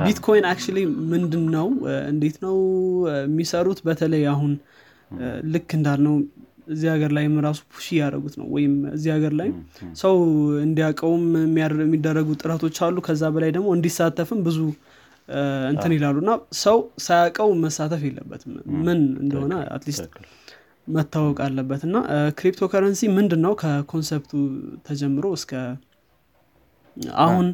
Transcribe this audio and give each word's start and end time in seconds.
ቢትኮይን 0.00 0.44
actually 0.50 0.78
ምንድን 1.12 1.44
ነው 1.54 1.66
እንዴት 2.10 2.36
ነው 2.44 2.56
የሚሰሩት? 3.22 3.80
በተለይ 3.86 4.24
አሁን 4.32 4.52
ልክ 5.52 5.68
እንዳልነው 5.78 6.14
እዚህ 6.72 6.88
ሀገር 6.92 7.10
ላይም 7.16 7.34
ራሱ 7.46 7.60
push 7.70 7.86
እያደረጉት 7.94 8.34
ነው። 8.40 8.46
ወይም 8.54 8.74
እዚህ 8.96 9.10
ሀገር 9.14 9.32
ላይ 9.40 9.48
ሰው 10.02 10.14
እንዲያውቀውም 10.66 11.24
የሚደረጉ 11.82 12.28
ጥረቶች 12.42 12.78
አሉ። 12.86 12.96
ከዛ 13.06 13.22
በላይ 13.34 13.50
ደግሞ 13.56 13.68
እንዲሳተፍም 13.76 14.40
ብዙ 14.46 14.58
እንትን 15.70 15.92
ይላሉ። 15.96 16.16
እና 16.24 16.32
ሰው 16.60 16.78
ሳያውቀው 17.04 17.50
መሳተፍ 17.64 18.02
የለበትም። 18.06 18.52
ምን 18.86 19.00
እንደሆነ 19.22 19.52
at 19.74 19.85
least 19.85 20.14
መታወቅ 20.86 21.38
አለበት። 21.44 21.82
እና 21.88 21.96
crypto 22.38 22.68
currency 22.72 23.02
ምንድን 23.16 23.42
ነው 23.46 23.52
ከ 23.60 23.73
concept 23.73 24.19
ኡ 24.19 24.32
ተጀምሮ 24.86 25.26
እስከ 25.38 25.52
አሁን 27.24 27.46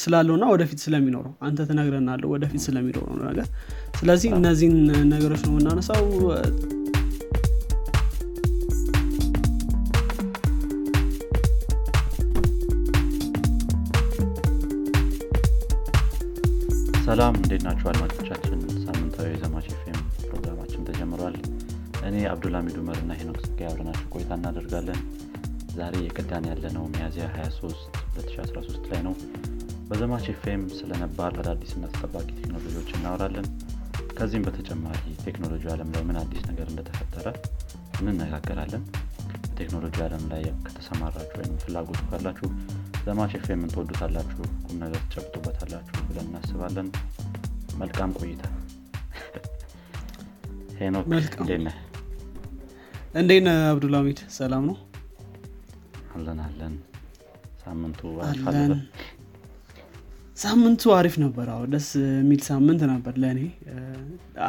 ስላለውና 0.00 0.44
ወደፊት 0.52 0.80
ስለሚኖረው 0.84 1.32
አንተ 1.46 1.66
ትነግረናለ 1.68 2.22
ወደፊት 2.32 2.62
ስለሚኖረው 2.66 3.14
ነገር። 3.22 3.46
ስለዚህ 4.00 4.30
እነዚህን 4.36 4.76
ነገሮች 5.12 5.42
ነው 5.46 5.54
የምናነሳው። 5.54 6.04
ሰላም 17.04 17.34
እንዴት 17.38 17.62
ናቸው 17.66 17.86
አድማጮቻችን? 17.90 18.58
ሳምንታዊ 18.84 19.28
የዘማች 19.32 19.68
ፌም 19.80 19.96
ፕሮግራማችን 20.22 20.84
ተጀምሯል። 20.88 21.36
እኔ 22.08 22.16
አብዱልሚድ 22.30 22.76
ኡመር 22.82 22.98
እና 23.02 23.12
ሄኖክ 23.20 23.38
ስጋ 23.44 23.60
አብረናችሁ 23.70 24.06
ቆይታ 24.14 24.30
እናደርጋለን። 24.38 25.00
ዛሬ 25.74 25.94
የቀዳን 26.04 26.46
ያለነው 26.50 26.84
ሚያዚያ 26.94 27.26
23 27.36 27.82
2013 28.16 28.88
ላይ 28.92 29.02
ነው 29.06 29.14
በዘማች 29.90 30.26
ፌም 30.40 30.62
ስለ 30.76 30.90
ነባር 31.00 31.32
አዳዲስና 31.40 31.84
ተጠባቂ 31.92 32.26
ቴክኖሎጂዎች 32.36 32.90
እናወራለን። 32.96 33.46
ከዚህም 34.12 34.44
በተጨማሪ 34.46 35.00
ቴክኖሎጂ 35.24 35.64
አለም 35.72 35.88
ላይ 35.94 36.02
ምን 36.08 36.18
አዲስ 36.20 36.42
ነገር 36.50 36.66
እንደተፈጠረ 36.72 37.26
እንነጋገራለን። 38.02 38.82
በቴክኖሎጂ 39.44 39.96
አለም 40.04 40.24
ላይ 40.32 40.44
ከተሰማራችሁ 40.66 41.36
ወይም 41.40 41.56
ፍላጎቱ 41.64 42.00
ካላችሁ 42.10 42.48
ዘማች 43.04 43.34
ፌም 43.44 43.62
ትወዱታላችሁ 43.72 44.38
ቁም 44.64 44.76
ነገር 44.84 45.02
ትጨብጡበታላችሁ 45.06 46.04
ብለን 46.08 46.28
እናስባለን። 46.30 46.88
መልካም 47.78 48.12
ቆይታ። 48.18 48.42
ሄኖክ 50.80 51.06
እንዴት 51.40 51.62
ነህ? 51.66 51.76
እንዴት 53.14 53.42
ነህ 53.46 53.58
አብዱልሚድ 53.70 54.20
ሰላም 54.36 54.64
ነው? 54.70 54.76
አለን 56.14 56.40
አለን። 56.46 56.76
ሳምንቱ 57.64 58.00
አለን 58.46 58.72
ሳምንቱ 60.40 60.82
አሪፍ 60.96 61.14
ነበር። 61.22 61.46
አዎ 61.54 61.62
ደስ 61.72 61.88
የሚል 62.12 62.40
ሳምንት 62.46 62.82
ነበር 62.92 63.14
ለእኔ። 63.22 63.40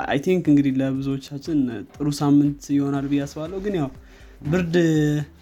I 0.04 0.20
think 0.26 0.44
እንግዲህ 0.52 0.74
ለብዙዎቻችን 0.82 1.60
ጥሩ 1.96 2.08
ሳምንት 2.20 2.62
ይሆናል 2.76 3.06
ብዬ 3.12 3.22
አስባለሁ። 3.26 3.60
ግን 3.66 3.76
ያው 3.80 3.90
ብርድ 4.46 4.76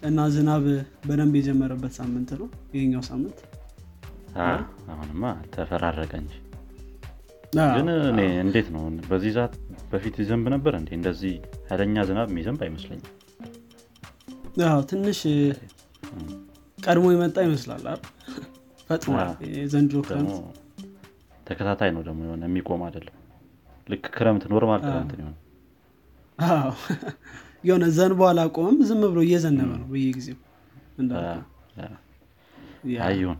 እና 0.09 0.19
ዝናብ 0.36 0.66
በደንብ 1.08 1.36
የጀመረበት 1.39 1.94
ሳምንት 2.00 2.30
ነው። 2.41 2.47
ይሄኛው 2.75 3.03
ሳምንት 3.09 3.38
አሁንማ 4.91 5.23
ተፈራረቀ 5.53 6.14
እንጂ። 6.22 6.33
ግን 7.75 7.88
እኔ 8.09 8.19
እንዴት 8.44 8.67
ነው 8.73 8.81
በዚህ 9.09 9.31
ሰዓት 9.38 9.53
በፊት 9.91 10.16
ይዘንብ 10.23 10.45
ነበር 10.56 10.73
እንዴ? 10.80 10.89
እንደዚህ 10.97 11.34
ኃይለኛ 11.69 12.03
ዝናብ 12.09 12.28
የሚዘንብ 12.31 12.61
አይመስለኝም። 12.66 13.08
ትንሽ 14.89 15.19
ቀድሞ 16.78 17.06
የመጣ 17.13 17.38
ይመስላል 17.47 17.84
ፈጥኗል 18.89 19.29
ዘንድሮ 19.73 19.97
ክረምት 20.07 20.35
ተከታታይ 21.47 21.91
ነው 21.95 22.01
ደግሞ 22.07 22.19
የሆነ 22.27 22.43
የሚቆም 22.49 22.81
አይደለም። 22.87 23.15
ልክ 23.89 24.03
ክረምት 24.15 24.43
normal 24.52 24.81
ክረምት 24.83 25.11
ሆነ 25.17 25.33
የሆነ። 27.63 27.83
ዘንቦ 27.95 28.22
አላቆመም 28.29 28.78
ዝም 28.89 29.01
ብሎ 29.05 29.19
እየዘነበ 29.25 29.72
ነው 29.73 29.88
በየጊዜው 29.91 30.38
አይሁን። 33.03 33.38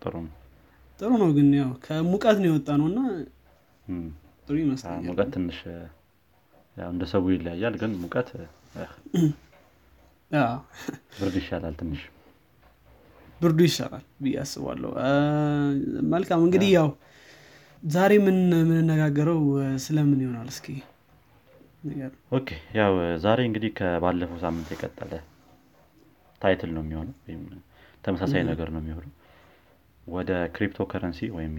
ጥሩ 0.00 0.14
ነው። 0.18 0.32
ጥሩ 1.00 1.10
ነው። 1.22 1.30
ግን 1.36 1.48
ያው 1.58 1.70
ከሙቀት 1.84 2.36
ነው 2.42 2.48
የወጣ 2.50 2.68
ነው 2.80 2.86
እና 2.90 3.00
ጥሩ 4.48 4.54
ይመስላል 4.62 5.00
ሙቀት 5.08 5.28
ትንሽ 5.34 5.58
እንደ 6.76 7.04
ሰው 7.12 7.22
ይለያያል 7.32 7.74
ግን 7.80 7.92
ሙቀት 8.02 8.28
ብርድ 11.16 11.34
ይሻላል 11.40 11.74
ትንሽ 11.80 12.02
ብርዱ 13.42 13.60
ይሻላል 13.66 14.04
ብዬ 14.22 14.34
አስባለሁ። 14.42 14.90
መልካም 16.12 16.40
እንግዲህ 16.46 16.70
ያው 16.76 16.88
ዛሬ 17.82 18.12
ምን 18.24 18.38
የምንነጋገረው 18.56 19.40
ስለምን 19.84 20.20
ይሆናል? 20.24 20.48
እስኪ 20.54 20.66
okay 22.36 22.48
ያው 22.78 22.92
ዛሬ 23.24 23.38
እንግዲህ 23.48 23.70
ከባለፈው 23.78 24.38
ሳምንት 24.44 24.68
የቀጠለ 24.74 25.12
title 26.42 26.70
ነው 26.76 26.82
የሚሆነው 26.84 27.16
ወይም 27.26 27.42
ተመሳሳይ 28.04 28.42
ነገር 28.50 28.68
ነው 28.74 28.80
የሚሆነው። 28.82 29.12
ወደ 30.06 30.30
crypto 30.54 30.84
currency 30.92 31.20
ወይም 31.36 31.54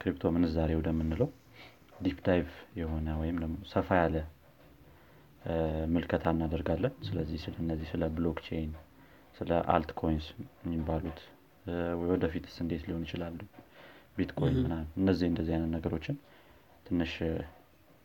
crypto 0.00 0.30
ምንዛሬ 0.34 0.70
ወደምንለው 0.78 1.28
deep 2.02 2.18
dive 2.26 2.46
የሆነ 2.80 3.08
ወይም 3.20 3.36
ደግሞ 3.42 3.56
ሰፋ 3.72 3.88
ያለ 4.02 4.16
ምልከታ 5.92 6.26
እናደርጋለን። 6.34 6.94
ስለዚህ 7.08 7.38
ስለነዚህ 7.44 7.86
ስለ 7.92 8.04
blockchain 8.16 8.70
ስለ 9.38 9.50
alt 9.72 9.90
coins 10.00 10.26
የሚባሉት 10.64 11.18
ወደፊትስ 12.04 12.56
እንዴት 12.62 12.82
ሊሆን 12.88 13.02
ይችላሉ? 13.06 13.38
ቢትኮይን 14.16 14.56
ምናምን 14.64 14.86
እነዚህ 15.00 15.26
እንደዚህ 15.30 15.52
አይነት 15.56 15.70
ነገሮችን 15.76 16.16
ትንሽ 16.86 17.12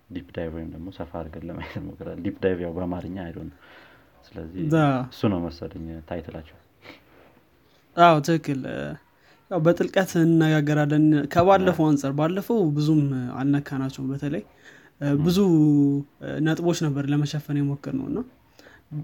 deep 0.10 0.28
dive 0.36 0.52
ወይም 0.58 0.70
ደግሞ 0.74 0.88
ሰፋ 0.98 1.12
አድርገን 1.20 1.46
ለማየት 1.50 1.76
እንሞክራለን 1.86 2.18
deep 2.26 2.36
dive 2.44 2.60
ያው 2.66 2.74
በአማርኛ 2.76 3.18
አይዶ 3.26 3.38
ነው። 3.48 3.56
ስለዚህ 4.26 4.62
እሱ 5.08 5.22
ነው 5.34 5.40
መሰለኝ 5.46 5.88
ታይትላቸው። 6.10 6.58
አዎ 7.98 8.16
ትክክል። 8.28 8.62
ያው 9.52 9.60
በጥልቀት 9.62 10.12
እንነጋገራለን። 10.22 11.06
ከባለፈው 11.34 11.86
አንጻር 11.90 12.14
ባለፈው 12.20 12.60
ብዙም 12.78 13.02
አልነካናቸውም። 13.40 14.08
በተለይ 14.14 14.44
ብዙ 15.22 15.40
ነጥቦች 16.46 16.80
ነበር 16.86 17.04
ለመሸፈን 17.12 17.58
የሞክር 17.62 17.94
ነው 18.00 18.06
እና 18.12 18.20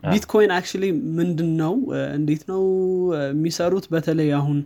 ቢትኮይን 0.05 0.51
አክቹሊ 0.55 0.85
ምንድን 1.17 1.50
ነው 1.61 1.73
እንዴት 2.17 2.44
ነው 2.51 2.61
የሚሰሩት? 3.29 3.85
በተለይ 3.94 4.29
አሁን 4.39 4.57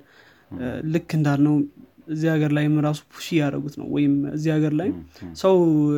ልክ 0.94 1.10
እንዳልነው 1.18 1.56
እዚህ 2.08 2.30
ሀገር 2.32 2.52
ላይም 2.58 2.74
ራሱ 2.86 3.02
ፑሽ 3.12 3.28
እያደረጉት 3.34 3.76
ነው። 3.82 3.88
ወይም 3.96 4.14
እዚህ 4.34 4.52
ሀገር 4.56 4.74
ላይ 4.80 4.90
ሰው 5.42 5.56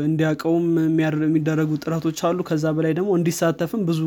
እንዲያውቀውም 0.07 0.65
የሚደረጉ 1.23 1.71
ጥረቶች 1.83 2.19
አሉ። 2.27 2.39
ከዛ 2.49 2.65
በላይ 2.77 2.93
ደግሞ 2.99 3.11
እንዲሳተፍም 3.19 3.83
ብዙ 3.89 4.01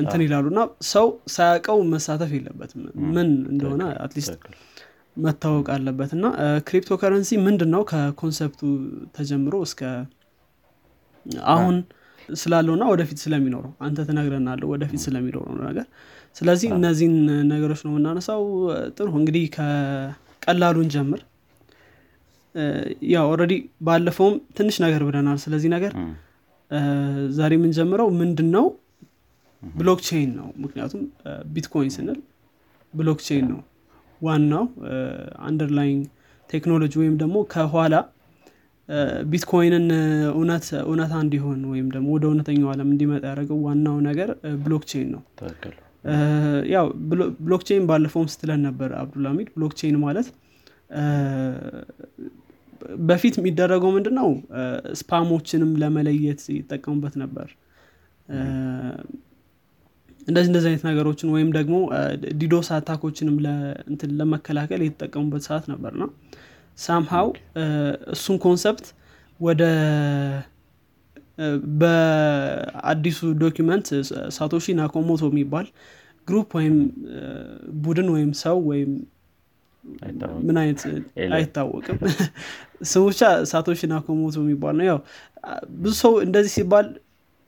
እንትን 0.00 0.20
ይላሉ። 0.24 0.44
እና 0.52 0.60
ሰው 0.90 1.06
ሳያውቀው 1.34 1.78
መሳተፍ 1.92 2.30
የለበትም። 2.36 2.82
ምን 3.14 3.30
እንደሆነ 3.52 3.82
at 4.04 4.13
least 4.13 4.36
መታወቅ 5.16 5.66
አለበት። 5.74 6.10
እና 6.16 6.26
crypto 6.68 6.92
currency 7.00 7.30
ምንድን 7.46 7.70
ነው 7.74 7.82
ከ 7.90 8.03
concept 8.03 8.47
ኡ 8.47 8.60
ተጀምሮ 9.16 9.54
እስከ 9.66 9.80
አሁን 11.54 11.76
ስላለውና 12.40 12.84
ወደፊት 12.92 13.18
ስለሚኖረው 13.24 13.72
አንተ 13.80 13.98
ትነግረናለ 14.08 14.62
ወደፊት 14.72 15.00
ስለሚኖረው 15.04 15.54
ነገር። 15.68 15.86
ስለዚህ 16.36 16.68
እነዚህን 16.76 17.16
ነገሮች 17.52 17.80
ነው 17.86 17.92
የምናነሳው። 17.92 18.42
ጥሩ 18.96 19.08
እንግዲህ 19.20 19.44
ከቀላሉን 19.56 20.88
ጀምር። 20.94 21.20
ያው 23.12 23.26
already 23.32 23.52
ባለፈውም 23.82 24.34
ትንሽ 24.58 24.76
ነገር 24.84 25.02
ብለናል። 25.08 25.38
ስለዚህ 25.44 25.70
ነገር 25.76 25.92
ዛሬ 27.36 27.52
የምንጀምረው 27.58 28.08
ምንድን 28.20 28.48
ነው 28.56 28.66
blockchain 29.62 30.30
ነው። 30.38 30.48
ምክንያቱም 30.62 31.02
ቢትኮይን 31.52 31.92
ስንል 31.96 32.18
blockchain 32.94 33.44
ነው። 33.52 33.60
ዋናው 34.20 34.64
underlying 35.48 36.02
technology 36.50 36.92
ወይም 37.00 37.14
ደግሞ 37.22 37.36
ከኋላ 37.52 37.94
ቢትኮይንን 39.30 39.86
እውነታ 40.84 41.12
እንዲሆን 41.22 41.60
ወይም 41.72 41.86
ደግሞ 41.94 42.08
ወደ 42.16 42.24
እውነተኛው 42.30 42.70
ዓለም 42.72 42.88
እንዲመጣ 42.92 43.24
ያደረገው 43.24 43.58
ዋናው 43.66 43.96
ነገር 44.08 44.30
blockchain 44.64 45.08
ነው። 45.14 45.22
ያው 46.72 46.86
blockchain 47.42 47.84
ባለፈውም 47.90 48.28
ስትለን 48.32 48.62
ነበር 48.68 48.90
አብዱልሚድ 49.00 49.48
blockchain 49.56 49.96
ማለት 50.04 50.28
በፊት 53.08 53.34
የሚደረገው 53.38 53.90
ምንድን 53.96 54.14
ነው 54.20 54.28
spam 55.00 55.23
ኦችንም 55.23 55.70
ለመለየት 55.82 56.40
ይጠቀሙበት 56.56 57.14
ነበር። 57.22 57.48
እንደዚህ 60.26 60.48
እንደዚህ 60.50 60.68
አይነት 60.70 60.84
ነገሮችን 60.88 61.30
ወይም 61.34 61.48
ደግሞ 61.56 61.76
DDoS 62.40 62.68
attack 62.76 63.02
ኦችንም 63.02 63.36
ለመከላከል 64.18 64.82
የተጠቀሙበት 64.84 65.42
ሰዓት 65.48 65.64
ነበር 65.72 65.92
ነው 66.02 66.10
ሳምሃው 66.78 67.28
እሱን 68.14 68.36
concept 68.44 68.86
ወደ 69.40 69.62
በአዲሱ 71.80 73.20
document 73.42 73.86
ሳቶሺ 74.36 74.74
ናኮሞቶ 74.80 75.22
የሚባል 75.30 75.66
group 76.28 76.50
ወይም 76.58 76.76
ቡድን 77.82 78.08
ወይም 78.14 78.30
ሰው 78.42 78.58
ወይም 78.70 78.90
ምን 80.46 80.56
አይነት 80.62 80.80
አይታወቅም። 81.36 81.98
ስሙ 82.90 83.02
ብቻ 83.08 83.20
ሳቶሺ 83.50 83.80
ናኮሞቶ 83.92 84.36
የሚባል 84.44 84.74
ነው። 84.80 84.86
ያው 84.90 84.98
ብዙ 85.76 85.92
ሰው 86.02 86.12
እንደዚህ 86.24 86.52
ሲባል 86.56 86.86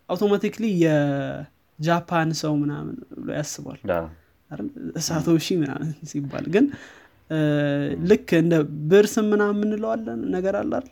automatically 0.09 0.65
የጃፓን 0.83 2.31
ሰው 2.43 2.53
ምናምን 2.63 2.97
ብሎ 3.17 3.29
ያስባል። 3.39 3.79
ሳቶሺ 5.07 5.47
ምናምን 5.63 5.91
ሲባል 6.11 6.45
ግን 6.55 6.65
ልክ 8.11 8.29
እንደ 8.41 8.55
ብዕር 8.91 9.12
ስም 9.12 9.27
ምናምን 9.33 9.57
የምንለዋለን 9.59 10.21
ነገር 10.35 10.55
አላል 10.61 10.87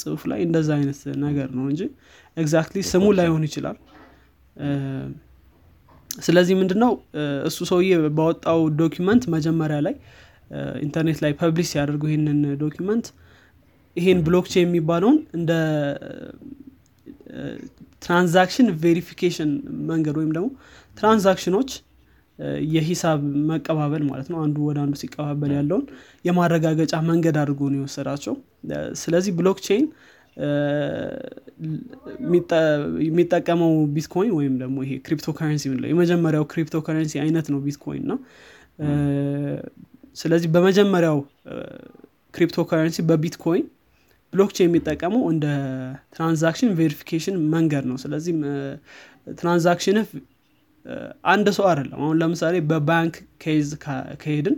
ጽሁፍ 0.00 0.22
ላይ 0.30 0.40
እንደዛ 0.46 0.68
አይነት 0.78 1.00
ነገር 1.24 1.48
ነው 1.58 1.64
እንጂ 1.70 1.82
exactly 2.36 2.80
ስሙ 2.90 3.04
ላይሆን 3.18 3.44
ይችላል። 3.48 3.78
ስለዚህ 6.20 6.54
ምንድነው? 6.60 6.92
እሱ 7.48 7.58
ሰውዬ 7.70 7.90
ባወጣው 8.18 8.60
document 8.80 9.22
መጀመሪያ 9.34 9.78
ላይ 9.86 9.94
ኢንተርኔት 10.84 11.18
ላይ 11.24 11.32
publish 11.40 11.68
ሲያደርጉ 11.72 12.02
ይህንን 12.10 12.40
document 12.62 13.06
ይሄን 13.96 14.18
blockchain 14.26 14.66
የሚባለውን 14.66 15.16
እንደ 15.38 15.52
transaction 18.02 18.68
verification 18.84 19.50
መንገድ 19.90 20.14
ወይም 20.20 20.30
ደግሞ 20.36 20.48
transaction 20.96 21.50
ኦች 21.50 21.70
የሂሳብ 22.72 23.20
መቀባበል 23.50 24.02
ማለት 24.08 24.28
ነው። 24.32 24.38
አንዱ 24.44 24.56
ወደ 24.68 24.78
አንዱ 24.84 24.94
ሲቀባበል 25.02 25.52
ያለውን 25.56 25.84
የማረጋገጫ 26.24 26.94
መንገድ 27.10 27.36
አድርጎ 27.42 27.60
ነው 27.72 27.78
የወሰዳቸው። 27.80 28.34
ስለዚህ 29.02 29.32
blockchain 29.38 29.84
የሚጠቀመው 33.06 33.72
ቢትኮይን 33.94 34.32
ወይም 34.38 34.54
ደግሞ 34.62 34.76
ይሄ 34.84 34.92
crypto 35.06 35.28
currency 35.38 35.64
ምንለው 35.70 35.90
የመጀመሪያው 35.92 36.44
crypto 36.52 36.76
currency 36.86 37.14
አይነት 37.24 37.46
ነው 37.52 37.60
ቢትኮይን 37.66 38.04
ነው። 38.10 38.18
ስለዚህ 40.16 40.48
በመጀመሪያው 40.54 41.18
crypto 42.34 42.58
currency 42.70 42.98
በቢትኮይን 43.08 43.66
blockchain 44.32 44.66
የሚጠቀመው 44.68 45.22
እንደ 45.32 45.46
transaction 46.14 46.70
verification 46.78 47.34
መንገድ 47.54 47.84
ነው። 47.90 47.96
ስለዚህ 48.02 48.34
transaction 49.36 49.98
አንድ 51.32 51.46
ሰው 51.56 51.64
አይደለም። 51.70 51.98
አሁን 52.00 52.16
ለምሳሌ 52.22 52.54
በባንክ 52.70 53.14
case 53.42 53.68
ከሄድን 54.22 54.56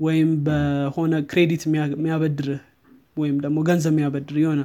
ወይም 0.00 0.30
በሆነ 0.46 1.14
credit 1.30 1.62
የሚያበድርህ 1.66 2.62
ወይም 3.16 3.36
ደግሞ 3.44 3.58
ገንዘብ 3.68 3.92
የሚያበድር 3.94 4.36
የሆነ 4.42 4.62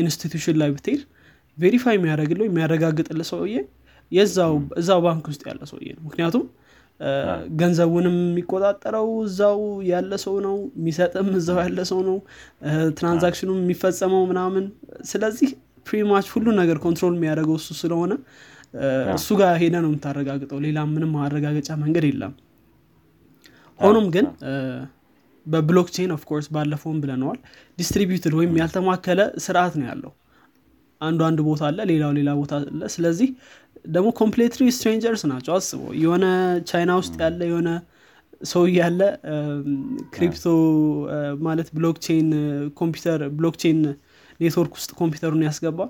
institution 0.00 0.56
ላይ 0.60 0.70
ብትሄድ 0.74 1.00
verify 1.58 1.94
የሚያደረግለው 1.96 2.46
የሚያረጋግጥል 2.48 3.20
ሰውዬ 3.30 3.56
እዛው 4.12 5.00
ባንክ 5.04 5.24
ውስጥ 5.30 5.42
ያለ 5.48 5.62
ሰውዬ 5.70 5.88
ነው። 5.96 6.02
ምክንያቱም 6.06 6.44
ገንዘቡንም 7.60 8.16
የሚቆጣጠረው 8.22 9.08
እዛው 9.24 9.60
ያለ 9.90 10.12
ሰው 10.24 10.34
ነው 10.46 10.56
የሚሰጥም 10.78 11.28
እዛው 11.38 11.58
ያለ 11.64 11.80
ሰው 11.90 12.00
ነው 12.08 12.16
transaction 12.98 13.42
ኡም 13.42 13.58
የሚፈጸመው 13.62 14.22
ምናምን። 14.30 14.64
ስለዚህ 15.10 15.50
pretty 15.86 16.10
much 16.10 16.26
ሁሉ 16.34 16.46
ነገር 16.60 16.76
control 16.84 17.14
የሚያደርገው 17.18 17.56
እሱ 17.60 17.70
ስለሆነ 17.80 18.12
እሱ 19.14 19.28
ጋር 19.40 19.52
ሄደ 19.62 19.74
ነው 19.82 19.88
የምታረጋግጠው። 19.90 20.58
ሌላ 20.66 20.78
ምንም 20.90 21.10
ማረጋገጫ 21.16 21.70
መንገድ 21.82 22.04
የለም። 22.08 22.32
ሆኖም 23.80 24.06
ግን 24.14 24.26
በ 25.46 25.57
blockchain 25.57 26.10
of 26.16 26.24
course 26.24 26.46
ባለፈውም 26.54 26.98
ብለነዋል። 27.02 27.38
distributed 27.78 28.34
ወይም 28.38 28.52
ያልተማከለ 28.60 29.20
ስርዓት 29.44 29.74
ነው 29.80 29.86
ያለው። 29.90 30.12
አንዱ 31.00 31.20
አንድ 31.28 31.38
ቦታ 31.46 31.62
አለ 31.68 31.78
ሌላው 31.90 32.12
ሌላ 32.18 32.30
ቦታ 32.40 32.52
አለ። 32.60 32.82
ስለዚህ 32.94 33.28
ደግሞ 33.86 34.08
completely 34.20 34.64
strangers 34.76 35.22
ናቸው። 35.30 35.52
አስበው 35.56 35.90
የሆነ 36.02 36.24
ቻይና 36.70 36.92
ውስጥ 37.00 37.14
ያለ 37.22 37.40
የሆነ 37.50 37.70
ሰው 38.42 38.62
ያለ 38.76 39.00
crypto 40.14 40.44
ማለት 41.46 41.68
blockchain 41.76 42.28
ኮምፒውተር 42.80 43.20
blockchain 43.38 43.80
network 44.40 44.72
ውስጥ 44.78 44.90
ኮምፒውተሩን 45.00 45.42
ያስገባ 45.48 45.80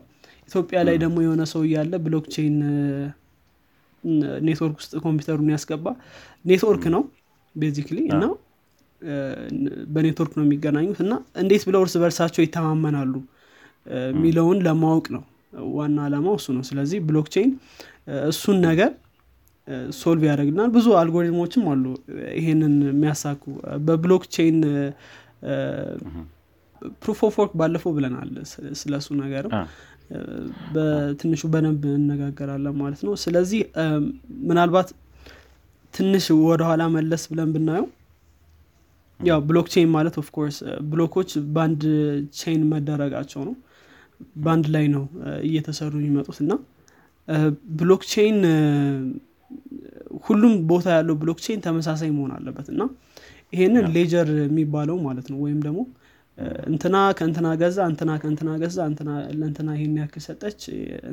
ኢትዮጵያ 0.53 0.79
ላይ 0.89 0.97
ደግሞ 1.03 1.17
የሆነ 1.25 1.43
ሰው 1.53 1.63
ያለ 1.71 1.93
blockchain 2.05 2.57
ኔትወርክ 4.47 4.77
ውስጥ 4.81 4.93
ኮምፒውተሩን 5.05 5.51
ያስገባ 5.55 5.87
ኔትወርክ 6.45 6.85
ነው 6.95 7.03
basically 7.55 7.99
እና 8.15 8.25
በኔትወርክ 9.95 10.33
ነው 10.39 10.45
የሚገናኙት 10.47 10.99
እና 11.05 11.13
እንዴት 11.43 11.63
ብለው 11.69 11.81
እርስ 11.85 11.95
በርሳቸው 12.03 12.43
ይተማመናሉ? 12.45 13.15
የሚለውን 14.11 14.59
ለማወቅ 14.67 15.07
ነው 15.15 15.23
ዋና 15.73 15.97
አላማው 16.07 16.35
እሱ 16.39 16.49
ነው። 16.57 16.65
ስለዚህ 16.69 16.99
blockchain 17.09 17.51
እሱን 18.31 18.59
ነገር 18.67 18.91
solve 19.99 20.23
ያደርግናል 20.29 20.71
ብዙ 20.77 20.87
አልጎሪትሞችም 21.01 21.65
አሉ 21.73 21.85
ይሄንን 22.39 22.75
የሚያሳኩ። 22.89 23.43
በ 23.87 23.99
blockchain 23.99 24.59
proof 27.03 27.19
of 27.27 27.35
work 27.41 27.53
ባለፈው 27.61 27.93
ብለናል 27.97 28.31
ስለ 28.81 28.93
እሱ 29.01 29.09
ነገርም 29.21 29.53
በትንሹ 30.75 31.43
በደንብ 31.53 31.83
እነጋገራለን 31.97 32.77
ማለት 32.83 33.01
ነው። 33.07 33.15
ስለዚህ 33.25 33.61
ምናልባት 34.49 34.89
ትንሽ 35.95 36.27
ወደኋላ 36.47 36.83
መለስ 36.95 37.23
ብለን 37.31 37.51
ብናየው 37.55 37.87
ያው 39.21 39.41
blockchain 39.49 39.89
ማለት 39.97 40.15
of 40.23 40.31
course 40.31 40.57
block 40.91 41.13
ኦች 41.13 41.31
በአንድ 41.55 41.83
chain 42.39 42.63
መደረጋቸው 42.73 43.43
ነው። 43.49 43.55
በአንድ 44.37 44.67
ላይ 44.75 44.85
ነው 44.95 45.05
እየተሰሩ 45.45 45.93
የሚመጡት 46.01 46.39
እና 46.45 46.53
blockchain 47.81 48.39
ሁሉም 50.25 50.55
ቦታ 50.71 50.87
ያለው 50.97 51.15
blockchain 51.23 51.61
ተመሳሳይ 51.67 52.11
መሆን 52.17 52.33
አለበት 52.37 52.67
እና 52.75 52.83
ይሄንን 53.53 53.87
ledger 53.97 54.29
የሚባለው 54.43 54.97
ማለት 55.07 55.27
ነው 55.33 55.39
ወይም 55.45 55.59
ደግሞ 55.67 55.81
እንትና 56.69 56.97
ከእንትና 57.19 57.49
ገዛ 57.61 57.79
እንትና 57.91 58.11
ከእንትና 58.21 58.51
ገዛ 58.63 58.79
እንትና 58.91 59.11
ለእንትና 59.39 59.71
ይሄን 59.77 59.97
ያክል 60.01 60.23
ሰጠች 60.27 60.61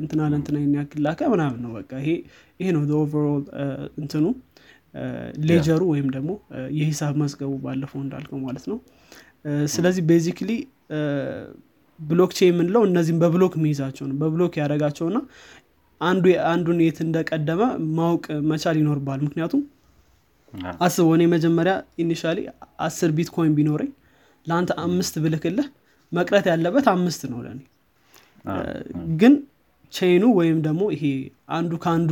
እንትና 0.00 0.20
ለእንትና 0.32 0.56
ይሄን 0.60 0.74
ያክል 0.78 1.00
ላከ 1.06 1.28
ምናምን 1.32 1.60
ነው 1.64 1.72
በቃ። 1.76 1.90
ይሄ 2.02 2.10
ይሄ 2.60 2.68
ነው 2.76 2.82
overall 3.00 3.44
እንትኑ። 4.02 4.24
ሌጀሩ 5.48 5.82
ወይም 5.92 6.08
ደግሞ 6.14 6.30
የሂሳብ 6.78 7.14
መዝገቡ 7.22 7.52
ባለፈው 7.64 8.00
እንዳልከው 8.04 8.38
ማለት 8.46 8.64
ነው። 8.70 8.78
ስለዚህ 9.74 10.02
basically 10.08 10.50
blockchain 11.98 12.38
የምንለው 12.48 12.82
እነዚህም 12.88 13.20
በ 13.22 13.31
block 13.31 13.54
የሚይዛቸው 13.58 14.04
ነው። 14.10 14.16
በ 14.20 14.30
block 14.30 14.54
ያደረጋቸውና 14.60 15.18
አንዱ 16.00 16.24
አንዱን 16.50 16.78
የት 16.84 16.98
እንደቀደመ 17.06 17.62
ማወቅ 17.96 18.24
መቻል 18.50 18.76
ይኖርባል 18.80 19.20
ምክንያቱም 19.26 19.62
አስበው 20.84 21.12
እኔ 21.16 21.24
መጀመሪያ 21.34 21.74
initially 22.02 22.38
አስር 22.86 23.10
ቢትኮይን 23.18 23.52
ቢኖረኝ 23.58 23.90
ለአንተ 24.46 24.72
አምስት 24.84 25.14
ብልክልህ 25.24 25.66
መቅረት 26.12 26.46
ያለበት 26.52 26.86
አምስት 26.94 27.22
ነው 27.32 27.40
ለእኔ 27.44 27.60
ግን 29.20 29.34
chain 29.92 30.15
ኑ 30.15 30.24
ወይም 30.38 30.58
ደግሞ 30.66 30.82
ይሄ 30.94 31.04
አንዱ 31.56 31.72
ከአንዱ 31.84 32.10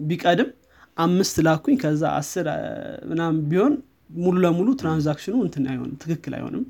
ቢቀድም 0.00 0.48
አምስት 0.96 1.36
ላኩኝ። 1.46 1.76
ከዛ 1.82 2.02
አስር 2.18 2.46
ምናምን 3.10 3.36
ቢሆን 3.50 3.74
ሙሉ 4.16 4.36
ለሙሉ 4.44 4.68
transaction 4.80 5.26
ኑ 5.26 5.34
እንትን 5.46 5.64
አይሆንም 5.70 5.96
ትክክል 6.02 6.32
አይሆንም። 6.38 6.64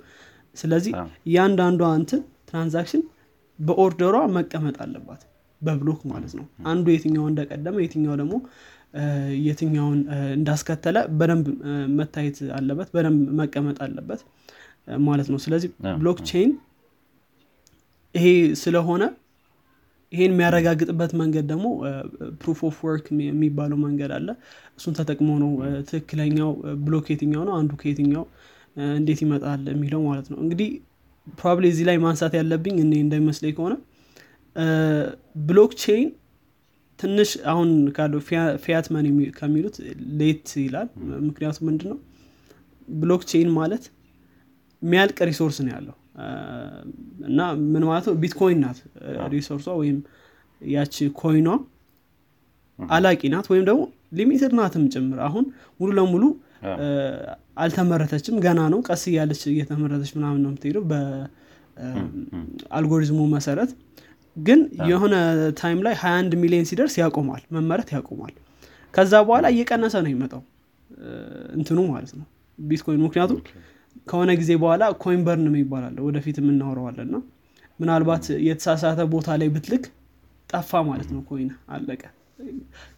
ስለዚህ 0.56 0.92
እያንዳንዷ 1.28 1.82
እንትን 1.98 2.20
transaction 2.48 3.02
በ 3.58 3.70
order 3.70 3.99
ሯ 3.99 4.16
መቀመጥ 4.36 4.76
አለባት 4.84 5.22
በ 5.60 5.72
block 5.72 6.00
ማለት 6.12 6.32
ነው። 6.38 6.44
አንዱ 6.66 6.86
የትኛው 6.94 7.24
እንደቀደመ 7.30 7.76
የትኛው 7.84 8.14
ደግሞ 8.20 8.34
የትኛውን 9.46 9.98
እንዳስከተለ 10.36 10.96
በደንብ 11.18 11.46
መታየት 11.98 12.38
አለበት 12.56 12.88
በደንብ 12.94 13.20
መቀመጥ 13.40 13.76
አለበት 13.86 14.20
ማለት 15.06 15.28
ነው። 15.32 15.38
ስለዚህ 15.44 15.70
blockchain 16.00 16.50
ይሄ 18.14 18.26
ስለሆነ 18.60 19.02
ይሄን 20.12 20.32
የሚያረጋግጥበት 20.34 21.12
መንገድ 21.20 21.44
ደግሞ 21.50 21.66
proof 22.40 22.60
of 22.68 22.78
work 22.86 23.04
የሚባለው 23.24 23.78
መንገድ 23.84 24.12
አለ። 24.16 24.28
እሱን 24.78 24.94
ተጠቅሞ 24.98 25.28
ነው 25.42 25.50
ትክክለኛው 25.90 26.50
block 26.86 27.06
የትኛው 27.12 27.42
ነው 27.48 27.54
አንዱ 27.58 27.72
ከየትኛው 27.82 28.24
እንዴት 28.96 29.20
ይመጣል 29.24 29.62
የሚለው 29.72 30.00
ማለት 30.08 30.26
ነው። 30.32 30.38
እንግዲህ 30.44 30.68
probably 31.34 31.66
እዚህ 31.72 31.84
ላይ 31.88 31.96
ማንሳት 32.04 32.34
ያለብኝ 32.38 32.76
እኔ 32.84 32.92
እንደሚመስለኝ 33.04 33.52
ከሆነ 33.56 33.74
blockchain 35.48 36.08
ትንሽ 36.98 37.30
አሁን 37.50 37.68
ካለው 37.96 38.20
fiat 38.64 38.86
money 38.94 39.06
ከሚሉት 39.38 39.76
ሌት 40.20 40.48
ይላል። 40.64 40.88
ምክንያቱም 41.28 41.64
ምንድን 41.68 41.88
ነው 41.92 41.98
blockchain 42.88 43.48
ማለት 43.58 43.84
የሚያልቅ 44.82 45.18
resource 45.28 45.56
ነው 45.64 45.70
ያለው። 45.74 45.94
እና 47.28 47.40
ምን 47.72 47.82
ማለት 47.88 48.04
ነው? 48.08 48.14
ቢትኮይን 48.22 48.58
ናት 48.64 48.78
resource 49.34 49.58
ሷ 49.58 49.66
ወይም 49.80 49.98
ያቺ 50.60 50.94
coin 51.20 51.36
ኗ 51.36 51.48
አላቂ 52.78 53.20
ናት 53.34 53.46
ወይም 53.52 53.64
ደግሞ 53.68 53.82
limited 54.18 54.52
ናትም 54.58 54.84
ጭምር። 54.92 55.18
አሁን 55.26 55.44
ሙሉ 55.80 55.90
ለሙሉ 55.98 56.22
አልተመረተችም። 57.62 58.36
ገና 58.44 58.60
ነው። 58.72 58.80
ቀስ 58.88 59.02
እያለች 59.10 59.42
እየተመረተች 59.52 60.10
ምናምን 60.16 60.40
ነው 60.44 60.50
የምትሄደው 60.50 60.84
በአልጎሪዝሙ 60.90 63.20
መሰረት። 63.34 63.70
ግን 64.36 64.60
የሆነ 64.90 65.14
time 65.60 65.78
ላይ 65.86 65.94
21 66.00 66.34
ሚሊዮን 66.42 66.66
ሲደርስ 66.70 66.94
ያቆማል 67.00 67.42
መመረት 67.56 67.88
ያቆማል። 67.96 68.34
ከዛ 68.94 69.12
በኋላ 69.26 69.46
እየቀነሰ 69.54 69.94
ነው 70.04 70.10
ይመጣው 70.14 70.42
እንትኑ 71.56 71.78
ማለት 71.92 72.12
ነው 72.18 72.26
ቢትኮይን 72.58 73.00
ምክንያቱም 73.06 73.38
ከሆነ 74.10 74.30
ጊዜ 74.40 74.50
በኋላ 74.62 74.84
coin 75.02 75.20
burn 75.26 75.56
ይባላል 75.60 75.96
ወደፊት 76.06 76.36
የምናወራው 76.40 76.82
ይሆናል 76.82 77.08
እና 77.08 77.16
ምናልባት 77.80 78.24
የተሳሳተ 78.46 79.00
ቦታ 79.12 79.36
ላይ 79.40 79.48
ብትልክ 79.54 79.84
ጠፋ 80.50 80.80
ማለት 80.88 81.08
ነው 81.14 81.20
coin 81.28 81.50
አለቀ። 81.74 82.02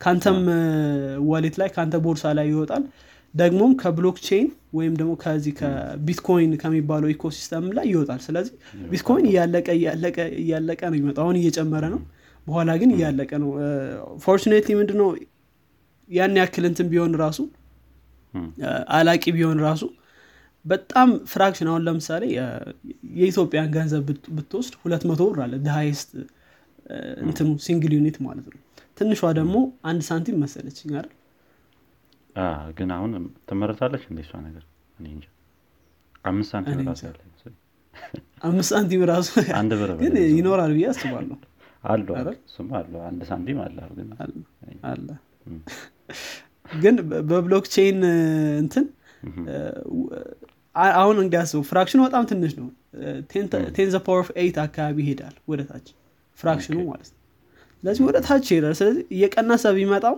ከአንተም 0.00 0.38
wallet 1.30 1.56
ላይ 1.60 1.68
ከአንተ 1.74 1.96
ቦርሳ 2.04 2.24
ላይ 2.38 2.46
ይወጣል። 2.52 2.84
ደግሞም 3.34 3.72
ከ 3.80 3.91
blockchain 3.91 4.46
ወይም 4.76 4.94
ደግሞ 4.98 5.12
ከዚህ 5.22 5.52
ከቢትኮይን 5.60 6.50
ከሚባለው 6.62 7.08
ecosystem 7.14 7.66
ላይ 7.76 7.86
ይወጣል። 7.92 8.20
ስለዚህ 8.26 8.54
ቢትኮይን 8.90 9.26
እያለቀ 9.30 9.68
እያለቀ 9.78 10.16
እያለቀ 10.42 10.80
ነው 10.92 10.98
ይመጣው 11.00 11.24
አሁን 11.26 11.38
እየጨመረ 11.40 11.84
ነው። 11.94 12.00
በኋላ 12.46 12.70
ግን 12.80 12.90
እያለቀ 12.96 13.30
ነው። 13.42 13.50
fortunately 14.24 14.72
ምንድነው? 14.80 15.08
ያን 16.08 16.36
ያክል 16.40 16.64
እንትን 16.70 16.86
ቢሆን 16.92 17.12
ራሱ 17.22 17.38
አላቂ 18.96 19.24
ቢሆን 19.36 19.58
ራሱ 19.66 19.82
በጣም 20.64 21.08
fraction 21.26 21.68
አሁን 21.70 21.82
ለምሳሌ 21.86 22.24
የኢትዮጵያን 23.18 23.70
ገንዘብ 23.74 24.02
ብትወስድ 24.36 24.74
ሁለት 24.82 25.04
መቶ 25.10 25.22
ብር 25.30 25.40
አለ። 25.44 25.54
highest 25.76 26.10
እንትኑ 27.24 27.48
single 27.64 27.92
unit 27.96 28.16
ማለት 28.26 28.46
ነው። 28.52 28.60
ትንሿ 28.98 29.20
ደግሞ 29.38 29.56
አንድ 29.84 30.02
ሳንቲም 30.08 30.38
መሰለች 30.42 30.78
አይደል? 30.84 31.08
ግን 32.76 32.90
አሁን 32.96 33.10
ትመረታለች 33.48 34.04
እንደ 34.10 34.20
እሷ 34.24 34.32
ነገር? 34.46 34.64
አምስት 36.24 36.50
ሳንቲም 36.52 36.80
ራሱ 36.88 37.02
አምስት 38.48 38.70
ሳንቲም 38.72 39.02
ግን 40.02 40.14
ይኖራል 40.36 40.70
ብዬ 40.76 40.86
አስባለሁ። 40.92 41.38
አሉ 41.84 42.06
እሱም 42.42 42.68
አሉ 42.78 42.92
አንድ 43.06 43.20
ሳንቲም 43.30 43.58
አለ 43.62 43.78
ግን 43.96 44.10
አለ 44.90 45.06
ግን 46.82 46.96
በ 47.30 47.42
blockchain 47.42 47.98
እንትን 48.60 48.84
አሁን 50.94 51.16
እንዲያስበው 51.22 51.64
fraction 51.70 51.94
ኑ 51.94 52.00
በጣም 52.06 52.24
ትንሽ 52.30 52.52
ነው። 52.60 52.68
ten 53.76 53.88
the 53.92 53.98
power 54.06 54.20
of 54.22 54.28
eight 54.40 54.56
አካባቢ 54.64 54.96
ይሄዳል 55.04 55.34
ወደ 55.50 55.60
ታች 55.70 55.86
fraction 56.38 56.69
ኑ 56.69 56.76
ማለት 56.88 57.08
ነው። 57.12 57.18
ስለዚህ 57.82 58.02
ወደ 58.08 58.18
ታች 58.26 58.46
ይሄዳል። 58.52 58.74
ስለዚህ 58.80 59.02
እየቀነሰ 59.14 59.64
ቢመጣው 59.76 60.16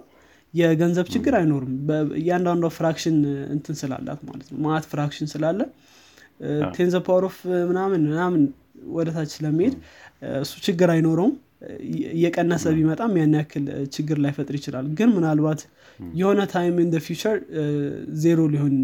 የገንዘብ 0.55 1.07
ችግር 1.15 1.35
አይኖርም። 1.39 1.73
እያንዳንዷ 2.21 2.67
fraction 2.77 3.17
እንትን 3.55 3.77
ስላላት 3.81 4.21
ማለት 4.29 4.49
ነው። 4.53 4.59
ማት 4.67 4.85
fraction 4.93 5.29
ስላለ 5.33 5.61
ten 6.77 6.86
the 6.86 6.95
power 7.07 7.25
of 7.29 7.37
ምናምን 7.71 8.03
ምናምን 8.11 8.43
ወደ 8.95 9.09
ታች 9.17 9.31
ስለሚሄድ 9.37 9.75
እሱ 10.41 10.53
ችግር 10.67 10.89
አይኖረውም 10.95 11.33
እየቀነሰ 12.15 12.65
ቢመጣም 12.77 13.13
ያን 13.21 13.35
ያክል 13.39 13.65
ችግር 13.95 14.17
ላይፈጥር 14.25 14.55
ይችላል። 14.59 14.87
ግን 14.99 15.11
ምናልባት 15.17 15.61
የሆነ 16.15 16.41
time 16.53 16.77
in 16.83 16.91
future 17.07 17.37
ዜሮ 18.23 18.41
ሊሆን 18.55 18.75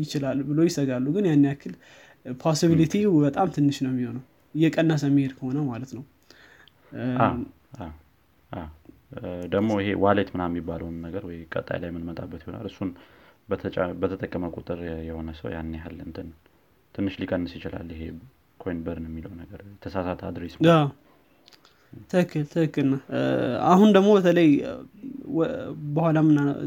ይችላል 0.00 0.38
ብሎ 0.48 0.58
ይሰጋሉ። 0.68 1.06
ግን 1.16 1.26
ያን 1.30 1.44
ያክል 1.50 1.74
possibility 2.40 2.94
በጣም 3.18 3.48
ትንሽ 3.56 3.78
ነው 3.84 3.92
የሚሆነው። 3.94 4.24
እየቀነሰ 4.54 5.02
የሚሄድ 5.10 5.32
ከሆነ 5.38 5.58
ማለት 5.70 5.92
ነው። 5.96 6.04
ደግሞ 9.52 9.70
ይሄ 9.80 9.88
wallet 10.02 10.28
ምናምን 10.34 10.42
የሚባለውን 10.48 10.96
ነገር 11.06 11.22
ወይ 11.28 11.38
ቀጣይ 11.54 11.78
ላይ 11.82 11.88
የምንመጣበት 11.90 12.42
ይሆናል። 12.44 12.66
እሱን 12.70 12.90
በተጠቀመ 14.00 14.44
ቁጥር 14.56 14.78
የሆነ 15.08 15.30
ሰው 15.40 15.48
ያን 15.54 15.72
ያህል 15.78 15.96
እንትን 16.06 16.28
ትንሽ 16.94 17.14
ሊቀንስ 17.22 17.52
ይችላል። 17.58 17.88
ይሄ 17.94 18.02
coin 18.60 18.80
burn 18.86 19.06
የሚለው 19.08 19.32
ነገር 19.40 19.60
ተሳሳተ 19.84 20.22
address 20.28 20.54
ትክክል 22.12 22.44
ትክክል 22.52 22.86
ነው። 22.92 23.00
አሁን 23.70 23.88
ደግሞ 23.96 24.08
በተለይ 24.18 24.50
በኋላ 25.94 26.16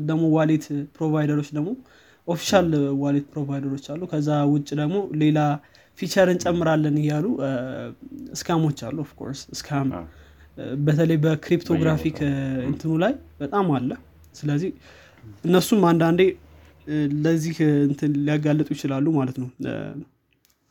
ደግሞ 0.10 0.24
wallet 0.35 0.65
provider 0.97 1.32
ኦች 1.32 1.50
ደግሞ 1.58 1.70
official 2.27 2.67
wallet 3.01 3.25
provider 3.33 3.68
ኦች 3.68 3.85
አሉ። 3.94 4.01
ከዛ 4.12 4.29
ውጭ 4.53 4.67
ደግሞ 4.82 4.98
ሌላ 5.24 5.39
feature 6.00 6.29
እንጨምራለን 6.34 6.96
እያሉ 7.01 7.25
scam 8.39 8.59
ኦች 8.59 8.79
አሉ። 8.88 8.98
of 9.05 9.14
course 9.14 9.41
scam 9.59 9.89
በተለይ 10.86 11.17
በ 11.24 11.36
cryptographic 11.36 12.17
እንትኑ 12.70 12.91
ላይ 13.03 13.13
በጣም 13.41 13.67
አለ። 13.77 13.89
ስለዚህ 14.36 14.72
እነሱም 15.46 15.84
አንዳንዴ 15.91 16.22
ለዚህ 17.24 17.55
እንትን 17.88 18.12
ሊያጋልጡ 18.25 18.67
ይችላሉ 18.75 19.05
ማለት 19.17 19.38
ነው። 19.44 19.50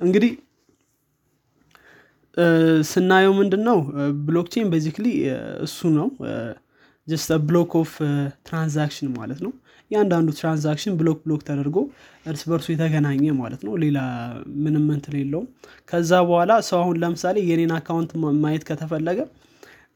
እንግዲህ 0.00 0.32
ስናየው 2.90 3.32
ምንድን 3.38 3.62
ነው 3.68 3.78
blockchain 4.26 4.70
basically 4.72 5.06
እሱ 5.66 5.90
ነው። 5.98 6.08
just 7.06 7.30
block 7.48 7.72
of 7.80 7.92
transaction 8.46 9.08
ማለት 9.18 9.40
ነው። 9.44 9.52
እያንዳንዱ 9.90 10.28
transaction 10.38 10.94
block 11.00 11.18
block 11.24 11.40
ተደርጎ 11.48 11.76
እርስ 12.26 12.42
በርሱ 12.50 12.66
የተገናኘ 12.72 13.24
ማለት 13.40 13.60
ነው። 13.66 13.74
ሌላ 13.82 13.98
ምንም 14.64 14.86
እንትን 14.94 15.14
የለውም። 15.20 15.48
ከዛ 15.90 16.12
በኋላ 16.28 16.52
ሰው 16.68 16.78
አሁን 16.82 16.96
ለምሳሌ 17.02 17.36
የኔን 17.50 17.72
account 17.78 18.12
ማየት 18.44 18.64
ከተፈለገ 18.68 19.20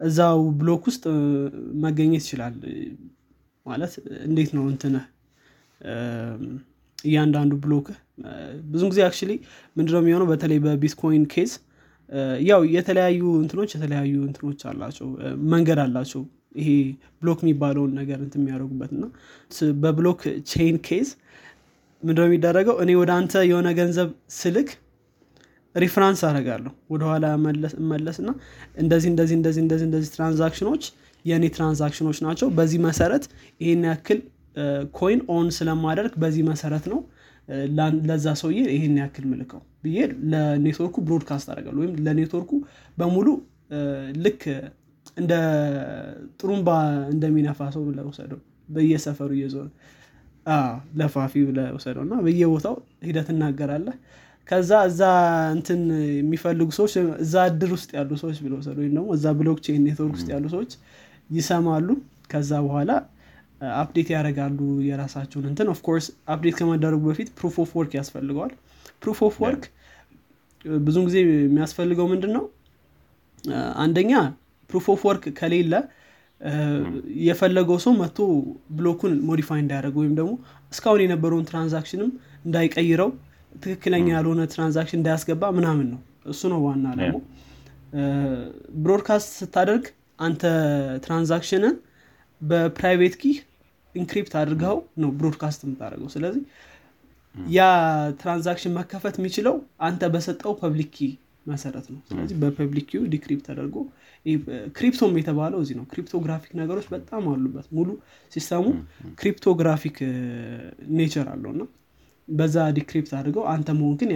እዛው 0.00 0.40
block 0.60 0.82
ውስጥ 0.90 1.04
መገኘት 1.84 2.22
ይችላል። 2.22 2.56
ማለት 3.66 3.94
እንዴት 4.28 4.50
ነው 4.56 4.64
እንትንህ? 4.72 5.06
እያንዳንዱ 7.04 7.52
block 7.64 7.88
ብዙ 8.70 8.82
ጊዜ 8.90 9.00
actually 9.06 9.32
ምንድነው 9.76 10.00
የሚሆነው? 10.02 10.28
በተለይ 10.32 10.58
በቢትኮይን 10.64 11.24
case 11.34 11.50
ያው 12.48 12.60
የተለያዩ 12.74 13.22
እንትኖች 13.40 13.70
የተለያዩ 13.76 14.14
እንትኖች 14.28 14.60
አላቸው 14.70 15.08
መንገድ 15.50 15.80
አላቸው። 15.82 16.22
ይሄ 16.58 16.68
block 17.22 17.40
የሚባለውን 17.44 17.92
ነገር 17.98 18.18
እንት 18.24 18.34
የሚያደርጉበት 18.38 18.90
እና 18.96 19.04
በ 19.82 20.20
blockchain 20.50 20.76
case 20.86 21.08
ምንድነው 22.02 22.26
የሚደረገው? 22.28 22.76
እኔ 22.82 22.90
ወደ 23.00 23.10
አንተ 23.18 23.32
የሆነ 23.50 23.68
ገንዘብ 23.78 24.08
ስልክ 24.38 24.68
reference 25.74 26.20
አደርጋለሁ። 26.28 26.72
ወደኋላ 26.92 27.26
መለስ 27.92 28.16
እና 28.22 28.30
እንደዚህ 28.82 29.08
እንደዚህ 29.12 29.36
እንደዚህ 29.38 29.62
እንደዚህ 29.64 29.86
እንደዚህ 29.88 30.10
transaction 30.16 30.66
ኦች 30.66 30.84
የእኔ 31.24 31.44
transaction 31.56 32.02
ኦች 32.02 32.18
ናቸው። 32.26 32.48
በዚህ 32.58 32.80
መሰረት 32.86 33.24
ይህን 33.60 33.82
ያክል 33.88 34.20
coin 34.98 35.20
own 35.34 35.48
ስለማደርግ 35.56 36.12
በዚህ 36.22 36.42
መሰረት 36.50 36.84
ነው 36.92 37.00
ለዛ 38.08 38.26
ሰውዬ 38.40 38.58
ይህን 38.74 38.96
ያክል 39.00 39.24
ምልከው 39.30 39.60
ብዬ 39.84 39.98
ለ 40.32 40.46
network 40.46 40.96
ኡ 41.06 41.14
broadcast 41.14 41.48
አደርጋለሁ። 41.52 41.80
ወይም 41.82 41.94
ለኔትወርኩ 42.06 42.52
በሙሉ 42.98 43.28
ልክ 44.24 44.42
እንደ 45.16 45.32
ጥሩምባ 46.40 46.68
እንደሚነፋ 47.12 47.60
ሰው 47.74 47.84
እንውሰደው 47.98 48.40
በየሰፈሩ 48.68 49.30
እየዞረ 49.36 49.66
ለፋፊ 50.98 51.32
እንውሰደው 51.56 52.02
እና 52.06 52.14
በየቦታው 52.26 52.76
ሄደህ 53.06 53.28
ትናገራለህ 53.34 53.96
ከዛ 54.48 54.70
እዛ 54.88 55.00
እንትን 55.54 55.80
የሚፈልጉ 56.14 56.68
ሰዎች 56.78 56.92
እዛ 57.24 57.34
እድር 57.50 57.70
ውስጥ 57.76 57.90
ያሉ 57.98 58.10
ሰዎች 58.22 58.38
ብንወስደው 58.44 58.76
ወይም 58.82 58.92
ደግሞ 58.94 59.08
እዛ 59.16 59.34
blockchain 59.40 59.82
network 59.86 60.14
ውስጥ 60.18 60.28
ያሉ 60.34 60.44
ሰዎች 60.54 60.70
ይሰማሉ። 61.30 61.88
ከዛ 62.32 62.50
በኋላ 62.64 62.90
update 63.76 64.08
ያደርጋሉ 64.14 64.58
የራሳቸውን 64.88 65.46
እንትን 65.50 65.68
of 65.72 65.81
course 65.81 66.06
update 66.32 66.54
ከመደረጉ 66.58 67.02
በፊት 67.08 67.28
proof 67.38 67.56
of 67.62 67.70
work 67.78 67.92
ያስፈልገዋል። 67.98 68.52
proof 69.02 69.18
of 69.26 69.36
work 69.44 69.64
ብዙን 70.84 71.04
ጊዜ 71.08 71.16
የሚያስፈልገው 71.24 72.06
ምንድን 72.12 72.32
ነው 72.36 72.44
አንደኛ 73.82 74.12
proof 74.70 74.86
of 74.92 75.02
work 75.08 75.24
ከሌለ 75.38 75.74
የፈለገው 77.26 77.78
ሰው 77.84 77.92
መጥቶ 78.00 78.18
block 78.76 78.97
ኡን 78.97 79.14
modify 79.28 79.60
እንዳያደርግ 79.62 79.96
ወይም 80.00 80.12
ደግሞ 80.18 80.32
እስካሁን 80.72 81.02
የነበረውን 81.04 81.46
transaction 81.50 82.01
ም 82.01 82.10
እንዳይቀይረው 82.44 83.10
ትክክለኛ 83.62 84.06
ያልሆነ 84.16 84.40
transaction 84.52 84.98
እንዳያስገባ 85.00 85.44
ምናምን 85.56 85.86
ነው። 85.92 86.00
እሱ 86.32 86.42
ነው 86.52 86.60
ዋና 86.66 86.86
ደግሞ 87.00 87.16
broadcast 88.78 89.30
ስታደርግ 89.38 89.84
አንተ 90.18 90.42
transaction 91.04 91.63
ን 91.63 91.74
በ 92.40 92.57
private 92.57 93.14
key 93.20 93.32
encrypt 93.94 94.34
አድርገው 94.40 94.76
ነው 95.02 95.10
broadcast 95.18 95.60
የምታደርገው። 95.64 96.10
ስለዚህ 96.14 96.42
ያ 97.52 97.62
transaction 98.20 98.72
መከፈት 98.78 99.16
የሚችለው 99.20 99.56
አንተ 99.88 100.02
በሰጠኸው 100.14 100.52
public 100.60 100.90
key 100.96 101.08
መሰረት 101.46 101.86
ነው። 101.92 102.00
ስለዚህ 102.08 102.36
በ 102.40 102.52
public 102.52 102.86
key 102.90 103.02
ው 103.12 103.19
decrypt 103.19 103.44
ተደርጎ 103.48 103.76
crypto 104.76 105.03
ም 105.03 105.12
የተባለው 105.20 105.60
እዚህ 105.62 105.76
ነው። 105.78 105.84
cryptographic 105.92 106.52
ነገሮች 106.60 106.86
በጣም 106.94 107.22
አሉበት። 107.30 107.66
ሙሉ 107.76 107.88
system 108.32 108.64
ኡ 109.20 109.31
cryptographic 109.31 109.98
nature 110.98 111.28
አለው 111.34 111.52
እና 111.54 111.62
በዛ 112.28 112.56
decrypt 112.78 113.12
አድርገው 113.18 113.44
አንተ 113.52 113.68
መሆን 113.78 113.94
ግን 114.00 114.10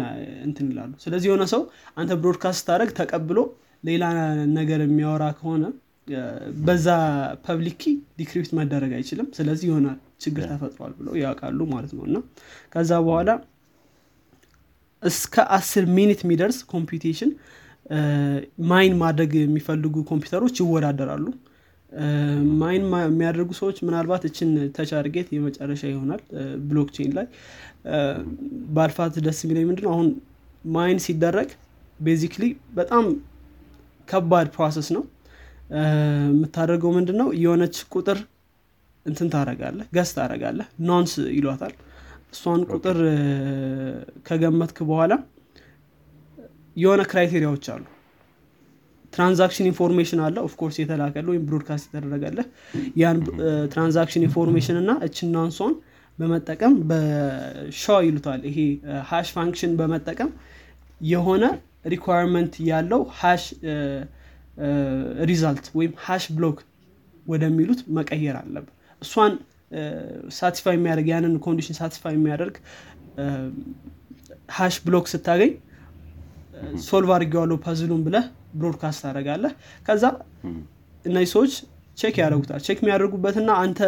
እንትን 0.46 0.66
ይላሉ። 0.72 0.92
ስለዚህ 1.04 1.28
የሆነ 1.30 1.44
ሰው 1.52 1.62
አንተ 1.96 2.12
broadcast 2.22 2.60
ስታደርግ 2.62 2.90
ተቀብሎ 2.98 3.38
ሌላ 3.84 4.04
ነገር 4.58 4.80
የሚያወራ 4.84 5.24
ከሆነ 5.38 5.64
በዛ 6.64 6.86
public 7.46 7.82
decrypt 8.18 8.50
መደረግ 8.58 8.92
አይችልም። 8.98 9.28
ስለዚህ 9.36 9.66
የሆነ 9.70 9.88
ችግር 10.20 10.44
ተፈጥሯል 10.52 10.92
ብለው 10.98 11.14
ያውቃሉ 11.22 11.60
ማለት 11.72 11.92
ነው። 11.96 12.04
እና 12.08 12.18
ከዛ 12.74 12.92
በኋላ 13.06 13.30
እስከ 15.02 15.44
አስር 15.56 15.84
minute 15.96 16.20
የሚደርስ 16.24 16.58
computation 16.72 17.30
mine 18.70 18.94
ማድረግ 19.00 19.32
የሚፈልጉ 19.38 19.94
ኮምፒውተሮች 20.10 20.56
ይወዳደራሉ። 20.62 21.24
mine 22.60 22.84
የሚያደርጉ 23.06 23.50
ሰዎች 23.58 23.78
ምናልባት 23.86 24.22
እችን 24.28 24.50
touch 24.76 24.90
አድርጌት 24.98 25.28
የመጨረሻ 25.34 25.82
ይሆናል 25.90 26.20
blockchain 26.68 27.10
ላይ። 27.18 27.26
ባልፋት 28.74 29.16
ደስ 29.26 29.40
የሚለኝ 29.44 29.66
ምንድነው? 29.70 29.92
አሁን 29.94 30.08
mine 30.68 31.00
ሲደረግ 31.06 31.50
basically 32.00 32.44
በጣም 32.74 33.04
ከባድ 34.08 34.48
process 34.54 34.88
ነው 34.96 35.02
የምታደርገው 35.74 36.90
ምንድን 36.96 37.16
ነው 37.20 37.28
የሆነች 37.42 37.76
ቁጥር 37.94 38.18
እንትን 39.06 39.28
ታረጋለህ 39.32 39.86
guess 39.96 40.10
ታረጋለህ 40.16 40.66
nonce 40.88 41.12
ይሏታል። 41.36 41.72
እሷን 42.34 42.60
ቁጥር 42.72 42.98
ከገመትክ 44.26 44.78
በኋላ 44.90 45.12
የሆነ 46.76 47.00
criteria 47.10 47.48
ዎች 47.48 47.66
አሉ። 47.72 47.82
transaction 49.12 49.66
information 49.70 50.20
አለ 50.26 50.36
of 50.46 50.54
course 50.54 50.76
የተላከልህ 50.80 51.26
ወይም 51.32 51.42
broadcast 51.48 51.86
የተደረገለህ 51.88 52.46
ያን 53.00 53.18
transaction 53.72 54.24
information 54.28 54.76
እና 54.82 54.92
እችን 55.06 55.32
nonce 55.32 55.53
ኧን 55.53 55.74
በመጠቀም 56.18 56.74
hash 56.88 57.84
ይሉታል። 58.06 58.40
ይሄ 58.48 58.58
hash 59.10 59.28
function 59.36 59.72
በመጠቀም 59.78 60.30
የሆነ 61.06 61.44
requirement 61.92 62.54
ያለው 62.70 63.02
hash 63.20 63.44
result 65.28 65.66
ወይም 65.74 65.92
hash 66.06 66.24
block 66.36 66.58
ወደሚሉት 67.26 67.80
መቀየር 67.96 68.36
አለብህ። 68.40 68.66
እሷን 69.02 69.32
satisfy 70.38 70.74
የሚያደርግ 70.76 71.06
ያንን 71.12 71.34
condition 71.46 71.76
satisfy 71.80 72.14
የሚያደርግ 72.16 72.56
hash 74.56 74.76
block 74.86 75.06
ስታገኝ 75.12 75.52
solve 76.86 77.10
አድርጌዋለሁ 77.16 77.56
puzzle 77.64 77.87
ኡን 77.87 78.02
ብለህ 78.06 78.24
broadcast 78.58 79.00
ታደርጋለህ 79.04 79.52
ከዛ 79.86 80.04
እነዚህ 81.04 81.30
ሰዎች 81.34 81.52
ቼክ 81.98 82.16
ያደረጉታል 82.22 82.60
ቼክ 82.66 82.78
የሚያደርጉበትና 82.82 83.50
አንተ 83.62 83.80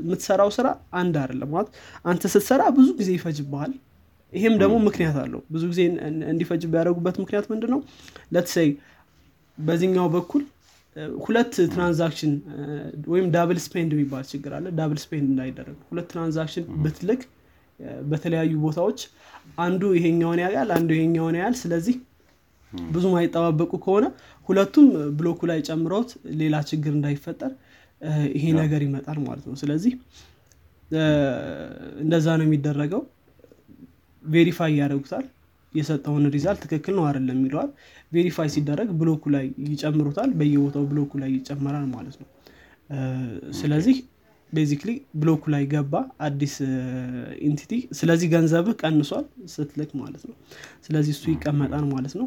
የምትሰራው 0.00 0.50
ስራ 0.56 0.66
አንድ 1.00 1.14
አይደለም 1.22 1.50
ማለት 1.54 1.70
አንተ 2.04 2.22
ስትሰራ 2.34 2.62
ብዙ 2.76 2.88
ጊዜ 3.00 3.10
ይፈጅብሃል። 3.16 3.72
ይሄም 4.32 4.54
ደግሞ 4.62 4.74
ምክንያት 4.86 5.16
አለው። 5.22 5.40
ብዙ 5.52 5.62
ጊዜ 5.72 5.80
እንዲፈጅብህ 6.30 6.72
ያደረጉበት 6.78 7.16
ምክንያት 7.22 7.46
ምንድን 7.52 7.70
ነው 7.74 7.80
let's 8.34 8.55
say 8.55 8.68
በዚህኛው 9.60 10.08
በኩል 10.14 10.42
ሁለት 11.24 11.52
transaction 11.72 12.32
ወይም 13.12 13.26
double 13.34 13.58
spend 13.64 13.90
የሚባል 13.94 14.24
ችግር 14.30 14.52
አለ። 14.56 14.66
double 14.78 14.98
spend 15.02 15.26
እንዳይደረግ 15.32 15.76
ሁለት 15.90 16.06
transaction 16.12 16.64
ብትልክ 16.84 17.20
በተለያዩ 18.04 18.52
ቦታዎች 18.64 19.00
አንዱ 19.58 19.82
ይሄኛውን 19.98 20.40
ያያል 20.44 20.70
አንዱ 20.76 20.90
ይሄኛውን 20.96 21.36
ያያል። 21.38 21.54
ስለዚህ 21.62 21.96
ብዙ 22.90 23.04
ማይጠባበቁ 23.14 23.72
ከሆነ 23.84 24.06
ሁለቱም 24.48 24.86
block 25.18 25.34
ኡ 25.34 25.40
ላይ 25.50 25.60
ጨምረውት 25.68 26.10
ሌላ 26.40 26.56
ችግር 26.70 26.92
እንዳይፈጠር 26.98 27.52
ይሄ 28.36 28.44
ነገር 28.60 28.82
ይመጣል 28.86 29.18
ማለት 29.24 29.44
ነው። 29.48 29.56
ስለዚህ 29.62 29.94
እንደዛ 32.02 32.26
ነው 32.38 32.46
የሚደረገው። 32.46 33.02
verify 34.24 34.72
ያደርጉታል 34.80 35.26
የሰጠኸውን 35.74 36.24
result 36.34 36.62
ትክክል 36.64 36.94
ነው 36.98 37.04
አይደለም 37.08 37.36
የሚለዋል። 37.36 37.70
verify 38.12 38.48
ሲደረግ 38.54 38.88
block 39.00 39.16
ኡ 39.16 39.22
ላይ 39.34 39.44
ይጨምሩታል 39.68 40.30
በየቦታው 40.38 40.84
block 40.92 41.06
ኡ 41.06 41.12
ላይ 41.22 41.30
ይጨመራል 41.36 41.86
ማለት 41.94 42.16
ነው። 42.22 42.28
ስለዚህ 43.58 43.98
basically 44.52 44.90
block 45.16 45.35
ኡ 45.35 45.42
ላይ 45.54 45.64
ገባ 45.72 45.94
አዲስ 46.26 46.54
entity 47.48 47.72
ስለዚህ 47.98 48.28
ገንዘብህ 48.32 48.74
ቀንሷል 48.82 49.24
ስትልክ 49.52 49.90
ማለት 50.00 50.22
ነው። 50.28 50.34
ስለዚህ 50.86 51.12
እሱ 51.16 51.24
ይቀመጣል 51.34 51.84
ማለት 51.92 52.14
ነው። 52.20 52.26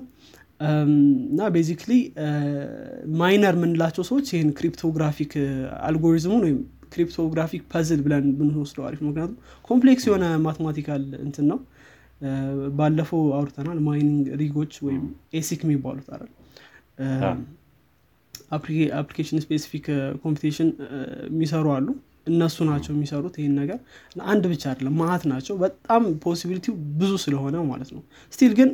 እና 1.30 1.42
basically 1.54 1.92
miner 3.20 3.56
የምንላቸው 3.58 4.04
ሰዎች 4.10 4.28
ይህን 4.34 4.50
cryptographic 4.60 5.34
algorithm 5.88 6.27
ኡን 6.27 6.44
ወይም 6.46 6.60
cryptographic 6.94 7.62
puzzle 7.72 8.02
ብለን 8.06 8.26
ብንወስደው 8.40 8.84
አሪፍ 8.88 9.00
ምክንያቱም 9.06 9.38
complex 9.70 10.04
የሆነ 10.10 10.26
mathematical 10.46 11.04
እንትን 11.26 11.46
ነው 11.52 11.60
ባለፈው 12.78 13.22
አውርተናል 13.38 13.80
mining 13.88 14.26
rig 14.42 14.56
ኦች 14.56 14.74
ወይም 14.86 15.04
ASIC 15.34 15.62
የሚባሉት 15.66 16.08
አይደል? 16.14 16.32
application 18.98 19.40
specific 19.44 19.86
computation 20.24 20.70
የሚሰሩ 21.30 21.68
አሉ። 21.76 21.88
እነሱ 22.30 22.58
ናቸው 22.70 22.92
የሚሰሩት 22.94 23.36
ይህን 23.40 23.56
ነገር። 23.62 23.80
አንድ 24.28 24.44
ብቻ 24.52 24.64
አይደለም 24.72 24.94
ማአት 25.00 25.24
ናቸው። 25.32 25.56
በጣም 25.64 26.04
possibility 26.26 26.67
ው 26.67 26.74
ብዙ 27.00 27.12
ስለሆነ 27.24 27.56
ማለት 27.72 27.90
ነው። 27.96 28.02
still 28.34 28.54
ግን 28.60 28.70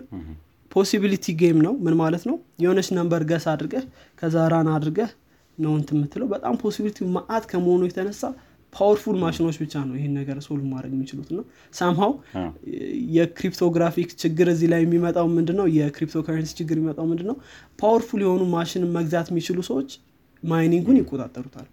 possibility 0.72 1.26
game 1.40 1.58
ነው። 1.66 1.74
ምን 1.86 1.96
ማለት 2.02 2.24
ነው? 2.30 2.36
የሆነች 2.64 2.90
number 2.98 3.22
guess 3.32 3.46
አድርገህ 3.54 3.86
ከዛ 4.22 4.36
run 4.54 4.70
አድርገህ 4.76 5.10
ነው 5.58 5.72
የምትለው። 5.92 6.28
በጣም 6.34 6.54
possibility 6.62 7.08
ማአት 7.16 7.46
ከመሆኑ 7.52 7.82
የተነሳ 7.88 8.22
powerful 8.74 9.18
machine 9.22 9.45
ኦች 9.45 9.58
ብቻ 9.62 9.74
ነው 9.88 9.96
ይህን 10.00 10.14
ነገር 10.20 10.38
solve 10.46 10.66
ማድረግ 10.72 10.92
የሚችሉት 10.96 11.30
ነው 11.36 11.44
ሳምሃው 11.74 12.12
የ 13.16 13.28
cryptographic 13.28 14.10
ችግር 14.24 14.48
እዚህ 14.54 14.70
ላይ 14.74 14.82
የሚመጣው 14.86 15.28
ምንድ 15.36 15.50
ነው 15.60 15.68
የክሪፕቶ 15.78 16.22
ከረንሲ 16.28 16.54
ችግር 16.60 16.78
የሚመጣው 16.80 17.08
ምንድ 17.12 17.24
ነው 17.30 17.36
powerful 17.82 18.24
የሆኑ 18.26 18.44
ማሽን 18.54 18.86
መግዛት 18.96 19.30
የሚችሉ 19.34 19.60
ሰዎች 19.70 19.92
mining 20.44 20.77
ኡን 20.77 21.00
ይቆጣጠሩታል። 21.00 21.68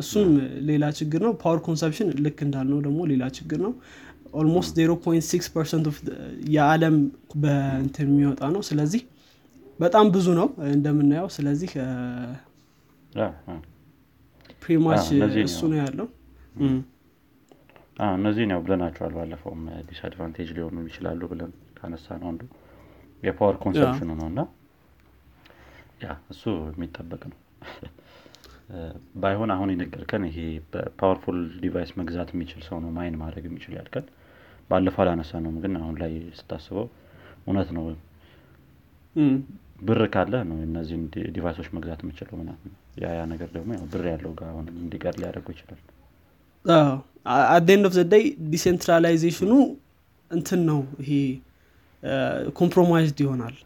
እሱም 0.00 0.30
ሌላ 0.68 0.84
ችግር 0.98 1.20
ነው። 1.26 1.32
power 1.42 1.60
consumption 1.66 2.08
ልክ 2.24 2.38
እንዳልነው 2.46 2.80
ደግሞ 2.86 3.00
ሌላ 3.12 3.24
ችግር 3.36 3.60
ነው። 3.66 3.72
almost 4.34 4.72
0.6 4.80 5.50
percent 5.54 5.86
የዓለም 6.54 6.96
በእንትን 7.42 8.08
የሚወጣ 8.12 8.42
ነው። 8.56 8.62
ስለዚህ 8.68 9.02
በጣም 9.78 10.06
ብዙ 10.14 10.26
ነው 10.38 10.46
እንደምናየው። 10.74 11.28
ስለዚህ 11.36 11.70
pretty 14.66 14.90
much 14.90 15.06
እሱ 15.44 15.60
ነው። 15.70 15.78
ያለው። 15.82 16.06
እነዚህን 18.14 18.50
ያው 18.54 18.60
ብለናቸዋል። 18.64 19.12
ባለፈውም 19.16 19.60
disadvantage 19.88 20.48
ሊሆኑ 20.56 20.86
ይችላሉ 20.88 21.20
ብለን 21.30 21.52
ካነሳናቸው 21.78 22.28
አንዱ 22.30 22.42
የ 23.22 23.32
power 23.32 23.56
consumption 23.62 24.03
ኡ 24.03 24.10
ነው 24.20 24.26
እና 24.32 24.40
ያ 26.02 26.14
እሱ 26.32 26.42
የሚጠበቅ 26.70 27.22
ነው። 27.30 27.38
ባይሆን 29.22 29.50
አሁን 29.54 29.68
የነገርከን 29.72 30.22
ይሄ 30.28 30.38
በ 30.72 30.85
powerful 30.85 31.38
device 31.62 31.90
መግዛት 32.00 32.30
የሚችል 32.34 32.62
ሰው 32.68 32.78
ነው 32.84 32.90
mine 32.96 33.16
ማድረግ 33.20 33.44
የሚችል 33.48 33.74
ያልከን 33.76 34.06
ባለፈው 34.70 35.02
ያነሳነው 35.04 35.52
ግን 35.64 35.74
አሁን 35.80 35.94
ላይ 36.02 36.12
ስታስበው 36.38 36.86
እውነት 37.44 37.68
ነው። 37.76 37.84
ብር 39.86 40.00
ካለ 40.14 40.34
ነው 40.48 40.58
እነዚህን 40.66 41.04
device 41.34 41.54
ኦች 41.54 41.68
መግዛት 41.76 42.00
የምችለው 42.04 42.36
ምናምን 42.40 42.72
ያ 42.96 43.08
ያ 43.14 43.22
ነገር 43.32 43.48
ደግሞ 43.56 43.70
ብር 43.92 44.04
ያለው 44.12 44.32
ጋር 44.38 44.48
አሁን 44.52 44.66
እንዲቀር 44.76 45.14
ሊያደርጉ 45.20 45.46
ይችላል። 45.54 45.80
አደንድ 47.54 47.84
ኦፍ 47.88 47.94
ዘዳይ 47.96 48.24
ዲሴንትራላይዜሽኑ 48.52 49.52
እንትን 50.30 50.60
ነው። 50.70 50.80
ይሄ 51.02 51.12
compromised 52.58 53.18
ይሆናል። 53.24 53.56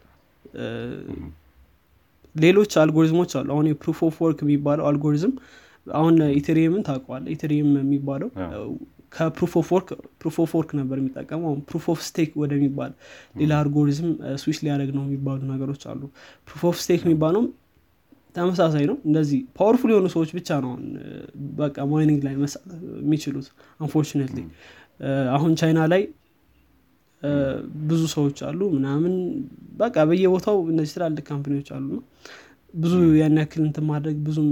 ሌሎች 2.35 2.71
አልጎሪዝሞች 2.81 3.31
አሉ። 3.39 3.47
አሁን 3.55 3.65
የ 3.69 3.78
proof 3.78 3.99
of 4.07 4.17
work 4.23 4.39
የሚባለው 4.45 4.85
አልጎሪዝም 4.89 5.33
አሁን 5.87 6.15
Ethereum 6.39 6.74
ን 6.74 6.83
ታውቀዋለህ 6.87 7.23
Ethereum 7.35 7.71
የሚባለው 7.81 8.29
ከ 9.15 9.26
proof 9.26 9.53
of 9.59 9.69
work 9.75 9.89
proof 10.19 10.35
of 10.43 10.51
work 10.57 10.69
ነበር 10.79 10.97
የሚጠቀመው። 10.99 11.47
አሁን 11.49 11.61
proof 11.69 11.85
of 11.93 11.99
stake 12.07 12.31
ወደሚባል 12.41 12.91
ሌላ 13.39 13.53
algorithm 13.61 14.09
switch 14.41 14.59
ሊያደርግ 14.65 14.91
ነው 14.97 15.03
የሚባሉ 15.07 15.41
ነገሮች 15.51 15.83
አሉ። 15.91 16.01
proof 16.47 16.63
of 16.69 16.77
stake 16.83 17.01
የሚባለውም 17.07 17.47
ተመሳሳይ 18.35 18.85
ነው። 18.89 18.97
እንደዚህ 19.07 19.39
powerful 19.57 19.89
የሆኑ 19.93 20.07
ሰዎች 20.13 20.29
ብቻ 20.37 20.49
ነው 20.63 20.71
በቃ 21.59 21.85
mining 21.91 22.21
ላይ 22.27 22.35
መሳተፍ 22.43 22.79
የሚችሉት 23.01 23.47
unfortunately 23.79 24.39
አሁን 25.35 25.51
ቻይና 25.61 25.81
ላይ 25.93 26.03
ብዙ 27.89 28.01
ሰዎች 28.13 28.37
አሉ 28.47 28.59
ምናምን 28.75 29.13
በቃ 29.81 29.95
በየቦታው 30.09 30.57
እነዚህ 30.71 30.93
ትላልቅ 30.95 31.23
company 31.29 31.53
ዎች 31.53 31.67
አሉ 31.75 31.87
ነው 31.95 32.03
ብዙ 32.73 32.93
ያን 33.19 33.37
ያክል 33.41 33.61
እንትን 33.67 33.85
ማድረግ 33.89 34.17
ብዙም 34.27 34.49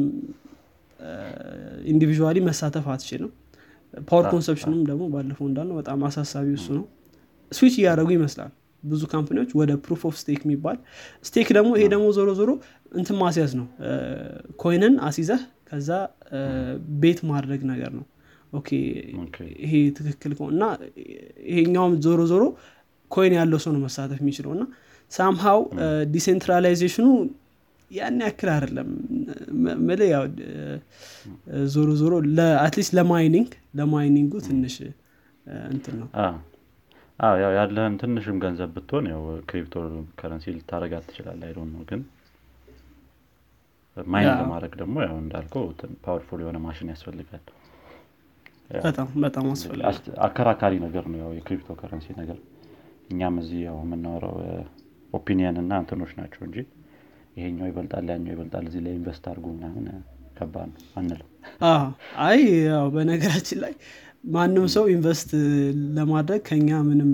individually 1.92 2.38
መሳተፍ 2.48 2.88
አትችልም። 2.94 3.32
power 4.04 4.26
consumption 4.34 4.74
ም 4.74 4.82
ደግሞ 4.90 5.04
ባለፈው 5.14 5.46
እንዳልነው 5.50 5.76
በጣም 5.80 6.00
አሳሳቢ 6.08 6.48
እሱ 6.58 6.68
ነው። 6.78 6.86
ስዊች 7.52 7.76
እያደረጉ 7.80 8.10
ይመስላል 8.18 8.52
ብዙ 8.84 9.02
company 9.14 9.37
ዎች 9.37 9.50
ወደ 9.60 9.72
proof 9.86 10.02
of 10.10 10.16
stake 10.22 10.42
የሚባል 10.46 10.78
stake 11.26 11.48
ደግሞ 11.58 11.72
ይሄ 11.78 11.86
ደግሞ 11.94 12.06
ዞሮ 12.18 12.30
ዞሮ 12.40 12.52
እንትን 13.00 13.18
ማስያዝ 13.22 13.52
ነው። 13.60 13.68
coin 14.62 14.83
ን 14.83 14.94
አሲዘህ 15.08 15.42
ከዛ 15.70 15.90
bet 17.02 17.20
ማድረግ 17.32 17.62
ነገር 17.72 17.92
ነው። 18.00 18.06
okay 18.54 18.70
ይሄ 19.66 19.74
ትክክል 19.98 20.32
እና 20.50 20.64
ይሄኛውም 21.50 21.94
ዞሮ 22.06 22.22
ዞሮ 22.32 22.44
coin 23.12 23.34
ያለው 23.40 23.60
ሰው 23.66 23.72
ነው 23.76 23.82
መሳተፍ 23.86 24.20
የሚችለው 24.24 24.52
እና 24.56 24.64
somehow 25.12 25.60
decentralization 26.16 26.97
ኑ 26.97 27.08
ያን 27.92 28.18
ያክል 28.26 28.50
አይደለም። 28.56 28.90
ምል 29.88 30.02
ያው 30.12 30.24
ዞሮ 31.74 31.90
ዞሮ 32.02 32.12
አትሊስት 32.66 32.94
ለማይኒንግ 33.00 33.50
ለማይኒንጉ 33.80 34.34
ትንሽ 34.48 34.76
እንትን 35.72 35.96
ነው 36.02 36.10
ያው 37.20 37.52
ያለህን 37.56 37.96
ትንሽም 38.02 38.38
ገንዘብ 38.44 38.70
ብትሆን 38.76 39.06
ያው 39.12 39.22
crypto 39.50 39.76
currency 40.20 40.46
ልታረጋት 40.56 41.06
ትችላል 41.10 41.40
I 41.48 41.51
don't 41.51 41.70
know 41.74 41.82
ግን 41.90 42.02
mine 43.98 44.30
ለማድረግ 44.42 44.74
ደግሞ 44.82 44.96
ያው 45.06 45.16
እንዳልከው 45.22 45.64
powerful 46.04 46.42
የሆነ 46.44 46.58
ማሽን 46.66 46.92
ያስፈልጋል። 46.94 47.44
በጣም 48.84 49.08
በጣም 49.24 49.46
አስፈላጊ 49.54 49.88
አስ- 49.92 50.16
አከራካሪ 50.26 50.74
ነገር 50.86 51.06
ነው 51.12 51.20
ያው 51.22 51.32
የ 51.38 51.47
crypto 51.47 51.76
currency 51.80 52.08
ነገር። 52.20 52.38
እኛም 53.10 53.38
እዚህ 53.42 53.60
ያው 53.66 53.78
የምናወራው 53.84 54.36
opinion 55.14 55.58
እና 55.62 55.72
እንትኖች 55.82 56.12
ናቸው 56.20 56.42
እንጂ 56.48 56.58
ይሄኛው 57.38 57.68
ይበልጣል 57.70 58.08
ያኛው 58.12 58.32
ይበልጣል 58.34 58.66
እዚህ 58.70 58.82
ላይ 58.86 58.94
invest 58.98 59.26
አድርጉ 59.32 59.48
ምናምን 59.56 59.86
ከባድ 60.38 60.70
ነው 60.74 60.82
አንልም። 61.00 61.28
አዎ። 61.68 61.86
አይ 62.26 62.40
ያው 62.68 62.86
በነገራችን 62.94 63.60
ላይ 63.64 63.74
ማንም 64.24 64.66
ሰው 64.74 64.86
invest 64.94 65.30
ለማድረግ 65.96 66.42
ከኛ 66.48 66.70
ምንም 66.88 67.12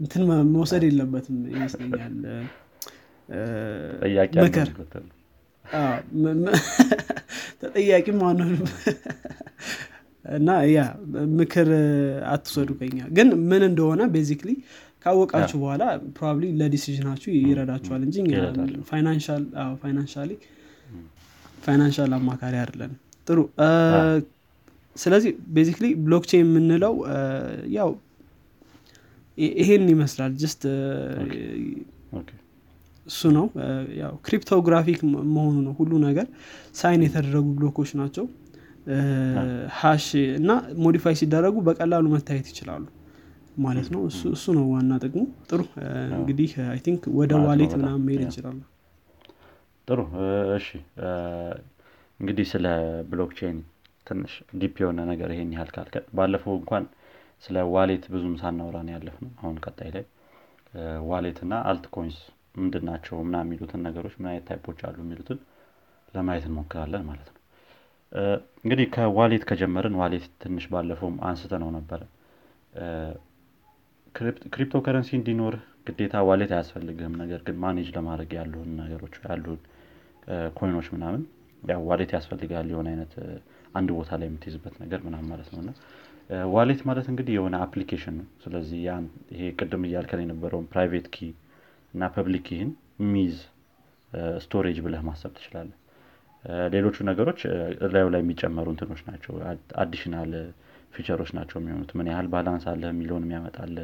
እንትን 0.00 0.22
መውሰድ 0.52 0.82
የለበትም 0.88 1.38
ይመስለኛል። 1.52 2.14
ምክር 4.38 4.66
አለበት 4.66 4.92
አዎ፣ 5.64 5.94
ም- 6.20 6.36
ም- 6.42 6.60
ተጠያቂም 7.60 8.20
አንሆንም 8.28 8.62
እና 10.32 10.48
ያ 10.70 10.80
ምክር 11.36 11.68
አትውሰዱ 12.30 12.70
ከኛ 12.80 12.98
ግን 13.16 13.28
ምን 13.50 13.62
እንደሆነ 13.68 14.00
basically 14.14 14.50
ካወቃችሁ 15.04 15.58
በኋላ 15.62 15.82
probably 16.16 16.46
ለ 16.60 16.68
decision 16.68 17.01
ኣችሁ 17.01 17.30
ይረዳችኋል 17.40 18.02
እንጂ 18.06 18.16
financial 21.62 22.12
አማካሪ 22.18 22.54
አይደለን 22.62 22.92
ጥሩ 23.28 23.38
ስለዚህ 24.98 25.32
basically 25.54 25.86
blockchain 26.04 26.42
የምንለው 26.44 26.94
ያው 27.76 27.90
ይሄን 29.58 29.84
ይመስላል 29.92 30.32
just 30.40 30.62
እሱ 33.06 33.20
ነው። 33.36 33.46
ያው 34.00 34.14
cryptographic 34.24 35.00
መሆኑ 35.34 35.56
ነው 35.66 35.72
ሁሉ 35.78 35.92
ነገር። 36.06 36.26
sign 36.74 37.02
የተደረጉ 37.06 37.46
block 37.58 37.76
ኦች 37.76 37.90
ናቸው። 38.00 38.24
hash 39.78 40.06
እና 40.38 40.50
modify 40.84 41.14
ሲደረጉ 41.20 41.56
በቀላሉ 41.66 42.04
መታየት 42.14 42.46
ይችላሉ 42.52 42.84
ማለት 43.58 43.88
ነው። 43.94 44.00
እሱ 44.32 44.44
ነው 44.56 44.66
ዋና 44.72 44.98
ጥቅሙ። 45.02 45.22
ጥሩ። 45.48 45.60
እንግዲህ 46.16 46.50
I 46.66 46.80
think 46.86 47.02
ወደ 47.18 47.32
wallet 47.46 47.72
ምናምን 47.80 48.04
መሄድ 48.06 48.22
እንችላለን። 48.26 48.66
ጥሩ። 49.88 50.00
እሺ። 50.58 50.68
እንግዲህ 52.20 52.46
ስለ 52.52 52.66
blockchain 53.10 53.56
ትንሽ 54.08 54.32
deep 54.60 54.76
የሆነ 54.82 55.00
ነገር 55.10 55.30
ይሄን 55.34 55.50
ያህል 55.56 55.70
ካልከ 55.74 55.96
ባለፈው 56.18 56.54
እንኳን 56.60 56.84
ስለ 57.44 57.58
wallet 57.74 58.04
ብዙም 58.14 58.34
ሳናወራ 58.40 58.76
ነው 58.86 58.92
አሁን 59.40 59.56
ቀጣይ 59.64 59.90
ላይ 59.96 60.04
wallet 61.10 61.38
እና 61.44 61.54
alt 61.68 61.86
coins 61.94 62.18
ምንድን 62.58 62.84
ናቸው 62.88 63.16
ምና 63.26 63.36
የሚሉትን 63.44 63.80
ነገሮች 63.86 64.14
ምን 64.18 64.28
አይነት 64.30 64.44
type 64.48 64.64
ኦች 64.64 64.80
አሉ 64.88 64.96
የሚሉትን 65.04 65.38
ለማየት 66.14 66.44
እንሞክራለን 66.48 67.04
ማለት 67.08 67.28
ነው። 67.28 67.36
እንግዲህ 68.62 68.86
ከ 68.94 69.06
wallet 69.06 69.42
ከጀመርን 69.48 69.96
wallet 70.00 70.26
ትንሽ 70.42 70.64
ባለፈውም 70.72 71.16
አንስተነው 71.28 71.70
ነበረ 71.76 72.00
crypto 74.52 74.76
currency 74.86 75.10
እንዲኖር 75.18 75.54
ግዴታ 75.88 76.16
wallet 76.28 76.50
አያስፈልግም 76.56 77.12
ነገር 77.22 77.40
ግን 77.46 77.56
manage 77.64 77.88
ለማድረግ 77.96 78.30
ያሉን 78.38 78.70
ነገሮች 78.80 79.14
ያሉን 79.26 79.60
coin 80.58 80.73
ኦች 80.73 80.88
ምናምን 80.94 81.22
wallet 81.88 82.10
ያስፈልጋል 82.16 82.66
የሆነ 82.72 82.88
አይነት 82.92 83.12
አንድ 83.74 83.88
ቦታ 83.96 84.10
ላይ 84.20 84.26
የምትይዝበት 84.28 84.74
ነገር 84.82 85.00
ምናምን 85.06 85.28
ማለት 85.32 85.48
ነው። 85.52 85.60
እና 85.62 85.70
wallet 86.52 86.80
ማለት 86.88 87.06
እንግዲህ 87.10 87.34
የሆነ 87.36 87.56
application 87.64 88.14
ነው። 88.18 88.26
ስለዚህ 88.42 88.80
ይሄ 89.32 89.42
ቅድም 89.58 89.84
እያልከን 89.88 90.22
የነበረውን 90.24 90.66
private 90.72 91.06
key 91.14 91.28
እና 91.94 92.10
public 92.14 92.44
key 92.48 92.57
ህን 92.57 92.70
የሚይዝ 93.02 93.36
storage 94.42 94.78
ብለህ 94.84 95.02
ማሰብ 95.06 95.32
ትችላለህ። 95.36 95.76
ሌሎቹ 96.74 96.96
ነገሮች 97.08 97.40
እ፣ 97.46 97.54
እላዩ 97.86 98.06
ላይ 98.12 98.20
የሚጨመሩ 98.22 98.66
እንትኖች 98.72 99.00
ናቸው። 99.08 99.32
additional 99.82 100.32
feature 100.94 101.17
ኦች 101.17 101.30
ናቸው 101.38 101.56
የሚሆኑት። 101.60 101.90
ምን 101.98 102.06
ያህል 102.10 102.28
balance 102.32 102.64
አለ 102.70 102.82
የሚለውን 102.90 103.24
የሚያመጣል 103.26 103.74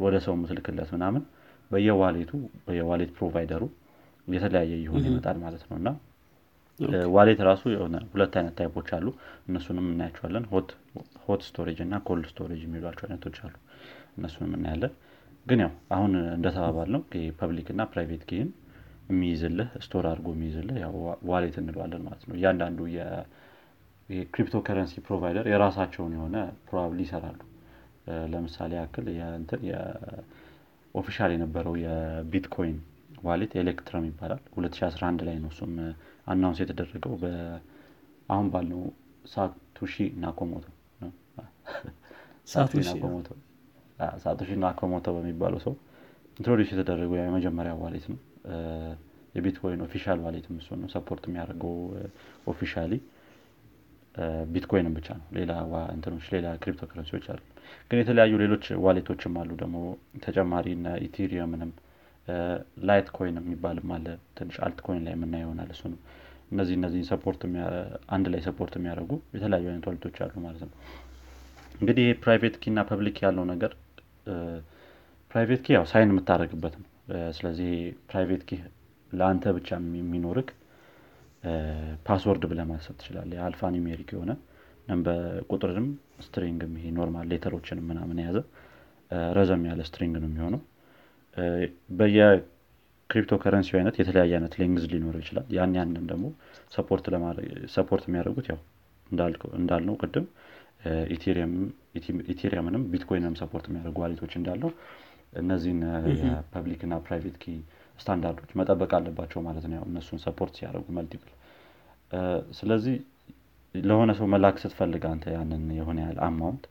ወደ 0.00 0.16
ሰው 0.24 0.34
ምትልክለት 0.40 0.90
ምናምን 0.96 1.22
በየዋሌቱ 1.70 2.32
በየዋሌት 2.66 3.10
ፕሮቫይደሩ 3.16 3.62
የተለያየ 4.28 4.72
ይሆን 4.82 5.04
ይመጣል 5.08 5.36
ማለት 5.44 5.62
ነው። 5.68 5.76
እና 5.80 5.88
wallet 7.14 7.40
ራሱ 7.48 7.62
የሆነ 7.72 7.96
ሁለት 8.12 8.34
አይነት 8.38 8.54
type 8.58 8.73
ኦች 8.73 8.88
አሉ። 8.96 9.06
እነሱንም 9.48 9.86
እናያቸዋለን። 9.92 10.44
hot 11.26 11.42
storage 11.48 11.78
እና 11.84 11.94
cold 12.06 12.26
storage 12.30 12.62
የሚሏቸው 12.66 13.06
አይነቶች 13.06 13.38
አሉ። 13.46 13.54
እነሱንም 14.16 14.54
እናያለን። 14.58 14.92
ግን 15.46 15.60
ያው 15.64 15.72
አሁን 15.94 16.12
እንደተባባልነው 16.34 17.00
public 17.38 17.68
እና 17.74 17.82
private 17.92 18.24
key 18.28 18.37
ህን 18.37 18.50
የሚይዝልህ 19.10 19.70
store 19.84 20.04
አድርጎ 20.10 20.28
የሚይዝልህ 20.34 20.76
ያው 20.82 20.92
wallet 21.30 21.56
እንለዋለን 21.62 22.02
ማለት 22.06 22.22
ነው። 22.28 22.34
እያንዳንዱ 22.38 22.78
የ 24.08 24.20
crypto 24.20 24.56
currency 24.66 24.94
provider 25.06 25.46
የራሳቸውን 25.52 26.14
የሆነ 26.16 26.36
probably 26.68 27.00
ይሰራሉ። 27.06 27.40
ለምሳሌ 28.32 28.72
ያክል 28.78 29.06
የእንትን 29.16 29.60
የ 29.70 30.02
official 30.02 31.30
የነበረው 31.34 31.74
የ 31.84 32.05
Bitcoin 32.05 32.78
wallet 33.24 33.52
Electrum 33.60 34.06
ይባላል። 34.08 34.40
2011 34.54 35.22
ላይ 35.28 35.36
ነው 35.42 35.50
እሱም 35.52 35.72
announce 36.26 36.58
የተደረገው 36.62 37.14
አሁን 38.28 38.46
ባልነው 38.52 38.82
ሳቶሺ 39.24 39.94
ናኮሞቶ 40.22 40.66
ሳቶሺ 44.22 44.50
ናኮሞቶ 44.62 45.08
በሚባለው 45.16 45.60
ሰው 45.64 45.74
introduce 46.38 46.68
የተደረገው 46.72 47.16
የመጀመሪያ 47.20 47.72
wallet 47.82 48.06
ነው። 48.12 48.18
የ 49.34 49.44
Bitcoin 49.44 49.80
official 49.84 50.18
wallet 50.24 50.48
ም 50.48 50.56
እሱ 50.60 50.76
ነው 50.80 50.88
support 50.94 51.24
የሚያደርገው 51.28 51.74
officially። 52.46 52.92
ቢትኮይንም 54.52 54.94
ብቻ 54.96 55.08
ነው። 55.18 55.26
ሌላ 55.36 55.52
እንትኖች 55.94 56.26
ሌላ 56.34 56.46
crypto 56.62 56.88
currency 56.90 57.14
ዎች 57.14 57.26
አሉ። 57.32 57.40
ግን 57.90 57.98
የተለያዩ 58.00 58.32
ሌሎች 58.42 58.64
wallet 58.84 59.10
ኦችም 59.10 59.36
አሉ። 59.40 59.50
ደግሞ 59.62 59.76
ተጨማሪ 60.24 60.66
Ethereum 61.06 61.70
ንም 62.88 63.08
Litecoin 63.16 63.36
የሚባልም 63.40 63.88
አለ። 63.94 64.06
ትንሽ 64.36 64.56
alt 64.64 64.78
coin 64.86 65.02
ላይ 65.06 65.14
የምናየው 65.16 65.46
ይሆናል 65.46 65.70
እሱ 65.74 65.82
ነው። 65.92 65.98
እነዚህ 66.52 66.74
እነዚህን 66.78 67.06
support 67.10 67.42
አንድ 68.14 68.26
ላይ 68.32 68.40
support 68.46 68.74
የሚያደርጉ 68.78 69.12
የተለያዩ 69.36 69.66
አይነት 69.70 69.86
wallet 69.88 70.05
ኦች 70.05 70.16
አሉ 70.24 70.34
ማለት 70.46 70.62
ነው። 70.64 70.72
እንግዲህ 71.80 72.02
ይሄ 72.04 72.14
private 72.24 72.56
key 72.62 72.70
እና 72.72 72.80
public 72.90 73.16
ያለው 73.24 73.44
ነገር 73.52 73.72
private 75.30 75.60
key 75.64 75.74
ያው 75.76 75.84
sign 75.92 76.10
የምታደረግበት 76.12 76.74
ነው። 76.80 76.88
ስለዚህ 77.36 77.70
private 78.10 78.42
key 78.48 78.58
ለአንተ 79.12 79.44
ብቻ 79.56 79.68
የሚኖርህ 79.98 80.50
password 82.06 82.44
ብለህ 82.50 82.66
ማሰብ 82.68 82.94
ትችላለህ። 83.00 83.36
የ 83.38 83.70
alphanumeric 83.76 84.10
የሆነ 84.14 84.32
በቁጥርንም 85.00 85.86
string 86.24 86.60
ም 86.60 86.72
ይሄ 86.78 86.86
normal 86.96 87.26
letter 87.32 87.55
ኦችንም 87.55 87.86
ምናምን 87.90 88.20
የያዘ 88.22 88.38
ረዘም 89.36 89.62
ያለ 89.68 89.80
string 89.88 90.14
ነው 90.22 90.28
የሚሆነው 90.30 90.60
በየ 91.98 92.52
crypto 92.52 93.32
currency 93.42 93.70
አይነት 93.78 93.96
የተለያየ 94.00 94.32
አይነት 94.38 94.54
length 94.60 94.84
ሊኖረው 94.92 95.20
ይችላል። 95.22 95.46
ያን 95.56 95.74
ያንን 95.78 96.04
ደግሞ 96.10 96.26
support 97.76 98.04
የሚያደርጉት 98.08 98.48
ያው 98.52 98.60
እንዳልነው 99.58 99.94
ቅድም 100.02 100.26
Ethereum 102.32 102.65
ንም 102.65 102.82
Bitcoin 102.92 103.25
ም 103.25 103.34
support 103.40 103.66
የሚያደርጉ 103.68 103.96
wallet 104.04 104.21
ኦች 104.21 104.32
እንዳለው 104.38 104.70
እነዚህን 105.40 105.80
የ 106.22 106.37
public 106.37 106.80
እና 106.86 106.94
private 107.04 107.36
key 107.42 107.54
standard 107.98 108.33
ኦች 108.33 108.50
መጠበቅ 108.60 108.90
አለባቸው 108.98 109.40
ማለት 109.46 109.64
ነው። 109.72 109.84
እነሱን 109.88 110.20
support 110.24 110.54
ሲያደርጉ 110.58 110.86
multiple 110.98 111.32
ስለዚህ 112.58 112.96
ለሆነ 113.74 114.10
ሰው 114.18 114.26
መላክ 114.32 114.56
ስትፈልግ 114.62 115.02
አንተ 115.10 115.24
ያንን 115.36 115.62
የሆነ 115.78 115.98
ያህል 116.04 116.18
amount 116.26 116.64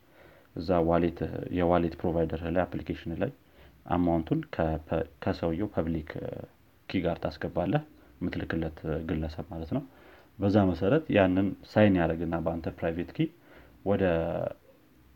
እዛ 0.55 0.79
wallet 0.89 1.19
የ 1.59 1.68
wallet 1.68 1.93
provider 2.01 2.41
ላይ 2.55 2.61
application 2.65 3.13
ላይ 3.21 3.31
amount 3.85 4.18
ኡን 4.18 4.39
ከሰውየው 5.23 5.69
public 5.75 6.09
key 6.89 7.01
ጋር 7.03 7.17
ታስገባለህ 7.23 7.83
የምትልክለት 8.21 8.79
ግለሰብ 9.09 9.45
ማለት 9.53 9.71
ነው። 9.77 9.83
በዛ 10.39 10.57
መሰረት 10.69 11.05
ያንን 11.15 11.47
sign 11.71 11.95
ያደረግና 11.99 12.35
በአንተ 12.45 12.67
private 12.77 13.11
key 13.15 13.27
ወደ 13.85 14.03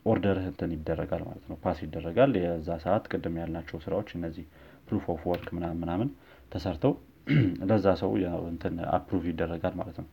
order 0.05 0.34
ህ 0.34 0.45
እንትን 0.49 0.71
ይደረጋል 0.75 1.21
ማለት 1.27 1.45
ነው። 1.49 1.57
pass 1.63 1.77
ይደረጋል። 1.85 2.31
የዛ 2.41 2.69
ሰዓት 2.83 3.05
ቅድም 3.11 3.37
ያልናቸው 3.41 3.77
ስራዎች 3.85 4.09
እነዚህ 4.17 4.45
proof 4.87 5.05
of 5.13 5.21
work 5.29 5.47
ምናምን 5.55 5.79
ምናምን 5.83 6.09
ተሰርተው 6.51 6.93
ለዛ 7.69 7.85
ሰው 8.01 8.11
እንትን 8.49 8.73
approve 8.95 9.23
ይደረጋል 9.29 9.73
ማለት 9.79 9.97
ነው። 10.01 10.07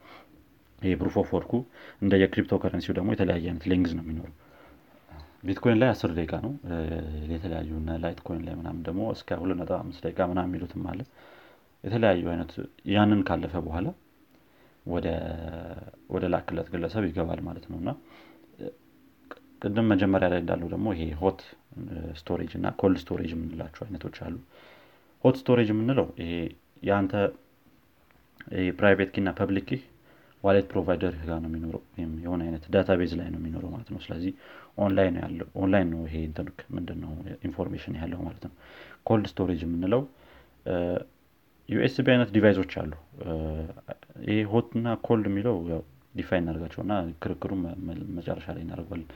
ይሄ 0.79 0.93
proof 1.01 1.16
of 1.20 1.29
work 1.37 1.47
ኡ 1.47 1.53
እንደ 2.03 2.15
የክሪፕቶ 2.23 2.55
ከረንሲው 2.62 2.95
ደግሞ 2.99 3.11
የተለያየ 3.15 3.47
አይነት 3.51 3.65
length 3.70 3.92
ነው 3.99 4.05
የሚኖረው 4.05 4.35
ቢትኮይን 5.42 5.78
ላይ 5.81 5.88
አስር 5.92 6.11
ደቂቃ 6.16 6.35
ነው። 6.44 6.52
የተለያዩ 7.33 7.70
እነ 7.78 7.96
ላይት 8.02 8.20
ኮይን 8.26 8.42
ላይ 8.46 8.55
ምናምን 8.61 8.83
ደግሞ 8.88 9.02
እስከ 9.14 9.38
ሁለት 9.40 9.59
ነጥብ 9.61 9.76
አምስት 9.78 10.02
ደቂቃ 10.07 10.20
ምናምን 10.31 10.48
የሚሉትም 10.50 10.85
አለ። 10.92 11.00
የተለያዩ 11.85 12.24
አይነት 12.33 12.52
ያንን 12.92 13.22
ካለፈ 13.28 13.55
በኋላ 13.66 13.87
ወደላክለት 16.12 16.68
ግለሰብ 16.72 17.05
ይገባል 17.09 17.40
ማለት 17.48 17.64
ነው። 17.72 17.78
እና 17.83 17.90
ቅድም 19.62 19.87
መጀመሪያ 19.92 20.28
ላይ 20.33 20.40
እንዳለው 20.42 20.68
ደግሞ 20.72 20.87
ይሄ 20.94 21.02
hot 21.20 21.40
storage 22.20 22.53
እና 22.59 22.68
cold 22.81 22.98
storage 23.03 23.31
የምንላቸው 23.35 23.83
አይነቶች 23.87 24.16
አሉ። 24.26 24.37
hot 25.25 25.37
storage 25.40 25.68
የምንለው 25.72 26.07
ይሄ 26.22 26.33
የአንተ 26.83 27.12
private 28.79 29.11
key 29.14 29.22
እና 29.22 29.31
public 29.38 29.68
wallet 30.42 30.66
provider 30.70 31.14
ጋር 31.22 31.38
ነው 31.42 31.48
የሚኖረው 31.50 31.83
ወይም 31.94 32.12
የሆነ 32.24 32.40
አይነት 32.46 32.64
database 32.75 33.12
ላይ 33.18 33.28
ነው 33.33 33.38
የሚኖረው 33.40 33.70
ማለት 33.74 33.88
ነው። 33.94 34.00
ስለዚህ 34.05 34.33
ኦንላይን 34.78 35.16
ያለው 35.22 35.48
ኦንላይን 35.62 35.88
ነው 35.92 36.00
ይሄ 36.07 36.16
ምንድነው 36.76 37.12
information 37.48 37.96
ያለው 38.00 38.20
ማለት 38.26 38.44
ነው። 38.46 38.55
cold 39.05 39.27
storage 39.33 39.62
የምንለው 39.66 40.02
USB 41.68 42.07
አይነት 42.14 42.31
device 42.37 42.58
ኦች 42.58 42.72
አሉ። 42.81 42.92
ይሄ 44.26 44.38
hot 44.53 44.70
እና 44.78 44.88
cold 45.07 45.27
የሚለው 45.31 45.57
define 46.14 46.42
እናደርጋቸው 46.42 46.81
እና 46.85 46.94
ክርክሩ 47.22 47.52
መጨረሻ 48.16 48.46
ላይ 48.57 48.62
እናደርጓለን 48.64 49.07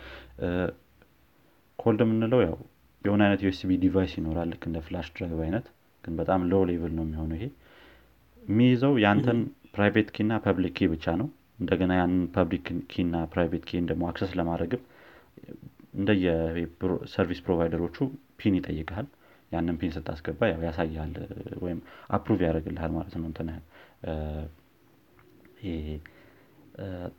cold 1.78 2.00
የምንለው 2.04 2.40
ያው 2.46 2.56
የሆነ 3.04 3.22
አይነት 3.26 3.40
USB 3.44 3.72
device 3.82 4.12
ይኖራል 4.18 4.48
ልክ 4.52 4.62
እንደ 4.68 4.78
flash 4.86 5.08
drive 5.14 5.40
አይነት 5.46 5.66
ግን 6.04 6.14
በጣም 6.20 6.40
low 6.50 6.62
level 6.70 6.92
ነው 6.96 7.04
የሚሆነው 7.06 7.36
ይሄ። 7.38 7.44
የሚይዘው 8.42 8.92
የአንተን 9.02 9.38
private 9.76 10.08
key 10.14 10.24
እና 10.24 10.34
public 10.44 10.74
key 10.78 10.88
ብቻ 10.92 11.14
ነው። 11.20 11.28
እንደገና 11.60 11.92
ያንን 12.00 12.22
public 12.34 12.66
key 12.90 13.02
እና 13.04 13.16
private 13.32 13.64
key 13.68 13.78
ን 13.78 13.84
ደግሞ 13.90 14.04
access 14.10 14.32
ለማድረግም 14.38 14.82
እንደየ 15.94 16.24
service 17.12 17.40
provider 17.46 17.80
ኦቹ 17.80 17.96
PIN 18.40 18.56
ይጠይቀሃል 18.58 19.06
ያንን 19.52 19.76
PIN 19.80 19.92
ስታስገባ 19.94 20.40
ያው 20.50 20.60
ያሳያል 20.66 21.12
ወይም 21.64 21.80
approve 22.10 22.40
ያደርግልሃል 22.46 22.92
ማለት 22.96 23.14
ነው። 23.16 23.26
እንትንህን 23.30 23.62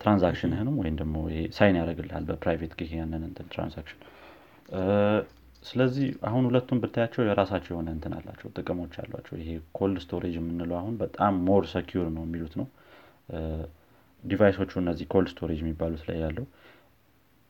transaction 0.01 0.49
ህንም 0.49 0.75
ወይም 0.81 0.95
ደግሞ 0.99 1.15
sign 1.57 1.77
ያደርግልሃል 1.79 2.25
በ 2.29 2.39
private 2.39 2.73
key 2.81 2.91
ያንን 3.01 3.23
transaction 3.53 3.99
ስለዚህ 5.63 6.07
አሁን 6.27 6.43
ሁለቱም 6.47 6.79
ብታያቸው 6.83 7.21
የራሳቸው 7.23 7.71
የሆነ 7.73 7.89
እንትን 7.95 8.13
አላቸው 8.17 8.49
ጥቅሞች 8.57 8.93
አሏቸው። 9.01 9.35
ይሄ 9.41 9.49
cold 9.77 9.97
storage 10.03 10.35
የምንለው 10.39 10.77
አሁን 10.79 10.95
በጣም 11.01 11.33
more 11.47 11.63
secure 11.73 12.05
ነው 12.15 12.23
የሚሉት 12.27 12.53
ነው። 12.59 12.67
device 14.23 14.52
ኦቹ 14.52 14.71
እነዚህ 14.81 15.07
cold 15.13 15.29
storage 15.33 15.59
የሚባሉት 15.63 16.03
ላይ 16.09 16.17
ያለው 16.25 16.45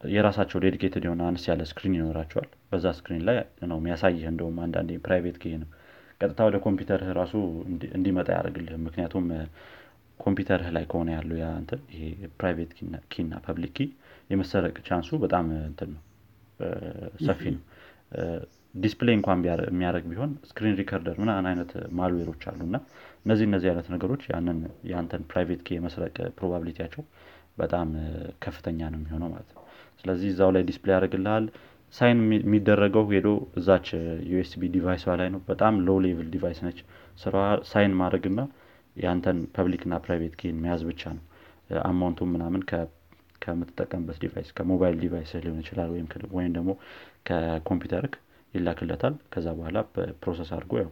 የራሳቸው 0.02 0.58
dedicated 0.64 1.04
የሆነ 1.08 1.22
አነስ 1.30 1.46
ያለ 1.50 1.62
screen 1.70 1.94
ይኖራቸዋል። 1.98 2.50
በዛ 2.72 2.88
screen 2.98 3.24
ላይ 3.28 3.38
ነው 3.72 3.78
የሚያሳይህ። 3.82 4.26
እንደውም 4.32 4.58
አንዳንዴ 4.66 4.98
private 5.06 5.28
key 5.28 5.38
ነው 5.62 5.70
ቀጥታ 6.22 6.40
ወደ 6.48 6.58
ኮምፒውተርህ 6.66 7.10
ራሱ 7.20 7.34
እንዲመጣ 7.96 8.28
ያደርግልህ 8.38 8.78
ምክንያቱም 8.86 9.26
ኮምፒውተርህ 10.20 10.70
ላይ 10.76 10.86
ከሆነ 10.92 11.10
ያለው 11.18 11.38
ያንትን 11.42 11.82
ይሄ 11.94 12.04
private 12.40 12.72
key 13.10 13.22
እና 13.24 13.36
public 13.46 13.74
key 13.78 13.86
የመሰረቅ 14.30 14.76
chance 14.88 15.04
ኡ 15.04 15.10
በጣም 15.24 15.46
እንትን 15.62 15.90
ነው። 15.96 16.02
ሰፊ 17.26 17.42
ነው 17.56 17.62
display 18.76 19.16
እንኳን 19.18 19.40
የሚያደርግ 19.68 20.06
ቢሆን 20.12 20.32
screen 20.50 20.76
recorder 20.80 21.16
ምናምን 21.22 21.46
አይነት 21.52 21.72
malware 22.00 22.28
ኦች 22.28 22.44
አሉ 22.50 22.60
እና 22.68 22.78
እነዚህ 23.24 23.46
እነዚህ 23.50 23.70
አይነት 23.72 23.88
ነገሮች 23.94 24.24
ያንን 24.32 24.60
የአንተን 24.90 25.24
private 25.32 25.62
key 25.68 25.78
የመስረቅ 25.78 26.16
probability 26.38 26.78
ያቸው 26.78 27.04
በጣም 27.58 27.88
ከፍተኛ 28.46 28.80
ነው 28.94 29.00
የሚሆነው 29.00 29.30
ማለት 29.34 29.50
ነው። 29.56 29.64
ስለዚህ 30.02 30.28
እዛው 30.34 30.52
ላይ 30.56 30.64
display 30.68 30.94
ያደርግልሃል። 30.96 31.46
sign 31.94 32.18
የሚደረገው 32.38 33.06
ሄዶ 33.12 33.28
እዛች 33.60 33.88
USB 34.32 34.64
device 34.74 34.95
ኧዋ 34.95 35.16
ላይ 35.22 35.30
ነው። 35.36 35.42
በጣም 35.50 35.74
low 35.88 36.00
level 36.06 36.28
device 36.34 36.60
ነች። 36.66 36.80
ስራ 37.18 37.36
sign 37.70 37.94
ማድረግና 38.02 38.40
የአንተን 38.96 39.40
public 39.56 39.82
እና 39.88 39.96
private 40.06 40.36
key 40.40 40.52
ን 40.52 40.60
መያዝ 40.64 40.84
ብቻ 40.90 41.02
ነው። 41.18 41.24
amount 41.84 42.11
ኡ 42.11 42.20
ምናምን 42.34 42.62
ከምትጠቀምበት 43.42 44.18
device 44.24 44.50
ከሞባይል 44.58 44.96
device 45.04 45.32
ሊሆን 45.46 45.60
ይችላል 45.64 45.90
ወይም 46.36 46.52
ደግሞ 46.58 46.72
ከኮምፒውተርህ 47.30 48.16
ይላክለታል። 48.54 49.16
ከዛ 49.34 49.48
በኋላ 49.58 49.78
process 50.22 50.52
አድርጎ 50.56 50.74
ያው 50.82 50.92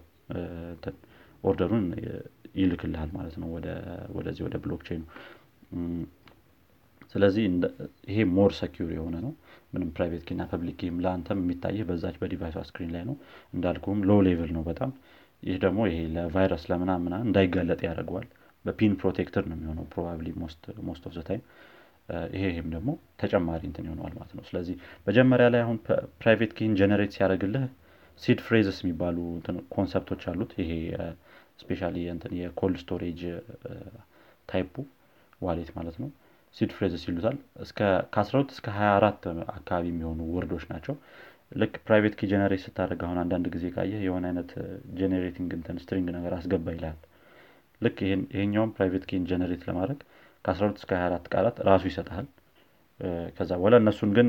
order 1.44 1.67
ኡን 1.67 1.86
ይልክልሃል 2.56 3.10
ማለት 3.16 3.36
ነው 3.42 3.50
ወደዚህ 4.18 4.44
ወደ 4.48 4.56
blockchain 4.64 4.93
ኑ። 4.93 5.02
ስለዚህ 7.14 7.44
ይሄ 8.10 8.18
more 8.38 8.52
secure 8.60 8.90
የሆነ 8.96 9.16
ነው። 9.26 9.34
ምንም 9.74 9.90
private 9.96 10.24
key 10.28 10.35
ና 10.35 10.42
public 10.52 10.76
key 10.82 10.90
ም 10.90 10.96
ለአንተም 11.04 11.40
የሚታይህ 11.44 11.84
በዛች 11.90 12.16
በ 12.22 12.32
device 12.32 12.64
ኧዋ 12.70 12.81
screen 12.81 12.92
ላይ 12.96 13.04
ነው። 13.10 13.16
እንዳልኩም 13.54 14.00
low 14.10 14.20
level 14.28 14.52
ነው 14.58 14.64
በጣም። 14.68 14.92
ይህ 15.44 15.58
ደግሞ 15.64 15.80
ይሄ 15.90 16.00
ለቫይረስ 16.16 16.64
ለምናምን 16.72 17.16
እንዳይጋለጥ 17.26 17.80
ያደርገዋል። 17.88 18.28
በ 18.66 18.77
PIN 18.77 18.94
protected 19.02 19.44
ነው 19.50 19.56
የሚሆነው 19.58 19.86
probably 19.92 20.28
most 20.84 21.04
of 21.10 21.16
time 21.28 21.42
ይሄ 22.34 22.44
ይህም 22.50 22.68
ደግሞ 22.74 22.90
ተጨማሪ 23.22 23.62
እንትን 23.70 23.86
ይሆነዋል 23.88 24.14
ማለት 24.18 24.34
ነው። 24.38 24.44
ስለዚህ 24.50 24.76
መጀመሪያ 25.08 25.46
ላይ 25.54 25.62
አሁን 25.66 25.78
private 26.22 26.52
key 26.58 26.67
ን 26.67 26.74
generate 26.80 27.14
ሲያደርግልህ 27.16 27.64
seed 28.22 28.40
phrases 28.46 28.78
የሚባሉ 28.84 29.18
concept 29.76 30.05
ኦች 30.05 30.22
አሉት። 30.32 30.52
ይሄ 30.62 30.72
especially 31.62 31.82
የ 32.40 32.53
cold 32.53 32.78
storage 32.84 33.22
type 34.50 34.74
ኡ 35.42 35.49
wallet 35.49 35.72
ማለት 35.78 35.98
ነው። 36.02 36.10
seed 36.56 36.72
phrases 36.76 37.04
ይሉታል። 37.08 37.38
ከ12 38.14 38.52
እስከ 38.56 38.68
24 38.76 39.26
አካባቢ 39.56 39.86
የሚሆኑ 39.92 40.20
word 40.36 40.51
ኦች 40.51 40.66
ናቸው። 40.72 40.96
ልክ 41.56 41.74
private 41.88 42.14
key 42.20 42.28
generate 42.32 42.62
ስታደርግ 42.64 43.02
አሁን 43.08 43.18
አንዳንድ 43.24 43.46
ጊዜ 43.54 43.66
ካየህ 43.74 44.02
የሆነ 44.06 44.26
አይነት 44.30 44.52
generating 45.00 45.52
እንትን 45.58 45.78
string 45.82 46.08
ነገር 46.16 46.34
አስገባ 46.38 46.74
ይላል 46.76 46.98
ልክ 47.82 47.98
ይሄኛውም 48.34 48.72
private 48.76 49.04
key 49.10 49.18
ን 49.18 49.24
generate 49.30 49.64
ለማድረግ 49.70 50.00
ከ12 50.46 50.82
እስከ 50.82 50.92
24 51.00 51.30
ቃላት 51.34 51.58
ራሱ 51.68 51.84
ይሰጠሃል 51.90 52.28
ከዛ 53.38 53.52
በኋላ 53.60 53.76
እነሱን 53.82 54.12
ግን 54.18 54.28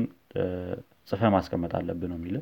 ጽፈህ 1.09 1.21
ማስቀመጥ 1.35 1.71
አለብህ 1.79 2.09
ነው 2.11 2.17
የሚል 2.19 2.37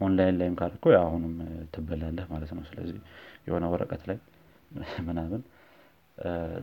ኦንላይን 0.00 0.36
ላይም 0.40 0.54
ካልኮ 0.60 0.84
አሁንም 1.00 1.34
ትበላለህ 1.74 2.24
ማለት 2.32 2.50
ነው። 2.56 2.64
ስለዚህ 2.70 2.98
የሆነ 3.46 3.64
ወረቀት 3.72 4.02
ላይ 4.08 4.18
ምናምን 5.08 5.40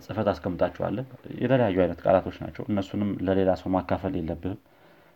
ጽፈህ 0.03 0.27
ታስቀምጣቸዋለህ 0.31 1.07
የተለያዩ 1.39 1.77
አይነት 1.83 1.99
ቃላቶች 2.05 2.37
ናቸው። 2.43 2.63
እነሱንም 2.69 3.09
ለሌላ 3.27 3.51
ሰው 3.61 3.69
ማካፈል 3.75 4.13
የለብህም። 4.19 4.59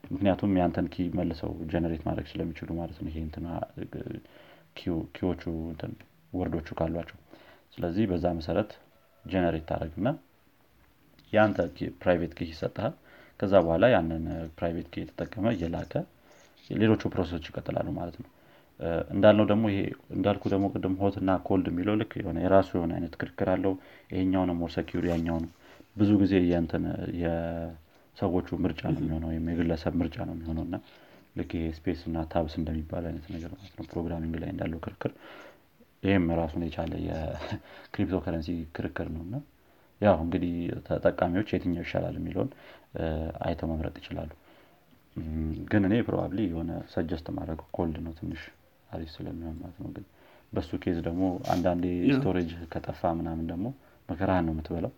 ምክንያቱም 0.04 0.52
ያንተን 0.60 0.88
key 0.94 1.06
መልሰው 1.20 1.52
generate 1.72 2.02
ማድረግ 2.08 2.26
ስለሚችሉ 2.32 2.70
ማለት 2.80 2.98
ነው። 3.00 3.10
ይሄ 3.12 3.20
key 5.16 5.28
ዎቹ 5.28 5.44
word 6.34 6.51
ኦቹ 6.51 6.68
ካሏቸው። 6.80 7.18
ስለዚህ 7.76 8.06
በዛ 8.12 8.26
መሰረት 8.40 8.72
generate 9.26 9.66
ታደርግና 9.70 10.08
የአንተ 11.34 11.58
private 12.02 12.34
key 12.38 12.48
ይሰጠሃል 12.50 12.94
ከዛ 13.40 13.54
በኋላ 13.66 13.86
ያንን 13.94 14.26
private 14.58 14.88
key 14.94 15.04
እየተጠቀመ 15.04 15.46
እየላከ 15.56 15.94
ሌሎቹ 16.70 17.02
process 17.14 17.34
ኦች 17.34 17.46
ይቀጥላሉ 17.50 17.88
ማለት 17.98 18.16
ነው። 18.22 18.30
እንዳልነው 19.14 19.46
ደግሞ 19.52 19.66
ይሄ 19.72 19.80
እንዳልኩ 20.16 20.44
ደግሞ 20.54 20.66
ቅድም 20.74 20.96
hot 21.02 21.16
እና 21.22 21.32
cold 21.48 21.68
የሚለው 21.72 21.96
ልክ 22.02 22.14
የሆነ 22.22 22.38
የራሱ 22.46 22.70
የሆነ 22.78 22.92
አይነት 22.98 23.14
ክርክር 23.22 23.50
አለው። 23.54 23.74
ይሄኛው 24.12 24.44
ነው 24.50 24.56
more 24.62 24.72
secure 24.76 25.06
ያኛው 25.12 25.38
ነው 25.44 25.52
ብዙ 25.98 26.12
ጊዜ 26.22 26.34
የንትን 26.52 26.84
የሰዎቹ 27.22 28.58
ምርጫ 28.64 28.82
ነው 28.94 29.00
የሚሆነው 29.02 29.30
ወይም 29.32 29.46
የግለሰብ 29.52 29.96
ምርጫ 30.02 30.18
ነው 30.30 30.36
የሚሆነው። 30.38 30.66
እና 30.68 30.78
ልክ 31.38 31.52
ይሄ 31.58 31.68
space 31.78 32.02
እና 32.10 32.18
tabs 32.34 32.54
እንደሚባል 32.62 33.06
አይነት 33.10 33.28
ነገር 33.36 33.52
ማለት 33.56 33.76
ነው 33.80 33.86
programming 33.92 34.36
ላይ 34.42 34.50
እንዳለው 34.54 34.82
ክርክር 34.86 35.14
ይህም 36.04 36.26
ራሱን 36.40 36.64
የቻለ 36.68 36.94
የክሪፕቶ 37.08 38.18
ከረንሲ 38.26 38.50
ክርክር 38.78 39.08
ነው። 39.16 39.22
እና 39.28 39.36
ያው 40.02 40.16
እንግዲህ 40.24 40.54
ተጠቃሚዎች 40.88 41.50
የትኛው 41.54 41.84
ይሻላል 41.86 42.16
የሚለውን 42.20 42.50
አይተው 43.46 43.68
መምረጥ 43.72 43.96
ይችላሉ። 44.02 44.32
ግን 45.72 45.84
እኔ 45.88 45.96
probably 46.08 46.40
የሆነ 46.48 46.72
suggest 46.94 47.28
ማድረግ 47.38 47.60
cold 47.76 47.98
ነው 48.06 48.14
ትንሽ 48.20 48.42
አሪፍ 48.90 49.10
ስለሚሆን 49.16 49.58
ማለት 49.62 49.78
ነው። 49.84 49.90
ግን 49.96 50.06
በሱ 50.54 50.72
case 50.84 50.98
ደግሞ 51.08 51.24
አንዳንዴ 51.54 51.86
storage 52.16 52.52
ከጠፋ 52.74 53.12
ምናምን 53.20 53.46
ደግሞ 53.52 53.68
መከራህን 54.10 54.46
ነው 54.48 54.54
የምትበላው። 54.56 54.94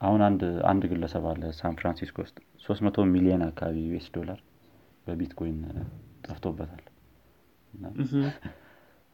አሁን 0.00 0.20
አንድ 0.26 0.40
አንድ 0.70 0.82
ግለሰብ 0.90 1.24
አለ 1.30 1.52
ሳን 1.58 1.76
ፍራንሲስኮ 1.80 2.18
ውስጥ 2.24 2.36
ሶስት 2.64 2.82
መቶ 2.86 3.06
ሚሊዮን 3.12 3.42
አካባቢ 3.46 3.78
US 3.86 4.06
ዶላር 4.16 4.40
በቢትኮይን 5.06 5.58
ጠፍቶበታል 6.26 6.82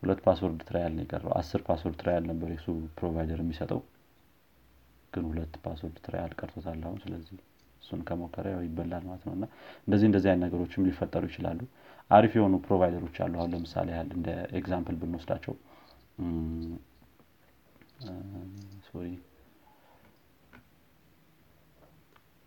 ሁለት 0.02 0.20
password 0.24 0.60
trial 0.68 0.92
ነው 0.96 1.02
የቀረው። 1.04 1.32
አስር 1.38 1.60
password 1.66 1.96
trial 2.00 2.24
ነበር 2.30 2.48
የሱ 2.54 2.66
provider 2.98 3.40
የሚሰጠው። 3.42 3.80
ግን 5.12 5.24
ሁለት 5.30 5.54
password 5.64 5.96
trial 6.04 6.32
ቀርቶታል 6.40 6.80
አሁን። 6.86 6.98
ስለዚህ 7.04 7.38
እሱን 7.82 8.00
ከሞከረ 8.08 8.46
ያው 8.54 8.62
ይበላል 8.66 9.04
ማለት 9.08 9.24
ነው። 9.28 9.34
እና 9.36 9.44
እንደዚህ 9.84 10.06
እንደዚህ 10.10 10.28
አይነት 10.30 10.42
ነገሮችም 10.46 10.86
ሊፈጠሩ 10.88 11.24
ይችላሉ። 11.30 11.60
አሪፍ 12.10 12.32
የሆኑ 12.38 12.54
provider 12.66 13.00
ኦች 13.00 13.16
አሉ። 13.24 13.34
አሁን 13.40 13.52
ለምሳሌ 13.54 13.88
ያህል 13.94 14.10
እንደ 14.18 14.28
example 14.58 14.96
ብንወስዳቸው። 15.02 15.54
sorry 18.86 19.06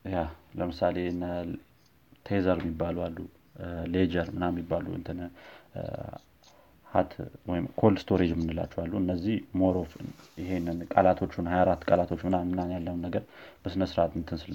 ያ 0.05 0.17
ለምሳሌ 0.55 0.97
Trezor 2.25 2.57
የሚባሉ 2.61 2.97
አሉ። 3.05 3.17
Ledger 3.93 4.27
ምና 4.35 4.45
የሚባሉ 4.51 4.85
እንትን 4.97 5.19
hot 6.93 7.11
ወይም 7.49 7.65
cold 7.79 7.97
storage 8.01 8.31
የምንላቸው 8.33 8.79
አሉ። 8.83 8.91
እነዚህ 9.01 9.35
more 9.59 9.81
of 9.81 9.91
ይሄንን 10.41 10.79
ቃላቶቹን 10.93 11.47
24 11.51 11.87
ቃላቶች 11.89 12.21
ምናምን 12.27 12.73
ያለውን 12.75 13.01
ነገር 13.05 13.23
በስነስርዓት 13.63 14.11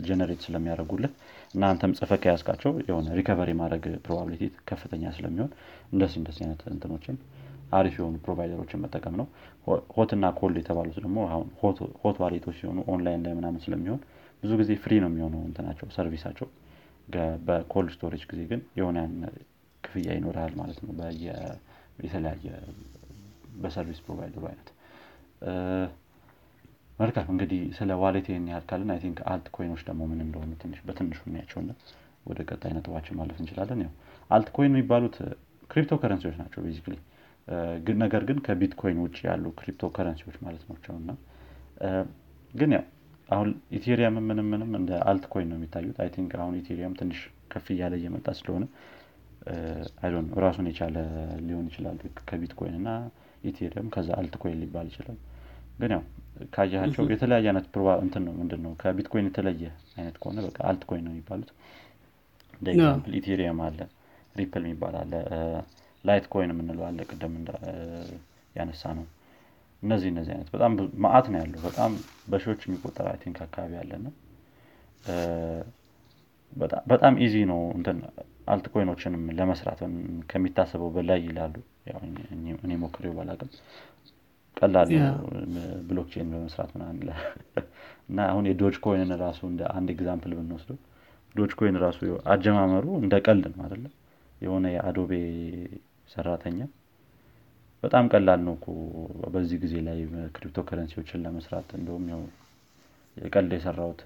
generate 0.08 0.42
ስለሚያደርጉልህ 0.46 1.12
እናንተም 1.54 1.94
ጽፈህ 1.98 2.12
ከያዝካቸው 2.22 2.72
የሆነ 2.88 3.08
recovery 3.18 3.52
ማድረግ 3.60 3.84
probability 4.06 4.42
ከፍተኛ 4.70 5.12
ስለሚሆን 5.16 5.50
እንደዚህ 5.92 6.18
እንደዚህ 6.22 6.44
አይነት 6.46 6.62
እንትኖችን 6.72 7.18
አሪፍ 7.72 7.94
የሆኑ 7.98 8.14
provider 8.24 8.57
ኦችን 8.57 8.82
መጠቀም 8.84 9.16
ነው። 9.20 9.26
hot 9.96 10.10
እና 10.16 10.26
cold 10.38 10.58
የተባሉት 10.60 10.96
ደግሞ 11.00 11.18
አሁን 11.30 11.48
hot 12.02 12.18
wallet 12.22 12.43
ኦች 12.43 12.56
ሲሆኑ 12.60 12.78
ኦንላይን 12.92 13.24
ላይ 13.26 13.34
ምናምን 13.38 13.62
ስለሚሆን 13.64 14.00
ብዙ 14.42 14.52
ጊዜ 14.60 14.72
free 14.82 14.94
ነው 15.02 15.10
የሚሆነው 15.10 15.42
እንትናቸው 15.48 15.88
service 15.96 16.21
ኣቸው። 16.21 16.48
በ 17.46 17.61
cold 17.61 17.90
storage 17.94 18.22
ጊዜ 18.30 18.40
ግን 18.50 18.60
የሆነ 18.78 18.98
ክፍያ 19.84 20.08
ይኖርሃል 20.16 20.52
ማለት 20.60 20.78
ነው 20.82 20.92
የተለያየ 21.98 22.46
በ 23.62 23.71
service 23.71 24.00
provider 24.06 24.35
ኡ 24.35 24.42
አይነት። 24.50 24.68
መልካም 26.98 27.26
እንግዲህ 27.32 27.60
ስለ 27.78 27.90
wallet 28.02 28.26
ይህን 28.30 28.46
ያህል 28.52 28.64
I 28.94 29.00
think 29.02 29.18
altcoin 29.32 29.46
ኦች 29.56 29.82
ደግሞ 29.88 30.00
ምን 30.10 30.20
እንደሆኑ 30.26 30.50
ትንሽ 30.62 30.80
በትንሹ 30.86 31.20
እናያቸውና 31.28 31.70
ወደ 32.26 32.38
ቀጣይ 32.48 32.72
ነጥባችን 32.76 33.16
ማለፍ 33.18 33.36
እንችላለን። 33.42 33.80
ያው 33.84 33.92
altcoin 34.30 34.72
የሚባሉት 34.72 35.16
ክሪፕቶ 35.70 35.94
ከረንሲዎች 36.02 36.36
ናቸው 36.42 36.60
basically። 36.66 36.96
ነገር 38.02 38.22
ግን 38.28 38.38
ከቢትኮይን 38.46 38.98
ውጭ 39.04 39.18
ያሉ 39.28 39.44
ክሪፕቶ 39.58 39.84
ከረንሲዎች 39.96 40.36
ማለት 40.46 40.62
ናቸው። 40.70 40.94
እና 41.00 41.10
ግን 42.52 42.70
ያው 42.76 42.84
አሁን 43.28 43.48
Ethereum 43.78 44.14
ምናምን 44.28 44.46
ምናምን 44.52 44.70
እንደ 44.78 44.90
altcoin 45.10 45.48
ነው 45.50 45.56
የሚታዩት። 45.58 45.96
I 46.02 46.08
think 46.14 46.32
አሁን 46.42 46.54
Ethereum 46.60 46.94
ትንሽ 47.00 47.18
ከፍ 47.52 47.66
እያለ 47.74 47.94
እየመጣ 48.00 48.28
ስለሆነ 48.38 48.64
I 50.02 50.06
don't 50.06 50.26
ራሱን 50.44 50.66
የቻለ 50.70 50.96
ሊሆን 51.46 51.66
ይችላል። 51.70 51.98
ከቢትኮይን 52.28 52.76
እና 52.80 52.88
Ethereum 53.44 53.88
ከዛ 53.94 54.08
altcoin 54.20 54.58
ሊባል 54.62 54.86
ይችላል። 54.90 55.18
ግን 55.78 55.92
ያው 55.94 56.02
ካያቸው 56.52 57.04
የተለያየ 57.12 57.46
አይነት 57.50 57.66
ፕሮባ 57.74 57.88
እንትን 58.04 58.22
ነው 58.26 58.34
ምንድን 58.40 58.60
ነው 58.64 58.72
ከቢትኮይን 58.82 59.28
የተለየ 59.28 59.64
አይነት 59.98 60.16
ከሆነ 60.22 60.38
በቃ 60.46 60.58
altcoin 60.70 61.04
ነው 61.06 61.12
የሚባሉት። 61.14 61.50
እንደ 62.60 62.66
example 62.74 63.12
Ethereum 63.20 63.60
አለ 63.66 63.78
Ripple 64.36 64.62
የሚባል 64.66 64.94
አለ 65.02 65.12
Litecoin 66.04 66.52
የምንለው 66.52 66.84
አለ 66.88 66.98
ቅደም 67.10 67.34
ያነሳ 68.54 68.92
ነው 68.98 69.06
እነዚህ 69.82 70.08
እነዚህ 70.12 70.32
አይነት 70.34 70.48
በጣም 70.54 70.72
ማአት 71.04 71.26
ነው 71.32 71.38
ያለው 71.40 71.60
በጣም 71.66 71.92
በሺዎች 72.30 72.60
የሚቆጠር 72.66 73.06
I 73.10 73.18
think 73.22 73.38
አካባቢ 73.44 73.72
አለና 73.82 74.06
በጣም 76.86 77.14
easy 77.24 77.34
ነው 77.50 77.60
እንትን 77.76 77.98
altcoin 78.48 78.84
ኦችንም 78.84 79.24
ለመስራት 79.38 79.80
ከሚታሰበው 80.30 80.90
በላይ 80.94 81.20
ይላሉ። 81.26 81.54
እኔ 82.62 82.72
ሞክሬው 82.82 83.12
ባላቅም 83.18 83.50
ቀላል 84.56 84.90
blockchain 85.88 86.30
በመስራት 86.32 86.70
ምናምን 86.76 87.00
እና 88.08 88.18
አሁን 88.30 88.44
የ 88.50 88.76
Dogecoin 88.84 89.07
ን 89.07 89.12
ራሱ 89.24 89.40
እንደ 89.50 89.62
አንድ 89.76 89.88
example 89.94 90.32
ብንወስደው 90.38 90.78
Dogecoin 91.34 91.76
ራሱ 91.84 91.98
አጀማመሩ 92.34 92.86
እንደ 93.02 93.14
ቀልድ 93.26 93.46
ነው 93.52 93.64
አደለ 93.66 93.84
የሆነ 94.40 94.66
የ 94.74 94.85
Adobe 94.85 95.12
ሰራተኛ 96.14 96.58
በጣም 97.82 98.04
ቀላል 98.12 98.40
ነው 98.46 98.54
በዚህ 99.34 99.58
ጊዜ 99.64 99.74
ላይ 99.88 99.98
ክሪፕቶ 100.36 100.64
ከረንሲዎችን 100.68 101.22
ለመስራት 101.24 101.68
እንደውም 101.78 102.06
ያው 102.12 102.22
የቀልድ 103.16 103.52
የሰራውት 103.56 104.02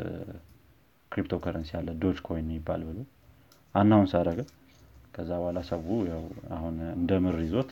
ክሪፕቶ 1.12 1.37
ከረንሲ 1.44 1.70
አለ 1.78 1.88
Dogecoin 2.02 2.50
ይባል 2.57 2.83
ብሎ 2.88 2.98
announce 3.74 4.12
አደረገ 4.18 4.40
ከዛ 5.14 5.30
በኋላ 5.40 5.61
ሰው 5.68 5.80
ያው 6.11 6.22
አሁን 6.56 6.76
እንደ 6.96 7.20
ምር 7.24 7.37
ይዞት 7.44 7.70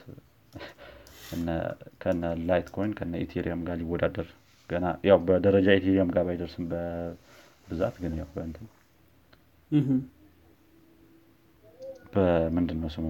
ከነ 2.02 2.22
Litecoin 2.46 2.92
ከነ 2.98 3.14
Ethereum 3.24 3.60
ጋር 3.66 3.76
ሊወዳደር 3.80 4.28
ገና 4.70 4.86
ያው 5.08 5.18
በደረጃ 5.26 5.68
Ethereum 5.78 6.10
ጋር 6.14 6.24
ባይደርስም 6.28 6.64
በብዛት 6.70 7.96
ግን 8.02 8.14
ያው 8.20 8.28
በእንትን 8.34 8.66
በምንድን 12.14 12.78
ነው 12.82 12.90
ስሙ? 12.94 13.06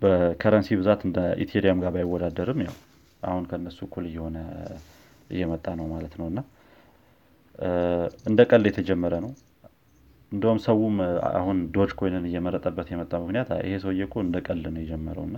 በ 0.00 0.14
currency 0.14 0.68
ብዛት 0.80 1.00
እንደ 1.08 1.18
Ethereum 1.44 1.78
ጋር 1.84 1.92
ባይወዳደርም 1.94 2.60
ያው 2.66 2.74
አሁን 3.22 3.44
ከነሱ 3.50 3.78
እኩል 3.86 4.04
እየሆነ 4.10 4.36
እየመጣ 5.30 5.66
ነው 5.78 5.86
ማለት 5.94 6.14
ነው። 6.20 6.26
እና 6.32 6.40
እንደ 8.26 8.40
ቀልድ 8.50 8.66
የተጀመረ 8.70 9.14
ነው። 9.24 9.32
እንደውም 10.32 10.58
ሰውም 10.64 10.96
አሁን 11.32 11.58
Dogecoin 11.74 11.90
ን 11.98 12.24
እየመረጠበት 12.28 12.88
የመጣ 12.92 13.12
ምክንያት 13.22 13.50
ይሄ 13.62 13.74
ሰውዬ 13.84 14.00
እኮ 14.06 14.16
እንደ 14.24 14.36
ቀልድ 14.46 14.66
ነው 14.74 14.80
የጀመረው 14.82 15.24
እና 15.28 15.36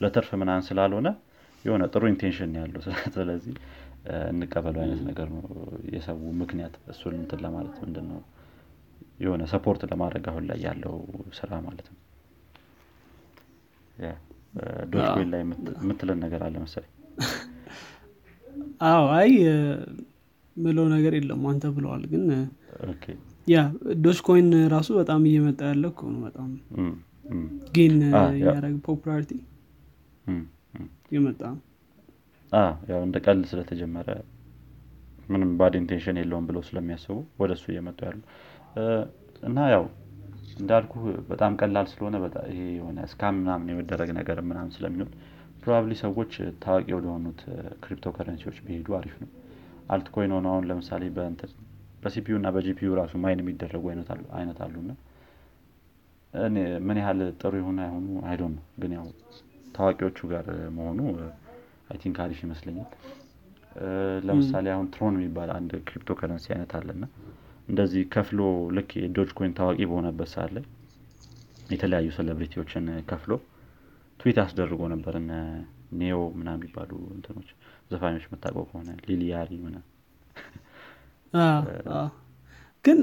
ለትርፍ 0.00 0.30
ምናን 0.40 0.62
ስላልሆነ 0.68 1.08
የሆነ 1.64 1.84
ጥሩ 1.92 2.02
intention 2.12 2.52
ያለው። 2.60 2.82
ስለዚህ 3.16 3.54
እንቀበለው 4.30 4.80
አይነት 4.82 5.00
ነገር 5.08 5.26
ነው 5.34 5.42
የሰው 5.94 6.20
ምክንያት። 6.40 6.76
እሱን 6.92 7.16
እንትን 7.18 7.40
ለማለት 7.44 7.74
ምንድን 7.82 8.06
ነው 8.12 8.20
የሆነ 9.20 9.42
support 9.52 9.82
ለማድረግ 9.90 10.24
አሁን 10.32 10.44
ላይ 10.50 10.58
ያለው 10.66 10.94
ስራ 11.38 11.50
ማለት 11.66 11.88
ነው። 11.90 11.98
Doge 14.92 15.08
ላይ 15.32 15.40
የምትለን 15.42 16.18
ነገር 16.24 16.40
አለ 16.46 16.54
መሰለኝ። 16.64 16.92
አይ 19.14 19.30
ምለው 20.60 20.86
ነገር 20.94 21.12
የለም። 21.18 21.42
አንተ 21.50 21.66
ብለዋል 21.76 22.02
ግን 22.12 22.24
ያ 23.46 23.58
Dogecoin 24.04 24.50
ራሱ 24.74 24.88
በጣም 24.98 25.22
እየመጣ 25.30 25.60
ያለ 25.70 25.84
ነው 26.08 26.20
በጣም 26.26 26.50
gain 27.74 27.96
ያደረገ 28.42 28.74
popularity 28.86 29.32
እየመጣ 31.10 31.40
ያው 32.90 33.00
እንደ 33.06 33.16
ቀልድ 33.24 33.44
ስለተጀመረ 33.50 34.08
ምንም 35.28 35.50
bad 35.58 35.74
intention 35.80 36.16
የለውም 36.20 36.46
ብለው 36.48 36.62
ስለሚያስቡ 36.68 37.16
ወደ 37.42 37.50
እሱ 37.58 37.66
እየመጡ 37.72 37.98
ያሉ። 38.08 38.20
እና 39.48 39.58
ያው 39.74 39.84
እንዳልኩ 40.60 40.92
በጣም 41.28 41.52
ቀላል 41.60 41.86
ስለሆነ 41.92 42.16
ይሄ 42.50 42.62
የሆነ 42.78 42.98
scam 43.08 43.36
ምናምን 43.40 43.70
የመደረግ 43.72 44.10
ነገር 44.18 44.38
ምናምን 44.48 44.72
ስለሚሆን 44.76 45.10
probably 45.62 45.94
ሰዎች 46.02 46.32
ታዋቂ 46.64 46.88
ወደሆኑት 46.98 47.40
ክሪፕቶ 47.82 48.12
ከረንሲዎች 48.16 48.58
ቢሄዱ 48.66 48.88
አሪፍ 48.98 49.14
ነው 49.22 49.30
altcoin 49.90 50.32
ሆነ 50.36 50.46
አሁን 50.52 50.66
ለምሳሌ 50.70 51.04
በ 52.02 52.15
CPU 52.15 52.34
እና 52.38 52.48
በ 52.54 52.68
GPU 52.68 52.90
ራሱ 52.98 53.12
mine 53.22 53.40
የሚደረጉ 53.42 53.84
አይነት 54.38 54.58
አሉና 54.66 54.90
ምን 56.86 56.98
ያህል 57.00 57.20
ጥሩ 57.40 57.52
የሆነ 57.60 57.78
አይሆኑ 57.86 58.08
I 58.28 58.32
don't 58.32 58.52
know 58.56 58.64
ግን 58.82 58.92
ያው 58.96 59.06
ታዋቂዎቹ 59.76 60.28
ጋር 60.32 60.46
መሆኑ 60.76 61.00
I 61.90 61.98
think 62.02 62.18
አሪፍ 62.24 62.38
ይመስለኛል። 62.44 62.88
ለምሳሌ 64.28 64.66
አሁን 64.74 64.86
Tron 64.94 65.16
የሚባል 65.18 65.50
አንድ 65.56 65.72
ክሪፕቶ 65.88 66.16
ከረንሲ 66.20 66.46
አይነት 66.54 66.72
አለና 66.78 67.04
እንደዚህ 67.68 68.02
ከፍሎ 68.14 68.40
ልክ 68.76 68.90
የ 69.00 69.30
Dogecoin 69.38 69.52
ታዋቂ 69.58 69.80
በሆነበት 69.90 70.28
ሰዓት 70.34 70.52
ላይ 70.56 70.64
የተለያዩ 71.70 72.08
celebrity 72.16 72.58
ዎችን 72.58 72.86
ከፍሎ 73.10 73.32
ትዊት 74.20 74.38
አስደርጎ 74.44 74.80
ነበር 74.94 75.14
Ne-Yo 75.98 76.18
ምና 76.34 76.48
የሚባሉ 76.56 76.90
እንትኖች 77.14 77.48
ዘፋኞች 77.90 78.24
የምታውቀው 78.26 78.66
ከሆነ 78.70 78.90
ሊሊያሪ 79.08 79.50
ምና 79.64 79.76
ግን 82.84 82.98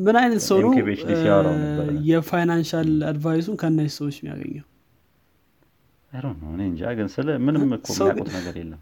ምን 0.00 0.16
አይነት 0.20 0.42
ሰው 0.46 0.58
ነው 0.62 0.72
የ 2.08 2.23
financial 2.23 2.90
advice 3.10 3.38
ኡን 3.38 3.56
ከእነዚህ 3.60 3.92
ሰዎች 3.96 4.16
የሚያገኘው? 4.20 4.64
እኔ 6.52 6.62
እንጃ። 6.68 6.82
ግን 6.98 7.08
ስለ 7.14 7.28
ምንም 7.46 7.62
እኮ 7.76 7.86
የሚያውቁት 7.94 8.30
ነገር 8.36 8.54
የለም። 8.60 8.80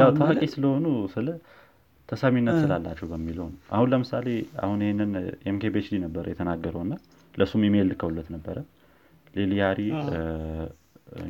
ያው 0.00 0.10
ታዋቂ 0.18 0.42
ስለሆኑ 0.54 0.84
ስለ 1.14 1.28
ተሰሚነት 2.08 2.56
ስላላቸው 2.62 3.06
በሚለው 3.12 3.46
ነው። 3.46 3.58
አሁን 3.76 3.88
ለምሳሌ 3.92 4.26
አሁን 4.62 4.78
ይህንን 4.84 5.12
MKBHD 5.50 5.96
ነበር 6.04 6.24
የተናገረው 6.32 6.82
እና 6.86 6.94
ለእሱም 7.34 7.64
ኢሜይል 7.68 7.88
ልከውለት 7.92 8.28
ነበረ። 8.36 8.58
Lil 9.34 9.80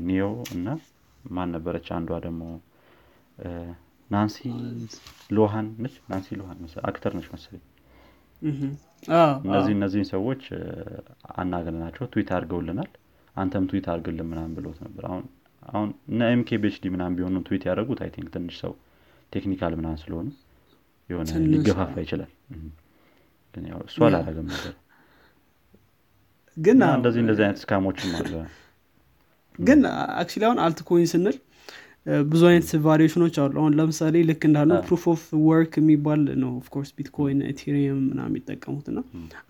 Yachty 0.07 0.17
Ne-Yo 0.17 0.25
እና 0.55 0.69
ማን 1.31 1.49
ነበረች? 1.55 1.87
አንዷ 1.97 2.11
ደግሞ 2.25 2.43
ሊንሲ 4.11 4.37
ሎሃን 5.31 5.67
ነች? 5.83 5.95
ሊንሲ 6.11 6.29
ሎሃን 6.41 6.59
actor 6.91 7.13
ነች 7.19 7.27
መሰለኝ። 7.33 7.65
እነዚህ 9.47 9.73
እነዚህን 9.77 10.07
ሰዎች 10.13 10.43
አናገርናቸው 11.37 12.05
ትዊት 12.13 12.31
አድርገውልናል። 12.37 12.91
አንተም 13.37 13.65
ትዊት 13.71 13.87
አድርግልን 13.93 14.29
ምናምን 14.31 14.53
ብሎት 14.59 14.79
ነበር። 14.85 15.05
አሁን 15.11 15.25
አሁን 15.63 15.89
እነ 16.11 16.29
MKBHD 16.33 16.87
ምናምን 16.95 17.15
ቢሆኑ 17.19 17.37
ትዊት 17.47 17.63
ያደረጉት 17.69 18.01
I 18.05 18.11
think 18.15 18.29
ትንሽ 18.35 18.57
ሰው 18.63 18.73
technical 19.33 19.73
ምናምን 19.79 19.99
ስለሆኑ 20.03 20.29
የሆነ 21.11 21.31
ሊገፋፋ 21.53 21.95
ይችላል። 22.05 22.31
እሱ 23.87 23.99
አላረገም 24.07 24.47
ነበር። 24.53 24.75
ግን 26.57 26.79
እንደዚህ 26.91 27.21
እንደዚህ 27.25 27.45
አይነት 27.47 27.59
scam 27.63 27.83
ኦችም 27.83 28.13
አለ 28.19 28.33
ግን 29.59 29.81
actually 30.17 30.43
አሁን 30.49 30.59
altcoin 30.65 31.09
ስንል 31.13 31.37
ብዙ 32.29 32.43
አይነት 32.49 32.69
variation 32.85 33.21
ኦች 33.21 33.37
አሉ። 33.43 33.55
አሁን 33.61 33.73
ለምሳሌ 33.79 34.17
ልክ 34.29 34.43
እንዳለው 34.49 34.77
proof 34.87 35.05
of 35.13 35.23
work 35.47 35.73
የሚባል 35.81 36.21
ነው 36.43 36.51
of 36.61 36.68
course 36.68 36.91
ቢትኮይን 36.97 37.39
Ethereum 37.49 37.99
ምና 38.05 38.21
የሚጠቀሙት 38.29 38.87
እና 38.93 38.99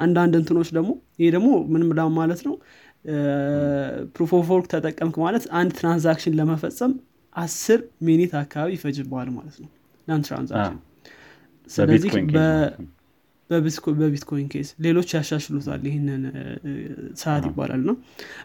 አንዳንድ 0.05 0.35
እንትኖች 0.41 0.71
ደግሞ 0.77 0.91
ይሄ 1.21 1.29
ደግሞ 1.37 1.51
ምንም 1.73 1.91
ዳ 1.99 2.07
ማለት 2.17 2.41
ነው 2.49 2.55
proof 4.15 4.31
of 4.39 4.49
work 4.53 4.67
ተጠቀምክ 4.73 5.17
ማለት 5.25 5.45
አንድ 5.59 5.73
transaction 5.79 6.37
ለመፈጸም 6.39 6.95
አስር 7.37 7.79
minute 8.07 8.33
አካባቢ 8.41 8.71
ይፈጅበዋል 8.77 9.31
ማለት 9.37 9.57
ነው። 9.63 9.71
ለአንድ 10.09 10.25
transaction 10.29 10.81
ስለዚህ 11.71 12.11
በቢትኮይን 14.01 14.47
case 14.53 14.69
ሌሎች 14.85 15.09
ያሻሽሉታል 15.15 15.83
ይህንን 15.89 16.23
ሰዓት 17.21 17.45
ይባላል 17.49 17.83
ነው 17.89 17.97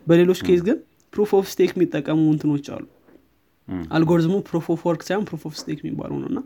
በሌሎች 0.08 0.40
case 0.48 0.62
ግን 0.68 0.78
proof 1.14 1.32
of 1.38 1.46
stake 1.52 1.72
የሚጠቀሙ 1.76 2.20
እንትኖች 2.34 2.68
አሉ። 2.76 2.86
algorithm 3.92 4.36
ኡ 4.48 4.53
proof 4.53 4.66
of 4.74 4.82
work 4.88 5.02
ሳይሆን 5.08 5.26
proof 5.30 5.44
of 5.50 5.56
stake 5.62 5.80
የሚባለው 5.82 6.18
ነው። 6.22 6.30
እና 6.32 6.40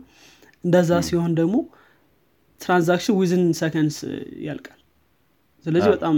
እንደዛ 0.64 0.90
ሲሆን 1.08 1.32
ደግሞ 1.40 1.56
transaction 2.60 3.14
within 3.18 3.42
seconds 3.58 3.98
ያልቃል። 4.46 4.80
ስለዚህ 5.64 5.90
በጣም 5.94 6.16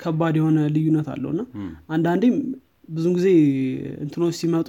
ከባድ 0.00 0.34
የሆነ 0.38 0.58
ልዩነት 0.74 1.08
አለው። 1.14 1.30
እና 1.34 1.42
አንዳንዴም 1.94 2.36
ብዙ 2.88 3.06
ጊዜ 3.16 3.28
እንትኖች 4.04 4.36
ሲመጡ 4.40 4.68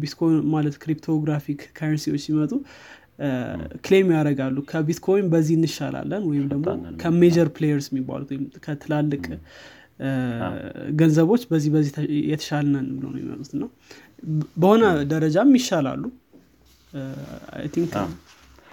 ቢትኮይን 0.00 0.38
ማለት 0.54 0.74
cryptographic 0.82 1.60
currency 1.76 2.07
ዎች 2.07 2.22
ሲመጡ 2.26 2.52
claim 3.86 4.08
ያደርጋሉ። 4.16 4.56
ከቢትኮይን 4.70 5.26
በዚህ 5.32 5.54
እንሻላለን 5.58 6.22
ወይም 6.30 6.44
ደግሞ 6.52 6.66
ከ 7.02 7.15
major 7.15 7.48
players 7.56 7.86
የሚባሉት 7.90 8.28
ወይም 8.32 8.44
ከትላልቅ 8.66 9.24
ገንዘቦች 11.00 11.42
በዚህ 11.50 11.70
በዚህ 11.74 11.92
የተሻልነን 12.30 12.86
ብሎ 12.96 13.04
ነው 13.08 13.18
የሚመጡት 13.18 13.52
ነው 13.62 13.68
በሆነ 14.60 14.82
ደረጃም 15.12 15.50
ይሻላሉ። 15.58 16.02
Think 17.74 17.92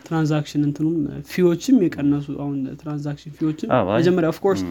transaction 0.06 0.62
እንትኑም 0.68 0.98
fee 1.32 1.47
ዎችም 1.47 1.78
የቀነሱ 1.86 2.28
አሁን 2.44 2.58
transaction 2.82 3.32
fee 3.38 3.48
ዎችም 3.48 3.70
መጀመሪያ 3.96 4.30
of 4.34 4.41
course 4.41 4.62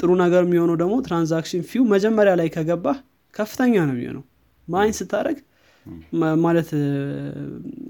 ጥሩ 0.00 0.10
ነገር 0.22 0.42
የሚሆነው 0.46 0.76
ደግሞ 0.82 0.94
transaction 1.06 1.62
fee 1.70 1.77
ው 1.77 1.82
መጀመሪያ 1.92 2.32
ላይ 2.40 2.48
ከገባ 2.54 2.86
ከፍተኛ 3.34 3.74
ነው 3.88 3.94
የሚሆነው። 3.96 4.24
mine 4.68 4.94
ስታደረግ 4.98 5.38
ማለት 6.44 6.70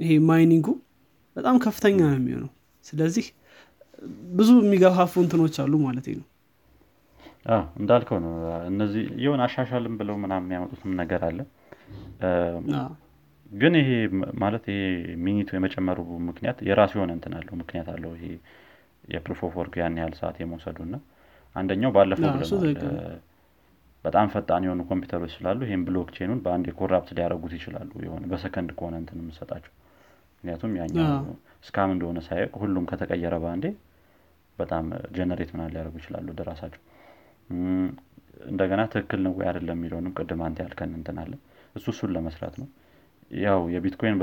ይሄ 0.02 0.10
mining 0.28 0.58
ኡ 0.58 0.68
በጣም 1.36 1.56
ከፍተኛ 1.64 1.98
ነው 2.08 2.18
የሚሆነው። 2.20 2.50
ስለዚህ 2.84 3.26
ብዙ 4.38 4.50
የሚገፋፉ 4.62 5.14
እንትኖች 5.24 5.56
አሉ 5.62 5.74
ማለት 5.84 6.06
ነው 6.12 6.26
እንዳልከው 7.76 8.18
ነው። 8.24 8.32
እነዚህ 8.70 9.04
የሆን 9.24 9.40
አሻሻልም 9.46 9.94
ብለው 10.00 10.16
ምናምን 10.22 10.46
የሚያመጡትም 10.46 10.92
ነገር 11.00 11.22
አለ። 11.28 11.38
ግን 13.52 13.74
ይሄ 13.80 13.88
ማለት 14.42 14.64
ይሄ 14.70 14.82
minute 15.24 15.44
ኡ 15.44 15.50
የመጨመሩ 15.56 15.98
ምክንያት 16.28 16.58
የራሱ 16.68 16.92
የሆነ 16.98 17.10
እንትን 17.16 17.32
አለው 17.38 17.54
ምክንያት 17.60 17.88
አለው 17.94 18.12
ይሄ 18.16 18.26
የ 19.08 19.17
proof 19.17 19.40
of 19.46 19.54
work 19.60 19.74
ያን 19.80 19.98
ያህል 20.00 20.14
ሰዓት 20.20 20.36
የመውሰዱ 20.42 20.78
እና 20.86 20.96
አንደኛው 21.56 21.90
ባለፈው 21.96 22.28
ብለናል 22.28 22.48
በጣም 24.04 24.28
ፈጣን 24.32 24.64
የሆኑ 24.66 24.80
ኮምፒውተሮች 24.88 25.32
ስላሉ 25.36 25.58
ይህም 25.66 25.82
blockchain 25.88 26.24
ኑን 26.24 26.38
በአንድ 26.44 26.68
corrupt 26.78 27.10
ሊያደረጉት 27.16 27.52
ይችላሉ። 27.58 27.90
የሆነ 28.06 28.24
በሰከንድ 28.32 28.70
ከሆነ 28.78 28.94
እንትን 29.02 29.18
የምሰጣቸው። 29.22 29.72
ምክንያቱም 30.36 30.72
ያኛው 30.80 31.04
scam 31.64 31.90
እንደሆነ 31.94 32.20
ሳያውቅ 32.26 32.54
ሁሉም 32.62 32.86
ከተቀየረ 32.90 33.34
በአንዴ 33.44 33.66
በጣም 34.58 34.86
generate 35.16 35.50
ምና 35.54 35.62
ሊያደርጉ 35.70 35.94
ይችላሉ 36.00 36.26
ወደ 36.32 36.42
ራሳቸው 36.48 36.80
እንደገና 38.46 38.80
ትክክል 38.92 39.20
ነው 39.24 39.32
ወይ 39.38 39.46
አይደለም 39.48 39.76
የሚለውንም 39.76 40.12
ቅድም 40.18 40.40
አንተ 40.46 40.58
ያልከን 40.64 40.92
እንትን 40.98 41.18
አለ። 41.22 41.32
እሱ 41.76 41.86
እሱን 41.92 42.10
ለመስራት 42.16 42.54
ነው። 42.60 42.68
ያው 43.40 43.60
የቢትኮይን 43.74 44.16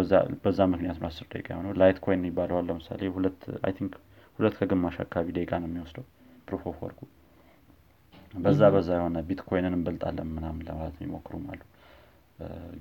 በዛ 0.44 0.60
ምክንያት 0.74 0.98
ነው 1.02 1.08
አስር 1.10 1.26
ደቂቃ 1.32 1.48
የሆነው። 1.54 1.72
Litecoin 1.82 2.26
ይባለዋል 2.30 2.66
ለምሳሌ 2.70 3.02
ሁለት 3.16 3.40
I 3.66 3.74
think 3.78 3.94
ሁለት 4.40 4.56
ከግማሽ 4.60 4.98
አካባቢ 5.06 5.28
ደቂቃ 5.38 5.54
ነው 5.62 5.70
የሚወስደው 5.70 6.06
proof 6.48 6.64
of 6.72 6.78
work 6.84 6.94
ኡ። 6.94 7.02
በዛ 8.34 8.62
በዛ 8.74 8.90
የሆነ 8.98 9.18
ቢትኮይንን 9.30 9.74
እንበልጣለን 9.78 10.28
ምናምን 10.36 10.62
ለማለት 10.68 10.98
የሚሞክሩም 11.00 11.46
አሉ። 11.52 11.62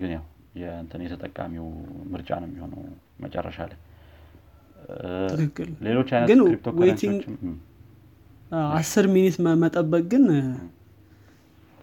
ግን 0.00 0.10
ያው 0.16 0.24
የእንትን 0.54 1.00
የተጠቃሚው 1.04 1.66
ምርጫ 2.12 2.30
ነው 2.42 2.48
የሚሆነው 2.50 2.80
መጨረሻ 3.24 3.58
ላይ። 3.70 3.78
ሌሎች 5.86 6.10
አይነት 6.16 6.28
crypto 6.42 6.68
አስር 8.72 9.06
minute 9.14 9.36
መጠበቅ 9.62 10.02
ግን 10.12 10.24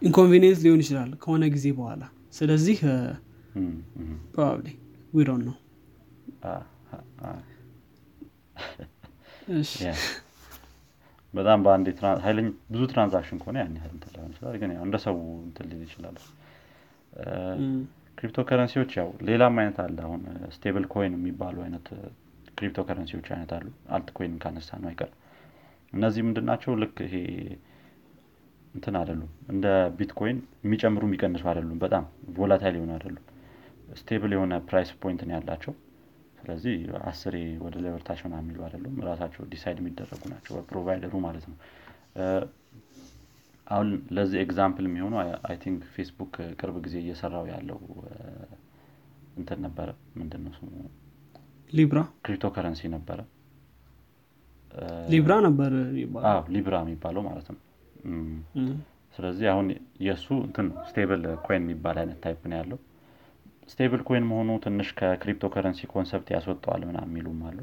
inconvenience 0.02 0.60
ሊሆን 0.66 0.82
ይችላል 0.84 1.11
ከሆነ 1.24 1.43
ጊዜ 1.55 1.68
በኋላ። 1.78 2.03
ስለዚህ 2.34 2.80
probably 4.34 4.68
ዊዶን 5.13 5.41
ነው 5.47 5.55
በጣም 11.34 11.59
በአንድ 11.66 11.88
ኃይለኝ 12.26 12.47
ብዙ 12.74 12.82
transaction 12.91 13.39
ከሆነ 13.41 13.57
ያን 13.61 13.74
ያህል 13.78 13.91
እንትን 13.95 14.11
ላይሆን 14.16 14.32
ይችላል 14.34 14.55
ግን 14.61 14.72
እንደ 14.86 14.95
ሰው 15.05 15.16
እንትን 15.47 15.66
ሊል 15.72 15.82
ይችላል። 15.88 16.18
ክሪፕቶ 18.18 18.39
ከረንሲዎች 18.49 18.91
ያው 18.99 19.09
ሌላም 19.30 19.55
አይነት 19.61 19.78
አለ 19.84 19.97
አሁን 20.05 20.22
stable 20.56 20.86
coin 20.93 21.14
የሚባሉ 21.18 21.57
አይነት 21.66 21.88
ክሪፕቶ 22.57 22.80
ከረንሲዎች 22.88 23.28
አይነት 23.36 23.51
አሉ። 23.57 23.66
altcoin 23.96 24.36
ካነሳ 24.43 24.78
ነው 24.82 24.89
አይቀር 24.91 25.11
እነዚህ 25.96 26.22
ምንድን 26.28 26.46
ናቸው? 26.50 26.72
ልክ 26.82 26.98
ይሄ 27.06 27.16
እንትን 28.76 28.96
አይደሉም። 29.00 29.32
እንደ 29.54 29.66
ቢትኮይን 29.98 30.38
የሚጨምሩ 30.66 31.04
የሚቀንሱ 31.08 31.43
አይደሉም። 31.52 31.80
በጣም 31.84 32.04
volatile 32.38 32.76
የሆኑ 32.78 32.91
አይደሉም። 32.96 33.24
stable 34.00 34.32
የሆነ 34.36 34.54
price 34.70 34.89
point 35.02 35.22
ነው 35.28 35.34
ያላቸው። 35.38 35.74
ስለዚህ 36.39 36.76
አስሬ 37.10 37.36
ወደ 37.66 37.76
ላይ 37.84 37.91
ወደ 37.96 38.06
ታች 38.06 38.20
ምና 38.26 38.36
የሚሉ 38.41 38.60
አይደሉም። 38.66 38.96
ራሳቸው 39.08 39.43
decide 39.54 39.78
የሚደረጉ 39.82 40.22
ናቸው። 40.34 40.54
በ 40.58 40.67
provider 40.67 41.04
ኡ 41.04 41.14
ማለት 41.26 41.46
ነው። 41.52 41.58
አሁን 43.68 43.88
ለዚህ 44.16 44.38
example 44.43 44.86
የሚሆኑ 44.89 45.14
I 45.50 45.56
think 45.64 45.82
ፌስቡክ 45.96 46.34
ቅርብ 46.60 46.76
ጊዜ 46.86 46.96
እየሰራው 47.02 47.46
ያለው 47.54 47.80
እንትን 49.38 49.60
ነበረ። 49.66 49.89
ምንድን 50.20 50.43
ነው 50.46 50.54
ስሙ? 50.58 50.68
ሊብራ? 51.74 52.00
ክሪፕቶ 52.26 52.46
ከረንሲ 52.56 52.89
ነበረ 52.93 53.20
ሊብራ 55.12 55.34
ነበር 55.46 55.72
ሊብራ 56.56 56.76
የሚባለው 56.84 57.24
ማለት 57.28 57.48
ነው። 57.54 57.60
ስለዚህ 59.16 59.48
አሁን 59.52 59.68
የእሱ 60.06 60.28
እንትን 60.46 60.68
stable 60.88 61.22
coin 61.46 61.64
የሚባል 61.64 61.98
አይነት 62.02 62.18
type 62.24 62.41
ነው 62.52 62.58
ያለው። 62.60 62.80
stable 63.72 64.02
coin 64.08 64.26
መሆኑ 64.32 64.50
ትንሽ 64.66 64.90
ከ 65.00 65.46
cryptocurrency 65.54 65.88
concept 65.93 66.28
ያስወጠዋል 66.36 66.82
ምና 66.90 66.98
የሚሉም 67.08 67.40
አሉ። 67.50 67.60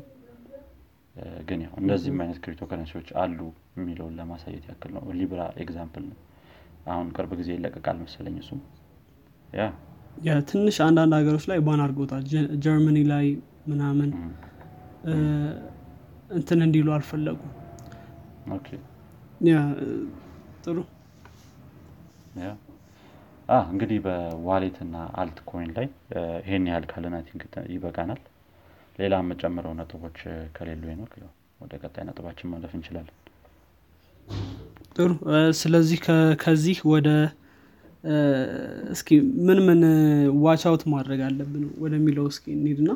ግን 1.49 1.61
ያው 1.65 1.73
እንደዚህም 1.81 2.19
አይነት 2.23 2.39
ክሪፕቶ 2.45 2.65
ከረንሲዎች 2.69 3.09
አሉ 3.23 3.39
የሚለውን 3.77 4.15
ለማሳየት 4.19 4.65
ያክል 4.71 4.91
ነው። 4.97 5.03
ሊብራ 5.19 5.41
example 5.62 6.05
ነው። 6.11 6.19
አሁን 6.87 7.09
ቅርብ 7.17 7.33
ጊዜ 7.41 7.51
ይለቀቃል 7.57 7.97
መሰለኝ 8.03 8.37
እሱም። 8.43 8.61
Yeah። 9.59 9.64
ትንሽ 10.49 10.77
አንዳንድ 10.87 11.13
ሀገሮች 11.19 11.45
ላይ 11.51 11.59
ban 11.66 11.83
አድርጎታል 11.85 12.25
ጀርመኒ 12.65 12.99
ላይ 13.13 13.27
ምናምን 13.69 14.11
እንትን 16.33 16.61
እንዲሉ 16.66 16.89
አልፈለጉም። 16.97 17.53
ጥሩ። 20.64 20.78
እንግዲህ 23.68 23.99
በ 24.05 24.22
wallet 24.22 24.76
እና 24.85 24.97
altcoin 25.20 25.70
ላይ 25.76 25.87
ይሄን 26.43 26.66
ያህል 26.70 26.85
ካለን 26.91 27.14
ይበቃናል። 27.72 28.20
ሌላ 28.99 29.14
የምጨምረው 29.22 29.72
ነጥቦች 29.78 30.18
ከሌሉ 30.57 30.83
ነው 30.95 31.09
ወደ 31.61 31.72
ቀጣይ 31.83 32.05
ነጥባችን 32.09 32.51
ማለፍ 32.53 32.72
እንችላለን። 32.78 33.16
ጥሩ። 34.97 35.11
ስለዚህ 35.61 35.99
ከዚህ 36.43 36.78
ወደ 36.93 37.09
እስኪ 38.95 39.09
ምን 39.47 39.59
ምን 39.66 39.80
watch 40.45 40.62
out 40.70 40.83
ማድረግ 40.93 41.20
አለብን 41.26 41.64
ወደሚለው 41.83 42.26
እስኪ 42.33 42.45
እንሂድና 42.57 42.91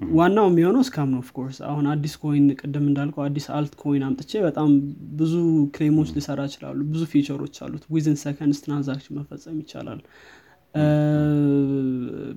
ዋናው 0.00 0.46
የሚሆነው 0.48 0.82
scam 0.84 1.08
ነው 1.12 1.18
of 1.22 1.31
course 1.31 1.58
አሁን 1.68 1.86
አዲስ 1.90 2.14
coin 2.20 2.46
ቅድም 2.60 2.84
እንዳልከው 2.90 3.22
አዲስ 3.26 3.46
altcoin 3.56 4.02
አምጥቼ 4.06 4.32
በጣም 4.46 4.70
ብዙ 5.18 5.32
claim 5.74 5.93
ኦች 5.93 6.08
ሊሰራ 6.16 6.40
ይችላሉ 6.48 6.78
ብዙ 6.92 7.02
feature 7.12 7.40
ኦች 7.40 7.56
አሉት። 7.64 7.84
Within 7.94 8.16
seconds 8.22 8.60
transaction 8.64 9.16
መፈጸም 9.18 9.58
ይቻላል። 9.62 10.00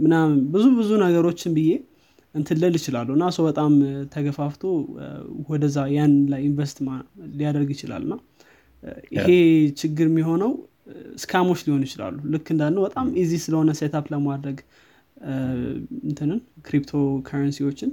ምናምን 0.03 0.37
ብዙ 0.53 0.65
ብዙ 0.77 0.91
ነገሮችን 1.03 1.53
ብዬ 1.57 1.71
እንትን 2.35 2.57
ልል 2.61 2.75
ይችላሉ 2.79 3.09
እና 3.17 3.25
ሰው 3.35 3.43
በጣም 3.49 3.71
ተገፋፍቶ 4.13 4.61
ወደዛ 5.49 5.79
ያን 5.95 6.13
ላይ 6.31 6.41
invest 6.47 6.77
ሊያደርግ 7.35 7.69
ይችላል። 7.75 8.03
እና 8.07 8.13
ይሄ 9.17 9.27
ችግር 9.81 10.07
የሚሆነው 10.09 10.53
scam 11.21 11.40
ኦች 11.40 11.59
ሊሆኑ 11.65 11.83
ይችላሉ። 11.87 12.15
ልክ 12.33 12.47
እንዳልነው 12.53 12.83
በጣም 12.87 13.07
easy 13.21 13.33
ስለሆነ 13.43 13.71
setup 13.79 14.07
ለማድረግ 14.13 14.57
እንትንን 16.03 16.39
ክሪፕቶ 16.65 16.91
ከረንሲዎችን 17.27 17.91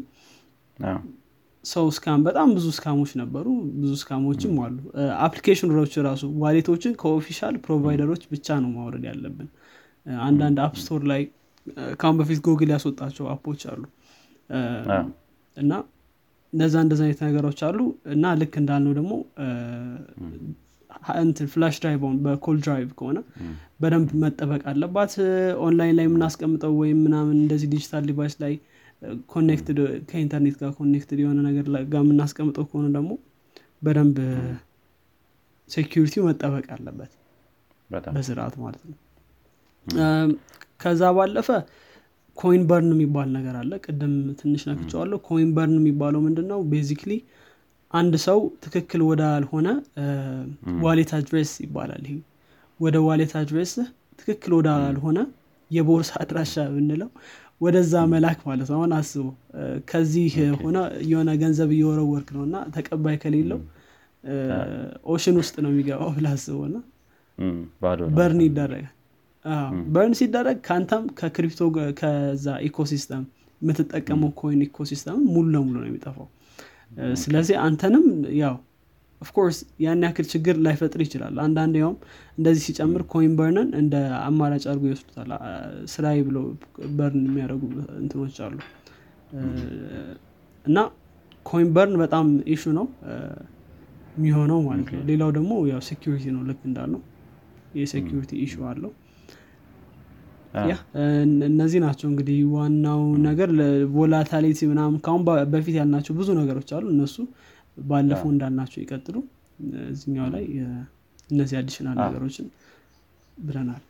ሰው 1.65 1.87
scam 1.97 2.21
በጣም 2.27 2.49
ብዙ 2.57 2.67
scam 2.77 2.94
ኦች 2.94 3.11
ነበሩ። 3.21 3.47
ብዙ 3.75 3.91
scam 4.03 4.23
ኦችም 4.23 4.55
አሉ። 4.65 4.77
application 5.21 5.75
ኦች 5.75 5.95
ራሱ 6.07 6.23
wallet 6.43 6.68
ኦችን 6.68 6.93
ከ 7.03 7.13
official 7.13 7.57
provider 7.67 8.04
ኦች 8.04 8.23
ብቻ 8.31 8.57
ነው 8.63 8.71
ማውረድ 8.77 9.05
ያለብን። 9.11 9.49
አንዳንድ 10.25 10.59
app 10.67 10.77
store 10.83 11.03
ላይ 11.11 11.23
ካሁን 12.01 12.17
በፊት 12.21 12.39
ጎግል 12.47 12.71
ያስወጣቸው 12.75 13.27
app 13.33 13.45
ኦች 13.45 13.63
አሉ። 13.73 13.83
እና 15.57 15.73
እነዛ 16.53 16.75
እንደዚ 16.85 17.01
አይነት 17.05 17.21
ነገሮች 17.27 17.61
አሉ። 17.67 17.79
እና 18.15 18.33
ልክ 18.41 18.55
እንዳልነው 18.61 18.95
ደግሞ 18.99 19.13
እንትን 21.21 21.47
flash 21.53 21.75
drive 21.83 22.03
በ 22.25 22.35
cold 22.35 22.57
drive 22.65 22.91
ከሆነ 22.99 23.19
በደንብ 23.83 24.11
መጠበቅ 24.23 24.63
አለባት። 24.71 25.13
ኦንላይን 25.65 25.95
ላይ 25.99 26.07
የምናስቀምጠው 26.09 26.73
ወይም 26.81 26.99
ምናምን 27.07 27.37
እንደዚህ 27.43 27.69
digital 27.75 28.05
device 28.11 28.35
ላይ 28.43 28.55
connected 29.33 29.79
ከኢንተርኔት 30.09 30.57
ጋር 30.61 30.73
connected 30.79 31.21
የሆነ 31.23 31.39
ነገር 31.49 31.65
ጋር 31.93 32.03
የምናስቀምጠው 32.05 32.65
ከሆነ 32.71 32.87
ደግሞ 32.97 33.13
በደንብ 33.83 34.19
security 35.71 36.14
ው 36.14 36.25
መጠበቅ 36.29 36.67
አለበት። 36.77 37.13
በስርዓት 38.17 38.55
ማለት 38.63 38.83
ነው። 38.87 38.97
ከዛ 40.81 41.03
ባለፈ 41.17 41.49
coin 42.37 42.63
burn 42.69 42.91
የሚባል 42.95 43.29
ነገር 43.37 43.55
አለ። 43.61 43.73
ቅድም 43.85 44.13
ትንሽ 44.39 44.63
ነክቸዋለሁ 44.69 45.19
coin 45.27 45.51
burn 45.57 45.77
የሚባለው 45.81 46.21
ምንድን 46.27 46.47
ነው 46.53 46.61
basically 46.71 47.13
አንድ 47.91 48.15
ሰው 48.25 48.39
ትክክል 48.65 49.01
ወዳልሆነ 49.07 49.69
wallet 50.85 51.11
address 51.19 51.53
ይባላል 51.65 52.05
ይሄ። 52.09 52.17
ወደ 52.81 52.97
wallet 53.07 53.33
address 53.41 53.73
ትክክል 54.19 54.53
ወዳልሆነ 54.59 55.19
የቦርሳ 55.71 56.13
አድራሻ 56.23 56.55
ብንለው 56.75 57.11
ወደዛ 57.61 57.95
መላክ 58.13 58.39
ማለት 58.49 58.69
ነው። 58.71 58.79
አሁን 58.79 58.93
አስቡ። 58.99 59.25
ከዚህ 59.91 60.35
ሆነ 60.63 60.77
የሆነ 61.11 61.31
ገንዘብ 61.43 61.71
እየወረወርክ 61.77 62.29
ነው 62.37 62.43
እና 62.47 62.57
ተቀባይ 62.77 63.17
ከሌለው 63.23 63.61
ocean 65.13 65.37
ውስጥ 65.41 65.55
ነው 65.65 65.71
የሚገባው 65.73 66.11
ብለህ 66.17 66.29
አስበው 66.37 66.65
እና 66.69 66.79
burn 68.17 68.41
ይደረጋል። 68.47 68.89
burn 69.93 70.15
ሲደረግ 70.19 70.57
ከአንተም 70.67 71.05
ከ 71.19 71.29
crypto 71.29 71.61
ከዛ 72.01 72.47
ecosystem 72.67 73.23
የምትጠቀመው 73.61 74.31
coin 74.41 74.61
ecosystem 74.67 75.19
ሙሉ 75.33 75.47
ለሙሉ 75.55 75.77
ነው 75.79 75.89
የሚጠፋው 75.89 76.29
ስለዚህ 77.23 77.57
አንተንም 77.65 78.05
ያው 78.41 78.55
of 79.21 79.30
course 79.30 79.57
ያን 79.85 80.05
ያክል 80.07 80.27
ችግር 80.31 80.55
ላይፈጥር 80.65 81.01
ይችላል። 81.05 81.35
አንዳንድ 81.45 81.75
ያውም 81.81 81.97
እንደዚህ 82.39 82.63
ሲጨምር 82.69 83.03
coin 83.13 83.33
burn 83.39 83.59
ን 83.59 83.69
እንደ 83.81 83.95
አማራጭ 84.21 84.65
አድርጎ 84.71 84.85
ይወስዱታል። 84.91 85.31
ስራይ 85.93 86.21
ብሎ 86.29 86.39
burn 86.97 87.25
የሚያደርጉ 87.29 87.63
እንትኖች 88.01 88.39
አሉ። 88.47 88.57
እና 90.65 90.79
coin 91.47 91.69
burn 91.77 91.97
በጣም 92.03 92.27
issue 92.55 92.73
ነው። 92.79 92.87
የሚሆነው 94.17 94.59
ማለት 94.65 94.89
ነው። 94.95 95.03
ሌላው 95.11 95.31
ደግሞ 95.37 95.53
ያው 95.71 95.81
security 95.89 96.25
ነው። 96.35 96.43
ልክ 96.49 96.63
እንዳለው 96.69 97.01
የ 97.79 97.89
security 97.89 98.31
issue 98.45 98.55
አለው 98.71 98.93
ያ 100.71 100.75
እነዚህ 101.49 101.81
ናቸው 101.85 102.07
እንግዲህ 102.11 102.39
ዋናው 102.55 103.03
ነገር 103.27 103.51
volatility 103.95 104.61
ምናምን 104.71 104.97
ካሁን 105.05 105.23
በፊት 105.53 105.75
ያልናቸው 105.81 106.15
ብዙ 106.19 106.29
ነገሮች 106.41 106.71
አሉ። 106.77 106.87
እነሱ 106.95 107.17
ባለፈው 107.85 108.31
እንዳልናቸው 108.33 108.79
ይቀጥሉ። 108.83 109.17
እዚኛው 109.91 110.27
ላይ 110.35 110.45
እነዚህ 111.31 111.57
additional 111.61 111.97
ነገሮችን 112.05 112.47
ብለናል። 113.43 113.83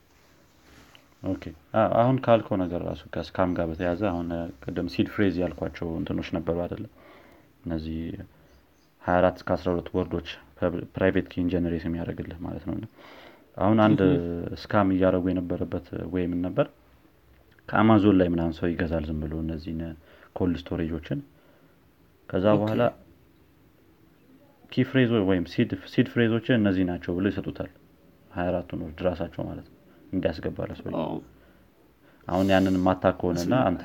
አሁን 2.01 2.17
ካልከው 2.25 2.57
ነገር 2.63 2.81
ራሱ 2.89 3.03
ከ 3.15 3.27
scam 3.27 3.51
ጋር 3.57 3.67
በተያዘ 3.71 4.03
አሁን 4.11 4.29
ቅድም 4.63 4.87
seed 4.95 5.09
phrase 5.15 5.35
ያልኳቸው 5.43 5.89
እንትኖች 5.99 6.29
ነበሩ 6.37 6.57
አይደለም 6.65 6.93
እነዚህ 7.65 7.99
24 9.03 9.41
እስከ 9.41 9.51
12 9.59 9.91
word 9.97 10.13
ኦች 10.13 10.29
private 10.95 11.27
key 11.33 11.44
ን 11.44 11.51
generate 11.53 11.85
የሚያደርግልህ 11.87 12.39
ማለት 12.47 12.65
ነው 12.69 12.75
አሁን 13.61 13.79
አንድ 13.85 14.01
scam 14.61 14.89
እያደረጉ 14.95 15.25
የነበረበት 15.31 15.87
ወይ 16.13 16.25
ምን 16.31 16.41
ነበር? 16.47 16.67
ከአማዞን 17.69 18.17
ላይ 18.21 18.29
ምናምን 18.35 18.55
ሰው 18.59 18.67
ይገዛል 18.71 19.05
ዝም 19.09 19.19
ብሎ 19.25 19.35
እነዚህን 19.45 19.81
cold 20.37 20.57
storage 20.63 20.93
ኦችን 20.93 21.19
ከዛ 22.29 22.47
በኋላ 22.61 22.83
key 24.73 24.85
phrase 24.89 25.11
ወይም 25.31 25.45
seed 25.93 26.09
phrase 26.13 26.36
ኦችን 26.36 26.59
እነዚህ 26.61 26.85
ናቸው 26.91 27.13
ብሎ 27.17 27.27
ይሰጡታል። 27.33 27.71
ሀያ 28.31 28.49
አራቱን 28.51 28.83
word 28.85 29.01
ራሳቸው 29.09 29.43
ማለት 29.49 29.67
ነው። 29.71 29.77
እንዲያስገባለ 30.13 30.71
ሰው 30.81 30.89
አሁን 32.29 32.47
ያንን 32.53 32.77
ማታ 32.85 33.05
ከሆነና 33.19 33.55
አንተ 33.69 33.85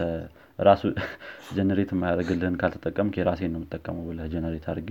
ራሱ 0.60 0.84
generate 1.58 1.89
የማያደርግልህን 1.94 2.56
ካልተጠቀምክ 2.60 3.16
የራሴን 3.20 3.52
ነው 3.54 3.60
የምጠቀመው 3.60 4.04
ብለህ 4.10 4.28
generate 4.34 4.66
አድርጌ 4.72 4.90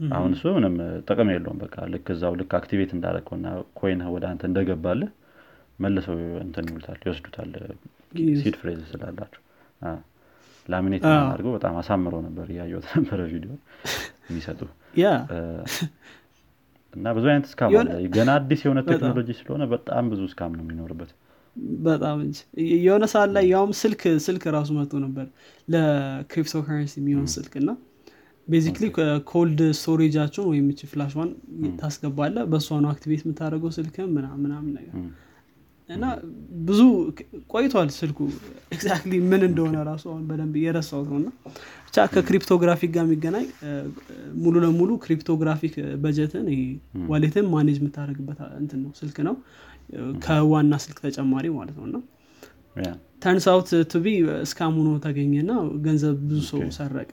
አሁን 0.00 0.32
እሱ 0.34 0.50
ምንም 0.56 0.74
ጥቅም 1.08 1.28
የለውም። 1.32 1.58
በቃ 1.62 1.76
ልክ 1.92 2.06
እዛው 2.14 2.34
ልክ 2.40 2.52
activate 2.58 2.90
እንዳደረግከውና 2.96 3.46
coin 3.78 4.02
ወደ 4.14 4.24
አንተ 4.30 4.42
እንደገባልህ 4.48 5.10
መልሰው 5.78 6.16
እንትን 6.44 6.66
ይሉታል 6.70 6.98
ይወስዱታል 7.06 7.50
seed 8.40 8.56
phrase 8.60 8.80
ስላላቸው። 8.92 9.42
laminate 10.68 11.04
አድርገው 11.10 11.52
በጣም 11.56 11.74
አሳምረው 11.80 12.20
ነበር 12.26 12.46
እያየት 12.54 12.86
ነበረ 12.98 13.20
ቪዲዮ 13.32 13.52
የሚሰጡ። 14.28 14.60
እና 16.94 17.06
ብዙ 17.16 17.24
አይነት 17.32 17.46
scam 17.52 17.72
አለ። 17.80 17.88
ገና 18.14 18.30
አዲስ 18.38 18.60
የሆነ 18.64 18.80
ቴክኖሎጂ 18.88 19.28
ስለሆነ 19.38 19.64
በጣም 19.72 20.04
ብዙ 20.12 20.20
scam 20.32 20.52
ነው 20.58 20.64
የሚኖርበት። 20.64 21.10
በጣም 21.84 22.18
እንጂ 22.24 22.38
የሆነ 22.82 23.04
ሰዓት 23.12 23.30
ላይ 23.36 23.44
ያውም 23.52 23.72
ስልክ 23.80 24.02
ስልክ 24.26 24.44
ራሱ 24.56 24.70
መጥቶ 24.78 25.00
ነበር 25.04 25.26
ለክሪፕቶ 25.68 26.56
ከረንሲ 26.66 26.94
የሚሆን 27.00 27.26
ስልክ 27.34 27.54
እና 27.62 27.70
basically 28.48 28.84
cold 29.30 29.60
storage 29.78 30.09
ኣቸውን 30.09 30.48
ወይም 30.50 30.66
ች 30.72 30.82
flash 30.90 31.10
ዋን 31.10 31.30
ታስገባለ 31.80 32.36
በእሷ 32.52 32.78
ነው 32.84 32.90
activate 32.92 33.22
የምታደርገው 33.24 33.72
ስልክ 33.76 33.96
ምናምን 34.14 34.70
ነገር 34.74 34.94
እና 35.88 36.04
ብዙ 36.68 36.80
ቆይቷል 37.52 37.90
ስልኩ 37.98 38.18
exactly 38.74 39.14
ምን 39.30 39.42
እንደሆነ 39.46 39.76
ራሱ 39.88 40.04
አሁን 40.10 40.24
በደንብ 40.30 40.56
የረሳውት 40.62 41.08
ነው። 41.12 41.18
እና 41.20 41.28
ብቻ 41.86 42.04
ከ 42.14 42.24
cryptographic 42.24 42.90
ጋር 42.96 43.04
የሚገናኝ 43.06 43.46
ሙሉ 44.42 44.54
ለሙሉ 44.64 44.90
cryptographic 45.04 45.74
በጀትን 46.02 46.46
wallet 47.08 47.36
ን 47.36 47.46
manage 47.54 47.78
የምታደርግበት 47.80 48.40
እንትን 48.60 48.80
ነው 48.84 48.92
ስልክ 49.00 49.18
ነው። 49.28 49.36
ከዋና 50.24 50.74
ስልክ 50.84 50.98
ተጨማሪ 51.06 51.46
ማለት 51.56 51.76
ነው። 51.80 51.86
እና 51.88 51.96
turns 53.22 53.46
out 53.52 53.70
to 53.92 53.99
be 53.99 54.06
scam 54.42 54.74
ሆኖ 54.80 54.90
ተገኘ 55.06 55.34
እና 55.44 55.52
ገንዘብ 55.86 56.16
ብዙ 56.28 56.40
ሰው 56.50 56.60
ሰረቀ 56.76 57.12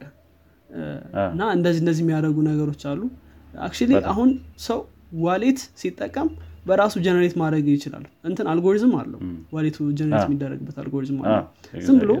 እና 1.28 1.42
እንደዚህ 1.56 1.80
እንደዚህ 1.82 2.02
የሚያደርጉ 2.04 2.38
ነገሮች 2.48 2.82
አሉ። 2.90 3.00
actually 3.66 3.92
አሁን 4.12 4.30
ሰው 4.66 4.80
wallet 5.24 5.60
ሲጠቀም 5.80 6.28
በራሱ 6.66 6.94
generate 7.04 7.34
ማድረግ 7.42 7.66
ይችላል። 7.74 8.04
እንትን 8.28 8.46
አልጎሪዝም 8.52 8.92
አለው። 9.00 9.20
wallet 9.56 9.76
ኡ 9.98 10.03
generate 10.03 10.24
የሚደረግበት 10.28 10.76
አልጎሪዝም 10.82 11.18
አለ 11.22 11.34
ዝም 11.86 11.98
ብሎ 12.02 12.12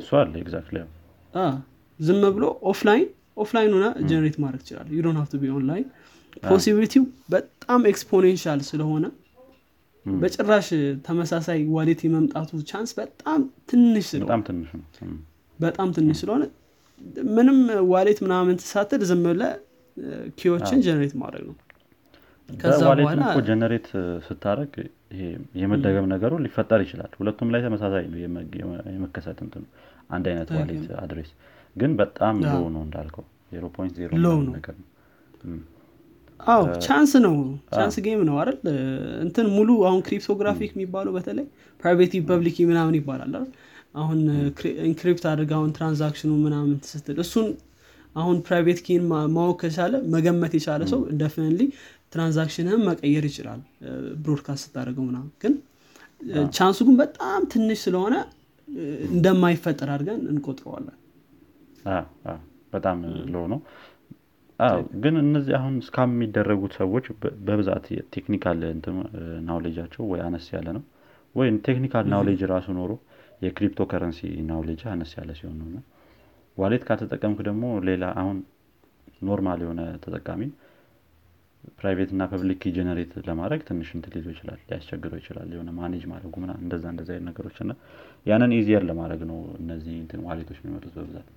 ዝም 2.00 2.20
ብሎ 2.34 2.44
offline 2.72 3.06
offline 3.44 3.72
ሆነ 3.76 3.86
generate 4.10 4.36
ማድረግ 4.42 4.60
ይችላል። 4.64 4.88
you 4.94 5.02
don't 5.06 5.32
be 5.40 5.50
online 5.56 5.86
possibility 6.44 6.93
ው 6.93 7.02
በጣም 7.32 7.80
exponential 7.90 8.60
ስለሆነ 8.68 9.04
በጭራሽ 10.06 10.68
ተመሳሳይ 11.06 11.60
wallet 11.76 12.00
የመምጣቱ 12.06 12.60
chance 12.70 12.90
በጣም 12.98 13.40
ትንሽ 13.70 14.04
ስለሆነ 14.12 14.28
በጣም 15.58 15.88
ትንሽ 15.96 16.16
ስለሆነ 16.22 16.44
ምንም 17.36 17.58
wallet 17.90 18.18
ምናምን 18.24 18.54
ትሳትል 18.60 19.02
ዝም 19.10 19.22
ብለ 19.26 19.42
key 20.38 20.51
ዎችን 20.51 20.78
generate 20.86 21.14
ማድረግ 21.20 21.44
ነው። 21.48 21.56
ከዛ 22.48 22.80
በኋላ 22.98 23.22
generate 23.48 23.86
ስታደረግ 24.26 24.72
የመደገም 25.60 26.06
ነገሩ 26.14 26.32
ሊፈጠር 26.44 26.80
ይችላል። 26.84 27.12
ሁለቱም 27.20 27.48
ላይ 27.54 27.60
ተመሳሳይ 27.66 28.04
ነው 28.12 28.18
የመከሰት 28.92 29.38
እንት 29.44 29.54
ነው 29.62 29.68
አንድ 30.10 30.26
አይነት 30.32 30.50
wallet 30.56 30.84
address። 31.02 31.30
ግን 31.76 31.92
በጣም 32.00 32.36
low 32.44 32.58
ነው 32.74 32.82
እንዳልከው። 32.86 33.24
zero 33.52 33.64
point 33.74 33.94
zero 34.00 34.10
ነገር 34.50 34.76
ነው። 34.76 34.86
አዎ 36.40 36.62
chance 36.84 37.12
ነው። 37.24 37.34
chance 37.74 37.96
game 38.06 38.20
ነው 38.28 38.34
አይደል? 38.40 38.56
እንትን 39.24 39.46
ሙሉ 39.56 39.68
አሁን 39.88 40.00
cryptographic 40.06 40.70
የሚባለው 40.74 41.12
በተለይ 41.16 41.46
private 41.80 42.14
public 42.28 42.56
ምናምን 42.70 42.94
ይባላል 42.98 43.32
አይደል 43.32 43.46
አሁን 43.96 44.18
encrypt 44.86 45.24
አድርግ 45.30 45.50
አሁን 45.56 45.70
transaction 45.76 46.23
ኑ 46.23 46.32
ምናምን 46.42 46.72
ስትል 46.90 47.18
እሱን 47.24 47.46
አሁን 48.16 48.36
private 48.46 48.80
key 48.86 48.96
ን 48.96 49.02
ማወቅ 49.34 49.56
ከቻለ 49.62 49.94
መገመት 50.14 50.52
የቻለ 50.56 50.82
ሰው 50.92 51.00
definitely 51.20 51.60
transaction 52.12 52.63
ህን 52.63 52.82
መቀየር 52.88 53.24
ይችላል 53.30 53.60
broadcast 54.22 54.64
ስታደርገው 54.64 55.04
ምናምን። 55.08 55.30
ግን 55.42 55.54
chance 56.56 56.72
ኡ 56.72 56.78
ግን 56.86 56.96
በጣም 57.02 57.40
ትንሽ 57.52 57.78
ስለሆነ 57.86 58.14
እንደማይፈጠር 59.10 59.90
አድርገን 59.94 60.20
እንቆጥረዋለን። 60.32 60.96
በጣም 62.72 62.98
low 63.32 63.42
ነው። 63.52 63.60
ግን 65.02 65.14
እነዚህ 65.22 65.54
አሁን 65.58 65.74
scam 65.82 66.10
የሚደረጉት 66.14 66.72
ሰዎች 66.80 67.06
በብዛት 67.46 67.84
technical 68.14 68.60
knowledge 69.48 69.78
ኣቸው 69.78 70.02
ወይ 70.12 70.20
አነስ 70.26 70.46
ያለ 70.54 70.68
ነው? 70.76 70.82
ወይ 71.34 71.48
technical 71.66 72.04
knowledge 72.12 72.42
ራሱ 72.52 72.66
ኖሮ 72.78 72.92
የ 73.42 73.80
cryptocurrency 73.90 74.20
knowledge 74.48 74.82
አነስ 74.92 75.10
ያለ 75.18 75.30
ሲሆን 75.38 75.56
ነው 75.66 75.82
wallet 76.56 76.84
ካልተጠቀምክ 76.88 77.40
ደግሞ 77.48 77.64
ሌላ 77.88 78.04
አሁን 78.20 78.36
normal 79.28 79.60
የሆነ 79.64 79.80
ተጠቃሚ 80.04 80.42
private 81.78 82.10
እና 82.14 82.22
public 82.32 82.62
generate 82.76 83.12
ለማድረግ 83.28 83.60
ትንሽ 83.68 83.88
እንት 83.96 84.06
ሊዞ 84.14 84.26
ይችላል 84.34 84.58
ሊያስቸግረው 84.68 85.18
ይችላል 85.20 85.48
የሆነ 85.54 85.70
manage 85.78 86.04
ማድረጉ 86.12 86.34
ምና 86.42 86.52
እንደዛ 86.62 86.84
እንደዚ 86.92 87.08
አይነት 87.14 87.26
ነገሮች 87.30 87.56
እና 87.64 87.72
ያንን 88.26 88.52
easier 88.58 88.84
ለማድረግ 88.90 89.22
ነው 89.30 89.38
እነዚህ 89.60 89.94
እንትን 90.02 90.20
wallet 90.26 90.45
ኦች 90.45 90.58
የሚመጡት 90.60 90.94
በብዛት። 90.98 91.28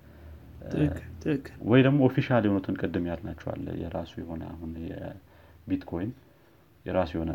ወይ 1.70 1.82
ደግሞ 1.86 2.00
official 2.08 2.44
የሆኑትን 2.47 2.76
ቅድም 2.82 3.06
ያልናቸዋል 3.10 3.62
የራሱ 3.84 4.14
የሆነ 4.24 4.43
አሁን 4.54 4.72
የቢትኮይን 4.86 6.12
የራሱ 6.86 7.12
የሆነ 7.18 7.32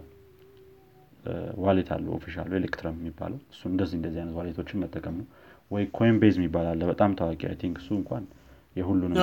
wallet 1.65 1.89
አለው 1.95 2.13
official 2.17 2.51
ኡ 2.59 2.66
Electrum 2.66 2.97
የሚባለው። 3.01 3.39
እሱ 3.53 3.63
እንደዚህ 3.71 3.97
እንደዚህ 3.99 4.21
አይነት 4.23 4.35
wallet 4.39 4.60
ኦችን 4.60 4.81
መጠቀም 4.85 5.15
ነው። 5.21 5.27
ወይ 5.71 5.85
Coinbase 5.97 6.35
የሚባል 6.39 6.67
አለ 6.71 6.83
በጣም 6.91 7.13
ታዋቂ 7.21 7.43
I 7.51 7.57
think 7.63 7.77
እሱ 7.83 7.91
እንኳን 8.01 8.25
የሁሉንም 8.77 9.17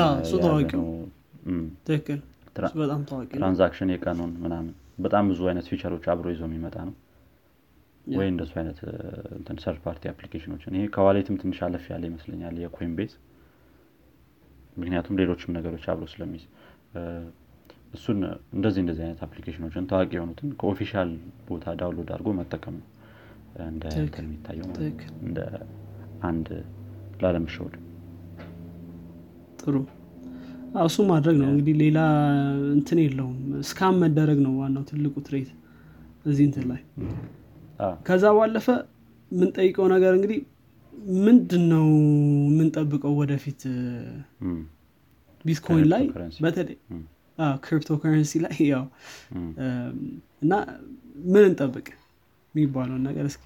transaction 3.34 3.90
የቀኑን 3.94 4.32
ምናምን 4.44 4.72
በጣም 5.00 5.24
ብዙ 5.32 5.42
አይነት 5.50 5.66
feature 5.72 5.94
ኦች 5.94 6.06
አብሮ 6.14 6.28
ይዞ 6.34 6.42
የሚመጣ 6.48 6.76
ነው። 6.88 6.96
ወይ 8.14 8.28
እንደሱ 8.32 8.54
አይነት 8.62 8.78
third 9.64 9.80
party 9.86 10.04
application 10.12 10.53
ኦችን 10.53 10.76
ይሄ 10.78 10.86
ከ 10.96 11.04
wallet 11.04 11.28
ም 11.28 11.36
ትንሽ 11.42 11.60
አለፍ 11.66 11.86
ያለ 11.92 12.04
ይመስለኛል 12.10 12.56
የ 12.64 12.94
Coinbase 12.98 13.14
ምክንያቱም 14.78 15.18
ሌሎችም 15.22 15.54
ነገሮች 15.58 15.86
አብሮ 15.92 16.06
ስለሚይዝ 16.14 16.44
እሱን 17.94 18.20
እንደዚህ 18.56 18.82
እንደዚህ 18.84 19.04
አይነት 19.06 19.22
application 19.26 19.66
ኦችን 19.66 19.88
ታዋቂ 19.90 20.12
የሆኑትን 20.18 20.50
ከ 20.60 20.70
official 20.70 21.10
ቦታ 21.50 21.74
download 21.80 22.10
አድርጎ 22.16 22.30
መጠቀም 22.40 22.76
ነው። 22.80 22.88
እንደ 23.68 23.86
የሚታየው 24.20 24.68
እንደ 25.24 25.40
አንድ 26.24 26.48
ላለመሸወድ 27.24 27.74
ጥሩ። 29.62 29.76
እሱ 30.82 30.98
ማድረግ 31.10 31.36
ነው። 31.42 31.50
እንግዲህ 31.52 31.74
ሌላ 31.82 32.00
እንትን 32.76 33.00
የለውም። 33.04 33.36
scam 33.62 33.96
መደረግ 34.04 34.40
ነው 34.46 34.54
ዋናው 34.62 34.84
ትልቁ 34.90 35.16
threat 35.26 35.50
እዚህ 36.26 36.44
እንትን 36.50 36.66
ላይ። 36.72 36.82
ከዛ 38.08 38.26
ባለፈ 38.38 38.68
የምንጠይቀው 39.32 39.86
ነገር 39.94 40.14
እንግዲህ 40.18 40.40
ምንድን 41.26 41.64
ነው 41.74 41.86
የምንጠብቀው 42.50 43.14
ወደፊት? 43.20 43.62
ቢትኮይን 45.46 45.88
ላይ 45.94 46.04
በተለይ 46.46 46.78
ክሪፕቶ 47.64 47.90
ከረንሲ 48.02 48.34
ላይ 48.44 48.56
ያው 48.74 48.86
እና 50.44 50.54
ምን 51.26 51.44
እንጠብቅ 51.50 51.88
የሚባለውን 52.56 53.02
ነገር 53.08 53.26
እስኪ 53.30 53.44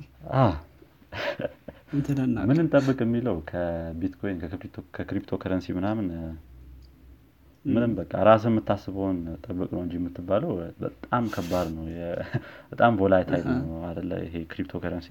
ምን 2.49 2.59
እንጠብቅ 2.63 2.97
የሚለው 3.03 3.35
ከ 3.49 3.69
Bitcoin 3.69 4.37
ከ 4.97 5.07
crypto- 5.07 5.39
currency 5.43 5.67
ምናምን 5.77 6.07
ምንም 7.65 7.91
በቃ 7.99 8.13
ራስ 8.27 8.43
የምታስበውን 8.47 9.19
ጠብቅ 9.45 9.69
ነው 9.75 9.81
እንጂ 9.83 9.93
የምትባለው 9.99 10.51
በጣም 10.81 11.23
ከባድ 11.35 11.67
ነው። 11.75 11.85
በጣም 12.71 12.91
volatile 12.99 13.45
ነው 13.61 13.77
አደለ 13.87 14.11
ይሄ 14.25 14.43
ክሪፕቶ 14.51 14.81
ከረንሲ 14.83 15.09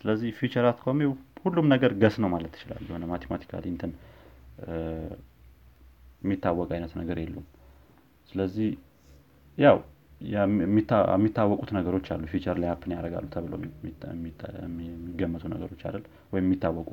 ስለዚህ 0.00 0.30
future 0.38 0.66
outcome 0.70 1.01
ው 1.01 1.10
ሁሉም 1.44 1.66
ነገር 1.72 1.92
guess 2.00 2.16
ነው 2.22 2.30
ማለት 2.34 2.52
ትችላል 2.54 2.82
የሆነ 2.86 3.04
mathematically 3.10 3.64
እንትን 3.72 3.92
የሚታወቅ 6.22 6.68
አይነት 6.76 6.92
ነገር 7.00 7.16
የሉም 7.22 7.46
ስለዚህ 8.34 8.68
ያው 9.58 9.76
የሚታ- 10.20 11.06
የሚታወቁት 11.12 11.70
ነገሮች 11.76 12.06
አሉ። 12.14 12.22
future 12.30 12.56
ላይ 12.62 12.68
happen 12.72 12.92
ያደርጋሉ 12.94 13.26
ተብሎ 13.34 13.52
የሚገመቱ 14.84 15.44
ነገሮች 15.54 15.82
አይደል? 15.86 16.04
ወይም 16.32 16.46
የሚታወቁ 16.46 16.90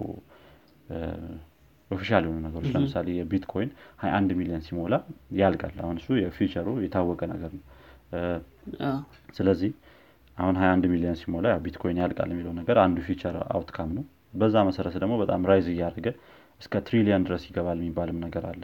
official 1.92 2.24
የሆኑ 2.26 2.38
ነገሮች 2.46 2.70
ለምሳሌ 2.76 3.08
የቢትኮይን 3.16 3.70
21 4.02 4.34
ሚሊዮን 4.40 4.62
ሲሞላ 4.68 4.96
ያልቃል። 5.40 5.74
አሁን 5.84 5.98
እሱ 6.00 6.10
የ 6.20 6.29
future 6.29 6.58
ኡ 6.58 6.68
የታወቀ 6.84 7.22
ነገር 7.34 7.52
ነው። 7.56 7.64
ስለዚህ 9.38 9.72
አሁን 10.38 10.56
21 10.62 10.86
ሚሊዮን 10.94 11.18
ሲሞላ 11.22 11.48
ቢትኮይን 11.66 11.98
ያልቃል 12.02 12.30
የሚለው 12.34 12.54
ነገር 12.60 12.78
አንዱ 12.84 13.00
future 13.08 13.36
outcome 13.52 13.90
ነው። 13.98 14.06
በዛ 14.36 14.56
መሰረት 14.68 14.96
ደግሞ 15.02 15.14
በጣም 15.22 15.42
rise 15.50 15.68
እያደረገ 15.74 16.08
እስከ 16.62 16.74
ትሪሊየን 16.88 17.24
ድረስ 17.28 17.44
ይገባል 17.48 17.78
የሚባልም 17.80 18.18
ነገር 18.26 18.44
አለ። 18.50 18.64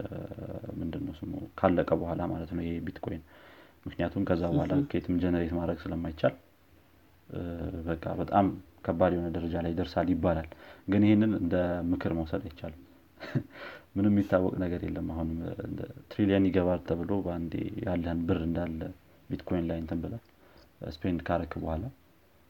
ምንድን 0.79 1.03
ነው 1.07 1.13
ስሙ? 1.19 1.31
ካለቀ 1.59 1.89
በኋላ 2.01 2.21
ማለት 2.33 2.51
ነው 2.55 2.63
ይሄ 2.63 2.73
ቢትኮይን። 2.87 3.23
ምክንያቱም 3.85 4.23
ከዛ 4.29 4.43
በኋላ 4.53 4.73
ከየትም 4.89 5.15
generate 5.23 5.53
ማድረግ 5.59 5.77
ስለማይቻል። 5.83 6.35
በቃ 7.87 8.05
በጣም 8.19 8.45
ከባድ 8.85 9.11
የሆነ 9.15 9.29
ደረጃ 9.37 9.55
ላይ 9.63 9.71
ይደርሳል 9.73 10.09
ይባላል። 10.13 10.49
ግን 10.87 11.03
ይህንን 11.07 11.31
እንደ 11.41 11.55
ምክር 11.91 12.11
መውሰድ 12.19 12.43
አይቻልም። 12.47 12.83
ምንም 13.95 14.11
የሚታወቅ 14.11 14.53
ነገር 14.63 14.81
የለም። 14.87 15.07
እንደ 15.65 15.79
ትሪሊየን 16.11 16.47
ይገባል 16.49 16.81
ተብሎ 16.89 17.11
በአንዴ 17.25 17.53
ያለህን 17.85 18.19
ብር 18.27 18.39
እንዳለ 18.47 18.81
ቢትኮይን 19.29 19.65
ላይ 19.69 19.77
እንትን 19.83 20.01
ብለህ 20.03 20.21
spend 20.91 21.21
ካረክ 21.27 21.53
በኋላ 21.61 21.83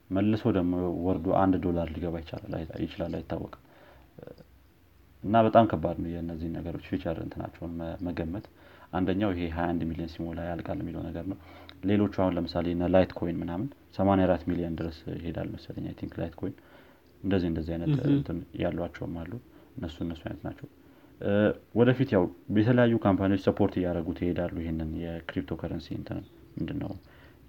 መልሶ 0.10 0.43
ደግሞ 0.58 0.74
ወርዶ 1.06 1.28
አንድ 1.41 1.56
ዶላር 1.66 1.88
ሊገባ 1.95 2.16
ይችላል 2.84 3.14
አይታወቅም 3.16 3.64
እና 5.28 5.38
በጣም 5.46 5.66
ከባድ 5.72 5.98
ነው 6.02 6.10
የእነዚህ 6.12 6.50
ነገሮች 6.56 6.86
future 6.89 7.18
እንትናቸውን 7.24 7.74
መገመት። 8.08 8.46
አንደኛው 8.94 9.32
ይሄ 9.34 9.46
21 9.54 9.86
ሚሊዮን 9.90 10.12
ሲሞላ 10.14 10.40
ያልቃል 10.50 10.80
የሚለው 10.82 11.02
ነገር 11.08 11.26
ነው። 11.32 11.38
ሌሎቹ 11.84 12.14
አሁን 12.22 12.34
ለምሳሌ 12.38 12.68
እነ 12.74 12.86
Litecoin 12.93 13.38
ምናምን 13.42 13.68
84 13.98 14.46
ሚሊዮን 14.50 14.76
ድረስ 14.80 14.98
ይሄዳል 15.16 15.50
መሰለኝ 15.56 15.86
I 15.89 15.95
think 16.00 16.14
Litecoin 16.22 16.56
እንደዚህ 17.24 17.48
እንደዚህ 17.52 17.72
አይነት 17.76 17.90
እንትን 18.12 18.38
ያሏቸውም 18.62 19.16
አሉ። 19.22 19.32
እነሱ 19.78 19.98
እነሱ 20.06 20.22
አይነት 20.28 20.42
ናቸው። 20.48 20.68
ወደፊት 21.78 22.10
ያው 22.16 22.24
የተለያዩ 22.58 22.96
company 23.06 23.28
ዎች 23.28 23.41
support 23.45 23.76
እያደረጉት 23.80 24.20
ይሄዳሉ 24.24 24.56
ይህንን 24.64 24.90
የ 25.04 25.16
crypto 25.16 25.54
currency 25.62 25.88
እንትን 25.98 26.20
ምንድን 26.58 26.78
ነው 26.84 26.92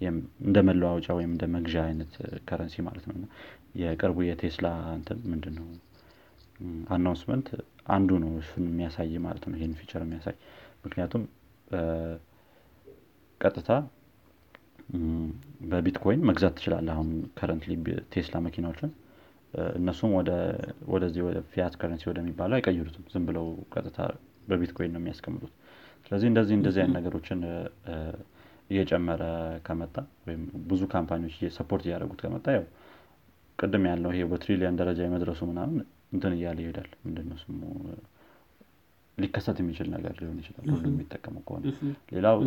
የም- 0.01 0.25
እንደ 0.47 0.57
መለዋወጫ 0.67 1.07
ወይም 1.17 1.31
እንደ 1.33 1.45
መግዣ 1.55 1.77
አይነት 1.85 2.13
currency 2.47 2.75
ማለት 2.85 3.05
ነው። 3.09 3.15
እና 3.17 3.25
የቅርቡ 3.81 4.19
የቴስላ 4.27 4.67
እንትን 4.95 5.19
ምንድን 5.31 5.55
ነው 5.59 5.67
announcement 6.89 7.47
አንዱ 7.89 8.09
ነው 8.23 8.31
እሱን 8.39 8.65
የሚያሳይ 8.69 9.13
ማለት 9.25 9.43
ነው 9.49 9.55
ይህን 9.59 9.73
future 9.79 10.01
የሚያሳይ። 10.05 10.35
ምክንያቱም 10.83 11.23
ቀጥታ 13.41 13.69
በቢትኮይን 15.71 16.21
መግዛት 16.29 16.53
ትችላለህ። 16.57 16.93
አሁን 16.95 17.09
currently 17.37 17.73
ቴስላ 18.13 18.37
መኪናዎችን 18.45 18.91
እነሱም 19.77 20.11
ወደ 20.17 20.31
ወደዚህ 20.93 21.21
ወደ 21.27 21.37
fiat 21.51 21.73
currency 21.81 22.03
ወደሚባለው 22.11 22.55
አይቀይሩትም። 22.57 23.05
ዝም 23.13 23.23
ብለው 23.29 23.45
ቀጥታ 23.73 23.99
በቢትኮይን 24.47 24.91
ነው 24.95 25.01
የሚያስቀምጡት። 25.01 25.53
ስለዚህ 26.05 26.27
እንደዚህ 26.31 26.55
እንደዚህ 26.59 26.81
አይነት 26.83 26.95
ነገሮችን 26.99 27.39
እየጨመረ 28.69 29.23
ከመጣ 29.65 29.95
ወይም 30.27 30.41
ብዙ 30.69 30.81
company 30.93 31.20
ዎች 31.20 31.35
support 31.57 31.83
እያደረጉት 31.87 32.19
ከመጣ 32.23 32.47
ያው 32.57 32.65
ቅድም 33.59 33.85
ያለው 33.91 34.11
ይሄ 34.15 34.23
በትሪሊየን 34.31 34.75
ደረጃ 34.81 34.99
የመድረሱ 35.05 35.41
ምናምን 35.51 35.79
እንትን 36.11 36.33
እያለ 36.37 36.57
ይሄዳል። 36.63 36.89
ምንድነው 37.05 37.37
ስሙ? 37.41 37.59
ሊከሰት 39.17 39.57
የሚችል 39.61 39.87
ነገር 39.95 40.13
ሊሆን 40.19 40.37
ይችላል 40.41 40.65
ሁሉም 40.73 40.91
የሚጠቀመው 40.91 41.41
ከሆነ። 41.47 41.63
ሌላው 42.11 42.37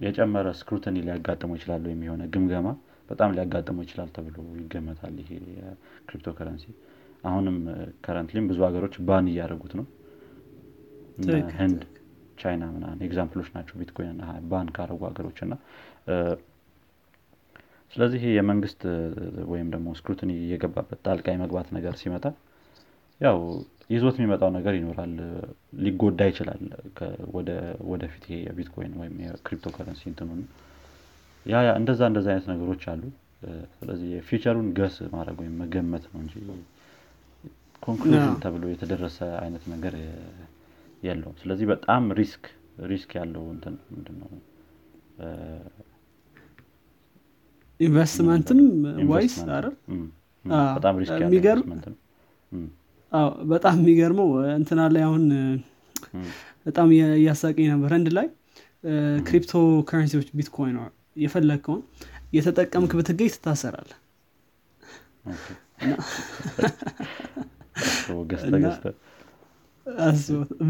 የጨመረ 0.00 0.46
scrutiny 0.58 0.96
ሊያጋጥመው 1.06 1.56
ይችላል 1.58 1.82
ወይም 1.88 2.00
የሆነ 2.06 2.22
ግምገማ 2.34 2.68
በጣም 3.08 3.30
ሊያጋጥመው 3.36 3.82
ይችላል 3.86 4.08
ተብሎ 4.16 4.36
ይገመታል 4.58 5.14
ይሄ 5.22 5.30
የ 5.54 5.74
crypto 5.74 6.34
currency 6.38 6.66
አሁንም 7.24 7.56
currently 8.04 8.40
ም 8.40 8.48
ብዙ 8.50 8.58
ሀገሮች 8.66 8.96
ban 9.06 9.28
እያደረጉት 9.32 9.72
ነው። 9.78 9.86
ህንድ 11.58 11.80
ቻይና 12.38 12.64
ምናምን 12.74 12.98
example 13.06 13.33
ኦች 13.33 13.48
ናቸው 13.54 13.74
ቢትኮይን 13.80 14.18
ban 14.50 14.68
ካደረጉ 14.76 15.00
ሀገሮች 15.08 15.38
እና 15.46 15.54
ስለዚህ 17.92 18.18
ይሄ 18.20 18.28
የመንግስት 18.36 18.80
ወይም 19.52 19.68
ደግሞ 19.74 19.88
scrutiny 19.98 20.30
እየገባበት 20.42 21.00
ጣልቃ 21.06 21.26
የመግባት 21.34 21.68
ነገር 21.76 21.94
ሲመጣ 22.00 22.24
ያው 23.20 23.38
ይዞት 23.90 24.16
የሚመጣው 24.18 24.50
ነገር 24.56 24.74
ይኖራል 24.78 25.12
ሊጎዳ 25.82 26.20
ይችላል 26.30 26.60
ወደፊት 27.88 28.24
ይሄ 28.28 28.38
የቢትኮይን 28.44 28.92
ወይም 29.00 29.14
የ 29.24 29.35
crypto 29.35 29.66
currency 29.76 30.02
እንትኑን። 30.10 30.42
yeah 31.46 31.62
yeah 31.66 31.72
እንደዛ 31.80 32.00
እንደዛ 32.10 32.26
አይነት 32.32 32.46
ነገሮች 32.52 32.82
አሉ። 32.92 33.02
ስለዚህ 33.76 34.08
የ 34.14 34.23
future 34.23 34.50
ኡን 34.50 34.68
guess 34.76 34.96
ማድረግ 35.12 35.36
ወይም 35.42 35.54
መገመት 35.60 36.04
ነው 36.08 36.20
እንጂ 36.22 36.34
conclusion 37.82 38.14
ተብሎ 38.42 38.64
የተደረሰ 38.70 39.18
አይነት 39.42 39.64
ነገር 39.72 39.94
የለውም። 41.02 41.36
ስለዚህ 41.42 41.66
በጣም 41.70 42.04
risk 42.18 42.44
risk 42.86 43.10
ያለው 43.18 43.44
እንትን 43.52 43.74
ምንድን 43.92 44.16
ነው 44.22 44.30
እ፣ 45.20 45.28
investment 47.80 48.60
wise 49.10 49.34
አይደል? 49.48 49.74
በጣም 50.76 50.94
risk 51.00 51.12
ያለው 51.16 51.30
ኢንቨስትመንት 51.58 51.86
ነው 51.92 51.98
አዎ 53.12 53.28
በጣም 53.50 53.76
የሚገርመው 53.80 54.28
እንትና 54.56 54.80
ላይ 54.94 55.02
አሁን 55.06 55.22
በጣም 56.66 56.88
እያ- 56.94 57.14
እያሳቀኝ 57.18 57.66
ነበር። 57.72 57.90
ህንድ 57.96 58.08
ላይ 58.16 58.26
crypto 59.26 59.52
currency 59.88 60.15
ዎች 60.15 60.28
ቢትኮይን 60.38 60.76
የፈለግከውን 61.22 61.80
የተጠቀምክ 62.32 62.92
ብትገኝ 62.98 63.30
ትታሰራል 63.36 63.88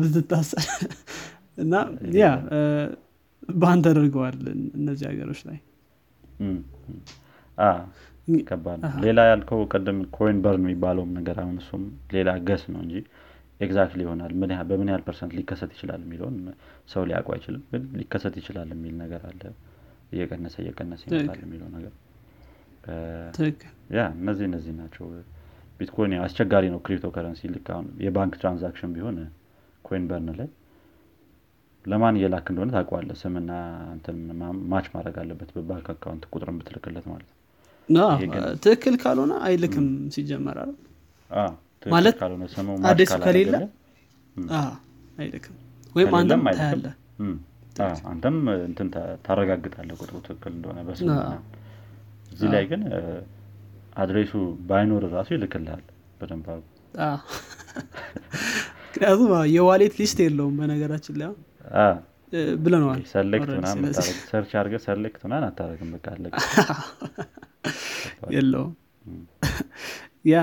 ብትታሰር 0.01 0.67
እና 1.59 1.75
yeah 2.19 2.25
ban 3.57 3.79
ተደርገዋል 3.85 4.37
እነዚህ 4.79 5.05
ሀገሮች 5.11 5.41
ላይ 5.49 5.59
ከባድ 8.49 8.79
ነው። 8.85 9.01
ሌላ 9.05 9.21
ያልከው 9.29 9.61
ቅድም 9.73 9.99
coin 10.17 10.39
burn 10.45 10.65
የሚባለውም 10.65 11.11
ነገር 11.19 11.37
አሁን 11.43 11.57
እሱም 11.63 11.85
ሌላ 12.15 12.31
guess 12.49 12.65
ነው 12.73 12.81
እንጂ 12.85 12.95
exactly 13.61 14.01
ይሆናል። 14.07 14.33
በምን 14.71 14.91
ያህል 14.91 15.03
percent 15.07 15.33
ሊከሰት 15.39 15.71
ይችላል 15.77 16.01
የሚለውን 16.05 16.37
ሰው 16.93 17.03
ሊያውቁ 17.09 17.29
አይችልም። 17.37 17.63
ግን 17.71 17.85
ሊከሰት 18.01 18.35
ይችላል 18.41 18.69
የሚል 18.75 18.95
ነገር 19.03 19.23
አለ። 19.31 19.43
እየቀነሰ 20.13 20.55
እየቀነሰ 20.63 21.03
ይመጣል 21.09 21.41
የሚለው 21.45 21.69
ነገር። 21.77 21.95
yeah 23.97 24.05
እነዚህ 24.19 24.47
እነዚህ 24.49 24.73
ናቸው። 24.79 25.07
ቢትኮይን 25.81 26.13
አስቸጋሪ 26.23 26.65
ነው 26.73 26.81
crypto 26.87 27.09
currency 27.15 27.51
ልክ 27.55 27.67
አሁን 27.75 27.89
የባንክ 28.05 28.35
transaction 28.41 28.93
ቢሆን 28.97 29.19
coin 29.85 30.07
burn 30.11 30.31
ላይ 30.39 30.49
ለማን 31.85 32.17
እየላክ 32.19 32.47
እንደሆነ 32.53 32.71
ታውቀዋለህ? 32.77 33.17
ስምና 33.21 33.51
match 34.71 34.87
ማድረግ 34.95 35.17
አለበት 35.23 35.51
በባንክ 35.57 35.87
account 35.93 36.25
ቁጥርን 36.33 36.57
ብትልክለት 36.61 37.07
ማለት 37.11 37.29
ነው 37.29 37.38
ትክክል 38.65 38.95
ካልሆነ 39.03 39.33
አይልክም 39.47 39.87
ሲጀመር 40.15 40.59
ማለት 41.87 42.17
address 42.89 43.07
ኡ 43.07 43.13
ከሌለ? 43.27 43.55
አይልክም። 45.19 45.55
ወይም 45.97 46.09
አንተም 46.19 46.43
አዎ፣ 47.81 47.97
አንተም 48.11 48.37
እንትን 48.65 48.89
ታ- 48.95 49.17
ታረጋግጣለህ 49.27 49.97
ቁጥሩ 50.01 50.17
ትክክል 50.27 50.53
እንደሆነ 50.57 50.79
ምናምን። 51.09 51.43
እዚህ 52.33 52.49
ላይ 52.55 52.65
ግን 52.71 52.83
address 53.97 54.25
ኡ 54.25 54.33
ባይኖር 54.69 55.05
ራሱ 55.13 55.29
ይልክልሃል 55.37 55.85
በደንብ 56.21 56.47
ምክንያቱም 58.89 59.27
የ 59.53 59.63
wallet 59.63 59.95
list 59.99 60.19
የለውም 60.25 60.55
በነገራችን 60.61 61.17
ላይ 61.21 61.31
ብለነዋል። 62.63 63.03
select 63.13 63.51
ምናምን 63.55 63.93
search 64.31 64.53
አድርገህ 64.59 64.81
select 64.87 65.21
ምናምን 65.27 65.47
አታደርግም። 65.49 65.91
በቃ 65.95 66.07
አለቀ። 66.15 66.35
የለውም። 68.35 68.73
yeah 70.29 70.37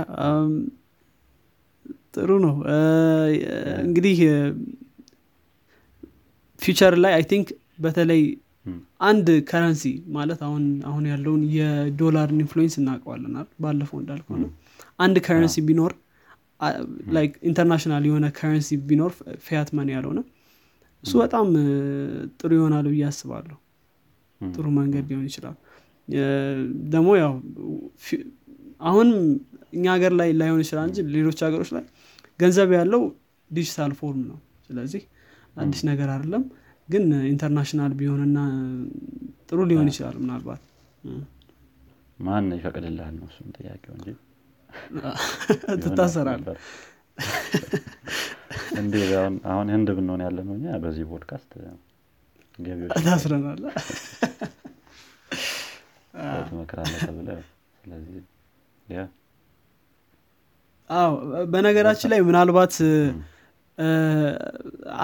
ጥሩ 2.15 2.31
ነው። 2.45 2.55
እንግዲህ 3.85 4.17
future 6.59 6.93
ላይ 7.03 7.13
I 7.17 7.23
think 7.31 7.47
በተለይ 7.79 8.21
አንድ 9.07 9.27
currency 9.49 9.83
ማለት 10.15 10.39
አሁን 10.45 10.63
አሁን 10.89 11.03
ያለውን 11.11 11.41
የዶላርን 11.55 12.39
influence 12.43 12.75
እናውቀዋለን 12.81 13.33
አይደል? 13.33 13.51
ባለፈው 13.63 13.97
እንዳልከው 14.01 14.37
ነው። 14.43 14.49
አንድ 14.99 15.17
currency 15.25 15.55
ቢኖር 15.67 15.93
international 17.49 18.03
የሆነ 18.09 18.25
currency 18.37 18.69
ቢኖር 18.89 19.11
fiat 19.45 19.69
መን 19.77 19.89
ያልሆነ 19.95 20.19
እሱ 21.05 21.13
በጣም 21.21 21.47
ጥሩ 22.39 22.51
ይሆናል 22.57 22.85
ብዬ 22.91 23.03
አስባለሁ። 23.09 23.57
ጥሩ 24.41 24.65
መንገድ 24.77 25.05
ሊሆን 25.09 25.25
ይችላል። 25.29 25.55
ደግሞ 26.91 27.09
ያው 27.19 27.33
ፊ- 28.01 28.25
አሁን 28.81 29.07
እኛ 29.73 29.85
ሀገር 29.93 30.13
ላይ 30.19 30.29
ላይሆን 30.39 30.61
ይችላል 30.63 30.85
እንጂ 30.89 30.99
ሌሎች 31.13 31.39
ሀገሮች 31.45 31.69
ላይ 31.75 31.83
ገንዘብ 32.39 32.69
ያለው 32.77 33.01
digital 33.51 33.91
form 33.99 34.21
ነው። 34.29 34.37
ስለዚህ 34.67 35.01
አዲስ 35.55 35.81
ነገር 35.89 36.09
አይደለም። 36.13 36.43
ግን 36.89 37.03
international 37.29 37.91
ቢሆንና 37.99 38.39
ጥሩ 39.49 39.59
ሊሆን 39.69 39.87
ይችላል 39.91 40.15
ምናልባት። 40.23 40.61
ማን 42.19 42.45
ይፈቅድልሃል 42.57 43.15
ነው 43.17 43.27
እሱም 43.31 43.47
ጥያቄው 43.57 43.93
እንጂ 43.97 44.07
ትታሰራል 45.83 46.41
እንዴ 48.79 48.93
አሁን- 49.17 49.41
አሁን 49.51 49.67
ህንድ 49.73 49.89
ብንሆን 49.97 50.21
ያለ 50.25 50.37
ነው 50.47 50.53
እኛ 50.57 50.65
በዚህ 50.83 51.03
ፖድካስት 51.11 51.51
ገቢዎች 52.59 52.91
ታስረናል። 53.05 53.61
ሰው 56.25 56.41
ትመክራለህ 56.49 56.99
ተብለህ 57.03 57.39
ስለዚህ 57.79 58.17
yeah 58.87 58.99
አዎ 60.89 61.11
በነገራችን 61.51 62.09
ላይ 62.13 62.19
ምናልባት 62.27 62.75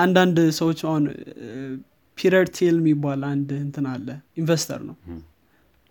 አንዳንድ 0.01 0.37
ሰዎች 0.59 0.79
አሁን 0.87 1.03
Peter 2.17 2.45
Thiel 2.55 2.75
የሚባል 2.79 3.21
አንድ 3.29 3.49
እንትን 3.63 3.85
አለ 3.91 4.07
investor 4.39 4.81
ነው። 4.89 4.95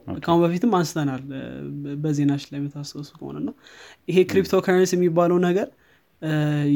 ከአሁን 0.07 0.41
በፊትም 0.43 0.73
አንስተናል። 0.79 1.23
በዜናች 2.03 2.45
ላይ 2.51 2.59
የምታስታውሱ 2.61 3.11
ከሆነ 3.19 3.39
ነው 3.47 3.55
ይሄ 4.09 4.19
crypto 4.31 4.61
currency 4.67 4.93
የሚባለው 4.97 5.39
ነገር 5.49 5.69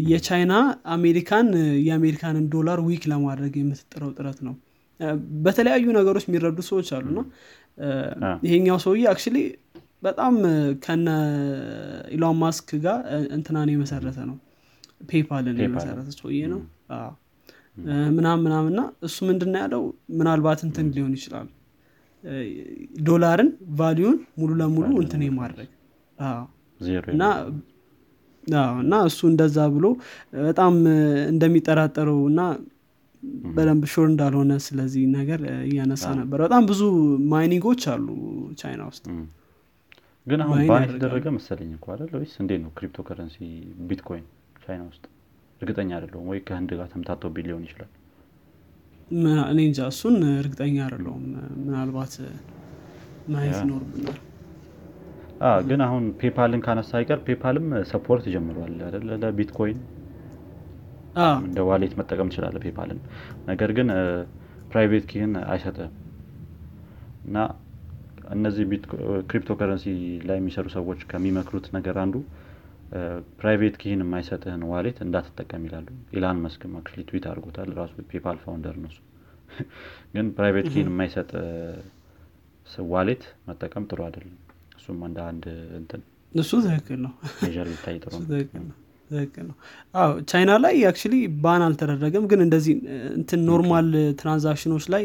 የቻይና 0.09 0.53
አሜሪካን 0.95 1.49
የአሜሪካንን 1.87 2.45
ዶላር 2.53 2.79
weak 2.87 3.03
ለማድረግ 3.11 3.55
የምትጥረው 3.61 4.11
ጥረት 4.17 4.39
ነው። 4.47 4.55
በተለያዩ 5.45 5.87
ነገሮች 5.97 6.25
የሚረዱ 6.29 6.59
ሰዎች 6.69 6.89
አሉና 6.97 7.21
እ፣ 7.79 7.89
አ። 8.25 8.31
ይሄኛው 8.45 8.79
ሰውዬ 8.85 9.05
actually 9.11 9.39
በጣም 10.03 10.35
ከነ 10.83 11.09
ኢሎን 12.15 12.37
ማስክ 12.41 12.69
ጋር 12.83 12.99
እንትናን 13.37 13.71
የመሰረተ 13.73 14.19
ነው። 14.31 14.37
ፔፓልን 15.11 15.55
ፔፓል። 15.55 15.65
የመሰረተ 15.67 16.09
ሰውዬ 16.19 16.41
ነው። 16.53 16.61
ምናምን 18.17 18.43
ምናምን 18.45 18.71
እና 18.73 18.81
እሱ 19.03 19.17
ምንድን 19.29 19.51
ነው 19.53 19.61
ያለው? 19.63 19.83
ምናልባት 20.19 20.61
እንትን 20.67 20.87
ሊሆን 20.95 21.13
ይችላል። 21.17 21.49
ዶላርን 23.05 23.49
value 23.79 24.08
ን 24.08 24.19
ሙሉ 24.39 24.51
ለሙሉ 24.61 24.91
እንትን 25.03 25.23
የማድረግ። 25.27 25.71
እና 27.15 27.25
እና 28.83 28.95
እሱ 29.09 29.21
እንደዛ 29.31 29.59
ብሎ 29.75 29.87
በጣም 30.45 30.75
እንደሚጠራጠረው 31.33 32.21
እና 32.31 32.41
በደንብ 33.55 33.85
sure 33.93 34.07
እንዳልሆነ 34.11 34.53
ስለዚህ 34.65 35.05
ነገር 35.17 35.41
እያነሳ 35.67 36.05
ነበር። 36.19 36.39
በጣም 36.45 36.65
ብዙ 36.71 36.81
mining 37.33 37.63
ኦች 37.63 37.83
አሉ 37.93 38.07
ቻይና 38.61 38.83
ውስጥ። 38.91 39.05
ግን 40.27 40.41
አሁን 40.45 40.53
mine 40.55 40.69
ban 40.71 40.77
ያደርጋሉ። 40.77 40.99
የተደረገ 40.99 41.27
መሰለኝ 41.37 41.71
እኮ 41.77 41.87
አይደል 41.95 42.13
ወይስ 42.17 42.35
እንዴት 42.43 42.61
ነው 42.65 42.71
crypto 42.77 42.99
currency 43.09 43.37
ቢትኮይን 43.89 44.27
ቻይና 44.65 44.83
ውስጥ? 44.91 45.05
እርግጠኛ 45.61 45.91
አይደለሁም። 45.97 46.27
ወይ 46.33 46.39
ከህንድ 46.47 46.71
ጋር 46.79 46.87
ተምታቶብኝ 46.95 47.47
ሊሆን 47.49 47.65
ይችላል። 47.67 47.91
እኔ 49.51 49.59
እንጃ 49.69 49.81
እሱን 49.93 50.15
እርግጠኛ 50.35 50.77
አይደለሁም። 50.87 51.25
ምናልባት 51.61 52.15
ማየት 53.35 53.59
ይኖርብናል 53.63 54.21
ግን 55.67 55.81
አሁን 55.87 56.05
ፔፓልን 56.21 56.61
ካነሳ 56.65 56.91
አይቀር 56.99 57.21
ፔፓልም 57.27 57.67
support 57.91 58.25
ጀምሯል 58.35 58.75
አይደል? 58.87 59.05
ለቢትኮይን 59.23 59.79
እንደ 61.43 61.59
wallet 61.69 61.93
መጠቀም 61.99 62.31
ትችላለህ 62.31 62.63
ፔፓልን። 62.65 63.01
ነገር 63.51 63.71
ግን 63.77 63.89
private 64.71 65.05
key 65.11 65.20
ህን 65.20 65.33
አይሰጥም 65.49 65.93
እና 67.27 67.37
እነዚህ 68.31 68.65
crypto 69.29 69.51
currency 69.61 69.87
ላይ 70.29 70.37
የሚሰሩ 70.41 70.67
ሰዎች 70.77 71.01
ከሚመክሩት 71.11 71.67
ነገር 71.77 71.97
አንዱ 72.05 72.15
private 73.41 73.77
key 73.83 73.91
ህን 73.91 74.03
የማይሰጥህን 74.05 74.63
wallet 74.73 74.99
እንዳትጠቀም 75.05 75.63
ይላሉ። 75.69 75.87
ኢሎን 76.17 76.41
ማስክም 76.45 76.73
actually 76.79 77.05
tweet 77.09 77.25
አድርጎታል 77.31 77.71
ራሱ 77.79 77.95
ፔፓል 78.11 78.39
founder 78.45 78.77
ነው 78.83 78.91
እሱ 78.93 79.01
ግን 80.15 80.27
private 80.37 80.67
key 80.73 80.81
ህን 80.81 80.91
የማይሰጥ 80.91 81.31
wallet 82.93 83.25
መጠቀም 83.49 83.87
ጥሩ 83.91 84.01
አይደለም 84.07 84.37
እሱም 84.85 84.99
እንደ 85.07 85.19
አንድ 85.29 85.45
እንትን 85.79 86.01
እሱ 86.33 86.51
ትክክል 86.65 86.99
ነው። 87.05 87.13
ሊታይ 87.69 87.97
ጥሩ 88.03 88.13
ነው። 88.63 88.75
ትክክል 89.11 89.45
ነው። 89.49 89.57
አዎ 89.95 90.11
ቻይና 90.31 90.53
ላይ 90.65 90.77
actually 90.89 91.15
ban 91.43 91.63
አልተደረገም። 91.67 92.25
ግን 92.31 92.41
እንደዚህ 92.45 92.75
እንትን 93.19 93.41
normal 93.49 93.89
transaction 94.21 94.68
ኦች 94.68 94.85
ላይ 94.95 95.05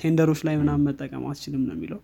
tender 0.00 0.24
ኦች 0.24 0.40
ላይ 0.48 0.54
ምናምን 0.60 0.84
መጠቀም 0.88 1.24
አትችልም 1.30 1.62
ነው 1.68 1.74
የሚለው። 1.76 2.00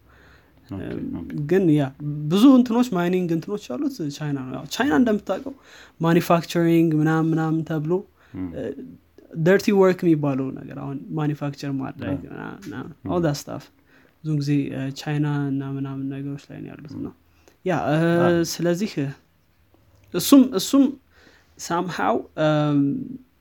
ግን 1.50 1.64
ያ 1.74 1.84
ብዙ 2.30 2.44
እንትኖች 2.59 2.88
mining 2.97 3.30
እንትኖች 3.36 3.64
ያሉት 3.70 3.96
ቻይና 4.16 4.38
ነው። 4.48 4.64
ቻይና 4.74 4.94
እንደምታውቀው 5.00 5.55
manufacturing 6.01 6.91
ምናምን 7.02 7.28
ምናምን 7.32 7.61
ተብሎ 7.70 7.92
dirty 9.41 9.68
work 9.78 10.01
የሚባለው 10.05 10.48
ነገር 10.59 10.76
አሁን 10.82 10.98
manufacture 11.18 11.72
ማድረግ 11.80 12.20
stuff 13.41 13.64
ብዙ 14.25 14.33
ጊዜ 14.41 14.51
ቻይና 14.99 15.27
እና 15.49 15.62
ምናምን 15.75 16.07
ነገሮች 16.12 16.45
ላይ 16.51 16.59
ነው 16.62 16.68
ያሉት 16.72 16.95
ነው። 17.05 17.12
yeah 17.64 17.74
ስለዚህ 18.53 18.93
እሱም 20.14 20.43
እሱም 20.59 20.85
somehow 21.59 22.16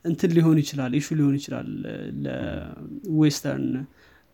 እንትን 0.05 0.31
ሊሆን 0.37 0.57
ይችላል 0.61 0.91
issue 0.99 1.07
ሊሆን 1.19 1.35
ይችላል 1.39 1.67
ለ 2.25 2.57
western 2.57 3.67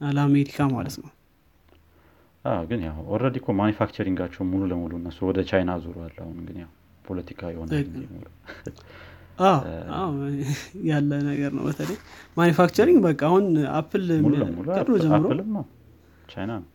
ለአሜሪካ 0.01 0.67
ማለት 0.75 0.95
ነው። 1.03 1.09
ግን 2.69 2.81
ያው 2.87 2.97
already 3.13 3.37
እኮ 3.41 3.51
manufacturing 3.59 4.14
ኣቸው 4.14 4.43
ሙሉ 4.51 4.61
ለሙሉ 4.71 4.91
እነሱ 4.99 5.17
ወደ 5.29 5.39
ቻይና 5.49 5.71
ዙሯል 5.83 6.15
አሁን 6.23 6.37
ግን 6.47 6.57
ያው 6.63 6.71
ፖለቲካ 7.05 7.41
የሆነ 7.53 7.69
ያለ 10.89 11.11
ነገር 11.29 11.51
ነው። 11.57 11.63
በተለይ 11.67 11.97
manufacturing 12.37 12.99
በቃ 13.07 13.21
አሁን 13.29 13.45
አፕል 13.79 14.05
ከድሮ 14.69 14.95
ጀምሮ 15.03 15.27
ቻይና 16.29 16.51
ነው? 16.55 16.67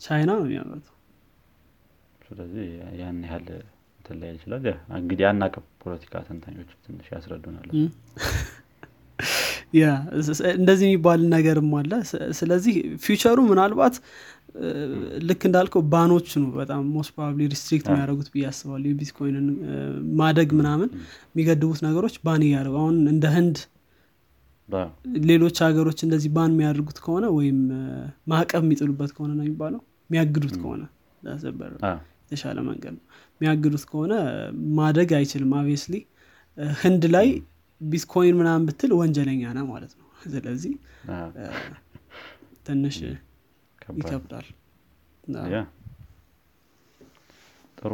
ቻይና 0.00 0.30
ነው 0.32 0.44
የሚያመርተው 0.46 0.94
ስለዚህ 2.28 2.66
ያን 3.00 3.18
ያህል 3.26 3.46
ላይ 4.18 4.30
ይችላል። 4.36 4.64
እንግዲህ 4.98 5.24
አናቅም 5.28 5.64
ፖለቲካ 5.82 6.22
ተንታኞች 6.26 6.70
ትንሽ 6.84 7.06
ያስረዱናል። 7.14 7.68
yeah 9.74 9.84
እንደዚህ 10.54 10.86
የሚባል 10.88 11.20
ነገርም 11.32 11.70
አለ። 11.78 11.92
ስለዚህ 12.38 12.74
future 13.04 13.30
ኡ 13.30 13.38
ምናልባት 13.48 13.94
ልክ 15.28 15.42
እንዳልከው 15.48 15.82
ban 15.92 16.07
ኦች 16.07 16.28
ነው 16.40 16.48
በጣም 16.58 16.82
most 16.96 17.10
probably 17.14 17.46
restrict 17.52 17.86
የሚያደርጉት 17.88 18.28
ብዬ 18.34 18.44
አስባለሁ። 18.50 18.88
የቢትኮይንን 18.92 19.46
ማደግ 20.20 20.50
ምናምን 20.60 20.90
የሚገድቡት 21.30 21.80
ነገሮች 21.88 22.16
ban 22.24 22.44
እያደረጉ 22.46 22.76
አሁን 22.82 22.98
እንደ 23.14 23.24
ህንድ 23.36 23.56
ሌሎች 25.26 25.56
ሀገሮች 25.64 25.98
እንደዚህ 26.04 26.30
ban 26.34 26.52
የሚያደርጉት 26.54 26.98
ከሆነ 27.04 27.24
ወይም 27.36 27.58
ማዕቀብ 28.30 28.62
የሚጥሉበት 28.64 29.10
ከሆነ 29.16 29.30
ነው 29.38 29.44
የሚባለው? 29.44 29.80
የሚያግዱት 30.06 30.54
ከሆነ 30.62 30.82
አ፣ 31.84 31.92
የተሻለ 32.24 32.58
መንገድ 32.68 32.94
ነው። 32.96 33.04
የሚያግዱት 33.34 33.84
ከሆነ 33.90 34.12
ማደግ 34.78 35.10
አይችልም 35.18 35.52
obviously 35.58 35.94
ህንድ 36.80 37.04
ላይ 37.14 37.28
ቢትኮይን 37.80 38.36
ምናምን 38.40 38.64
ብትል 38.68 38.92
ወንጀለኛ 38.98 39.52
ነህ 39.52 39.62
ማለት 39.70 39.92
ነው። 39.98 40.06
ስለዚህ 40.26 40.74
ትንሽ 42.66 42.96
ይከብዳል። 43.98 44.46
ጥሩ። 47.78 47.92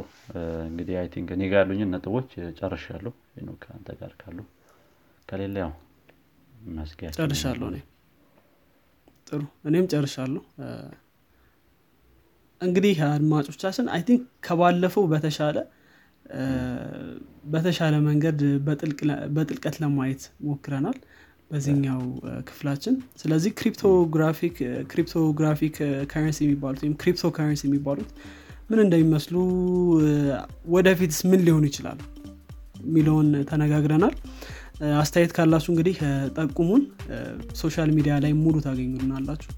እንግዲህ 0.64 0.94
I 1.00 1.06
think 1.12 1.28
እኔ 1.36 1.42
ጋር 1.50 1.60
ያሉኝን 1.62 1.90
ነጥቦች 1.94 2.28
ጨርሻለሁ። 2.58 3.12
ከአንተ 3.62 3.88
ጋር 4.00 4.12
ካሉ 4.20 4.38
ከሌለ 5.28 5.56
ያው 5.62 5.72
ጨርሻለሁ 7.18 7.66
እኔ። 7.70 7.78
ጥሩ 9.28 9.40
እኔም 9.68 9.86
ጨርሻለሁ። 9.92 10.42
እንግዲህ 12.60 12.96
አድማጮቻችን 13.08 13.86
I 13.94 14.02
think 14.08 14.22
ከባለፈው 14.46 15.04
በተሻለ 15.12 15.58
በተሻለ 17.52 17.94
መንገድ 18.08 18.40
በጥልቀት 19.36 19.76
ለማየት 19.82 20.22
ሞክረናል 20.46 20.98
በዚህኛው 21.50 22.02
ክፍላችን። 22.48 22.96
ስለዚህ 23.22 23.52
cryptographic 23.58 24.56
cryptographic 24.92 25.76
currency 26.12 26.38
የሚባሉት 26.44 26.80
ወይም 26.84 26.94
crypto 27.02 27.30
currency 27.36 27.62
የሚባሉት 27.68 28.10
ምን 28.70 28.80
እንደሚመስሉ 28.84 29.36
ወደፊትስ 30.74 31.20
ምን 31.30 31.40
ሊሆኑ 31.46 31.64
ይችላል? 31.70 31.98
የሚለውን 32.84 33.30
ተነጋግረናል 33.50 34.14
አስተያየት 34.98 35.32
ካላችሁ 35.36 35.70
እንግዲህ 35.72 35.96
ጠቁሙን። 36.36 36.82
social 37.60 37.90
media 37.96 38.14
ላይ 38.24 38.32
ሙሉ 38.42 38.54
ታገኙልናላችሁ። 38.66 39.50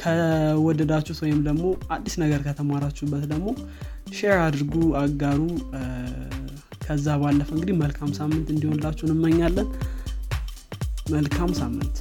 ከወደዳችሁት 0.00 1.20
ወይም 1.24 1.40
ደግሞ 1.46 1.64
አዲስ 1.94 2.14
ነገር 2.22 2.40
ከተማራችሁበት 2.48 3.24
ደግሞ 3.32 3.48
share 4.18 4.38
አድርጉ 4.46 4.74
አጋሩ። 5.02 5.40
ከዛ 6.84 7.16
ባለፈ 7.22 7.50
እንግዲህ 7.56 7.76
መልካም 7.82 8.10
ሳምንት 8.18 8.48
እንዲሆንላችሁ 8.54 9.04
እንመኛለን። 9.08 9.68
መልካም 11.10 11.50
ሳምንት 11.60 11.96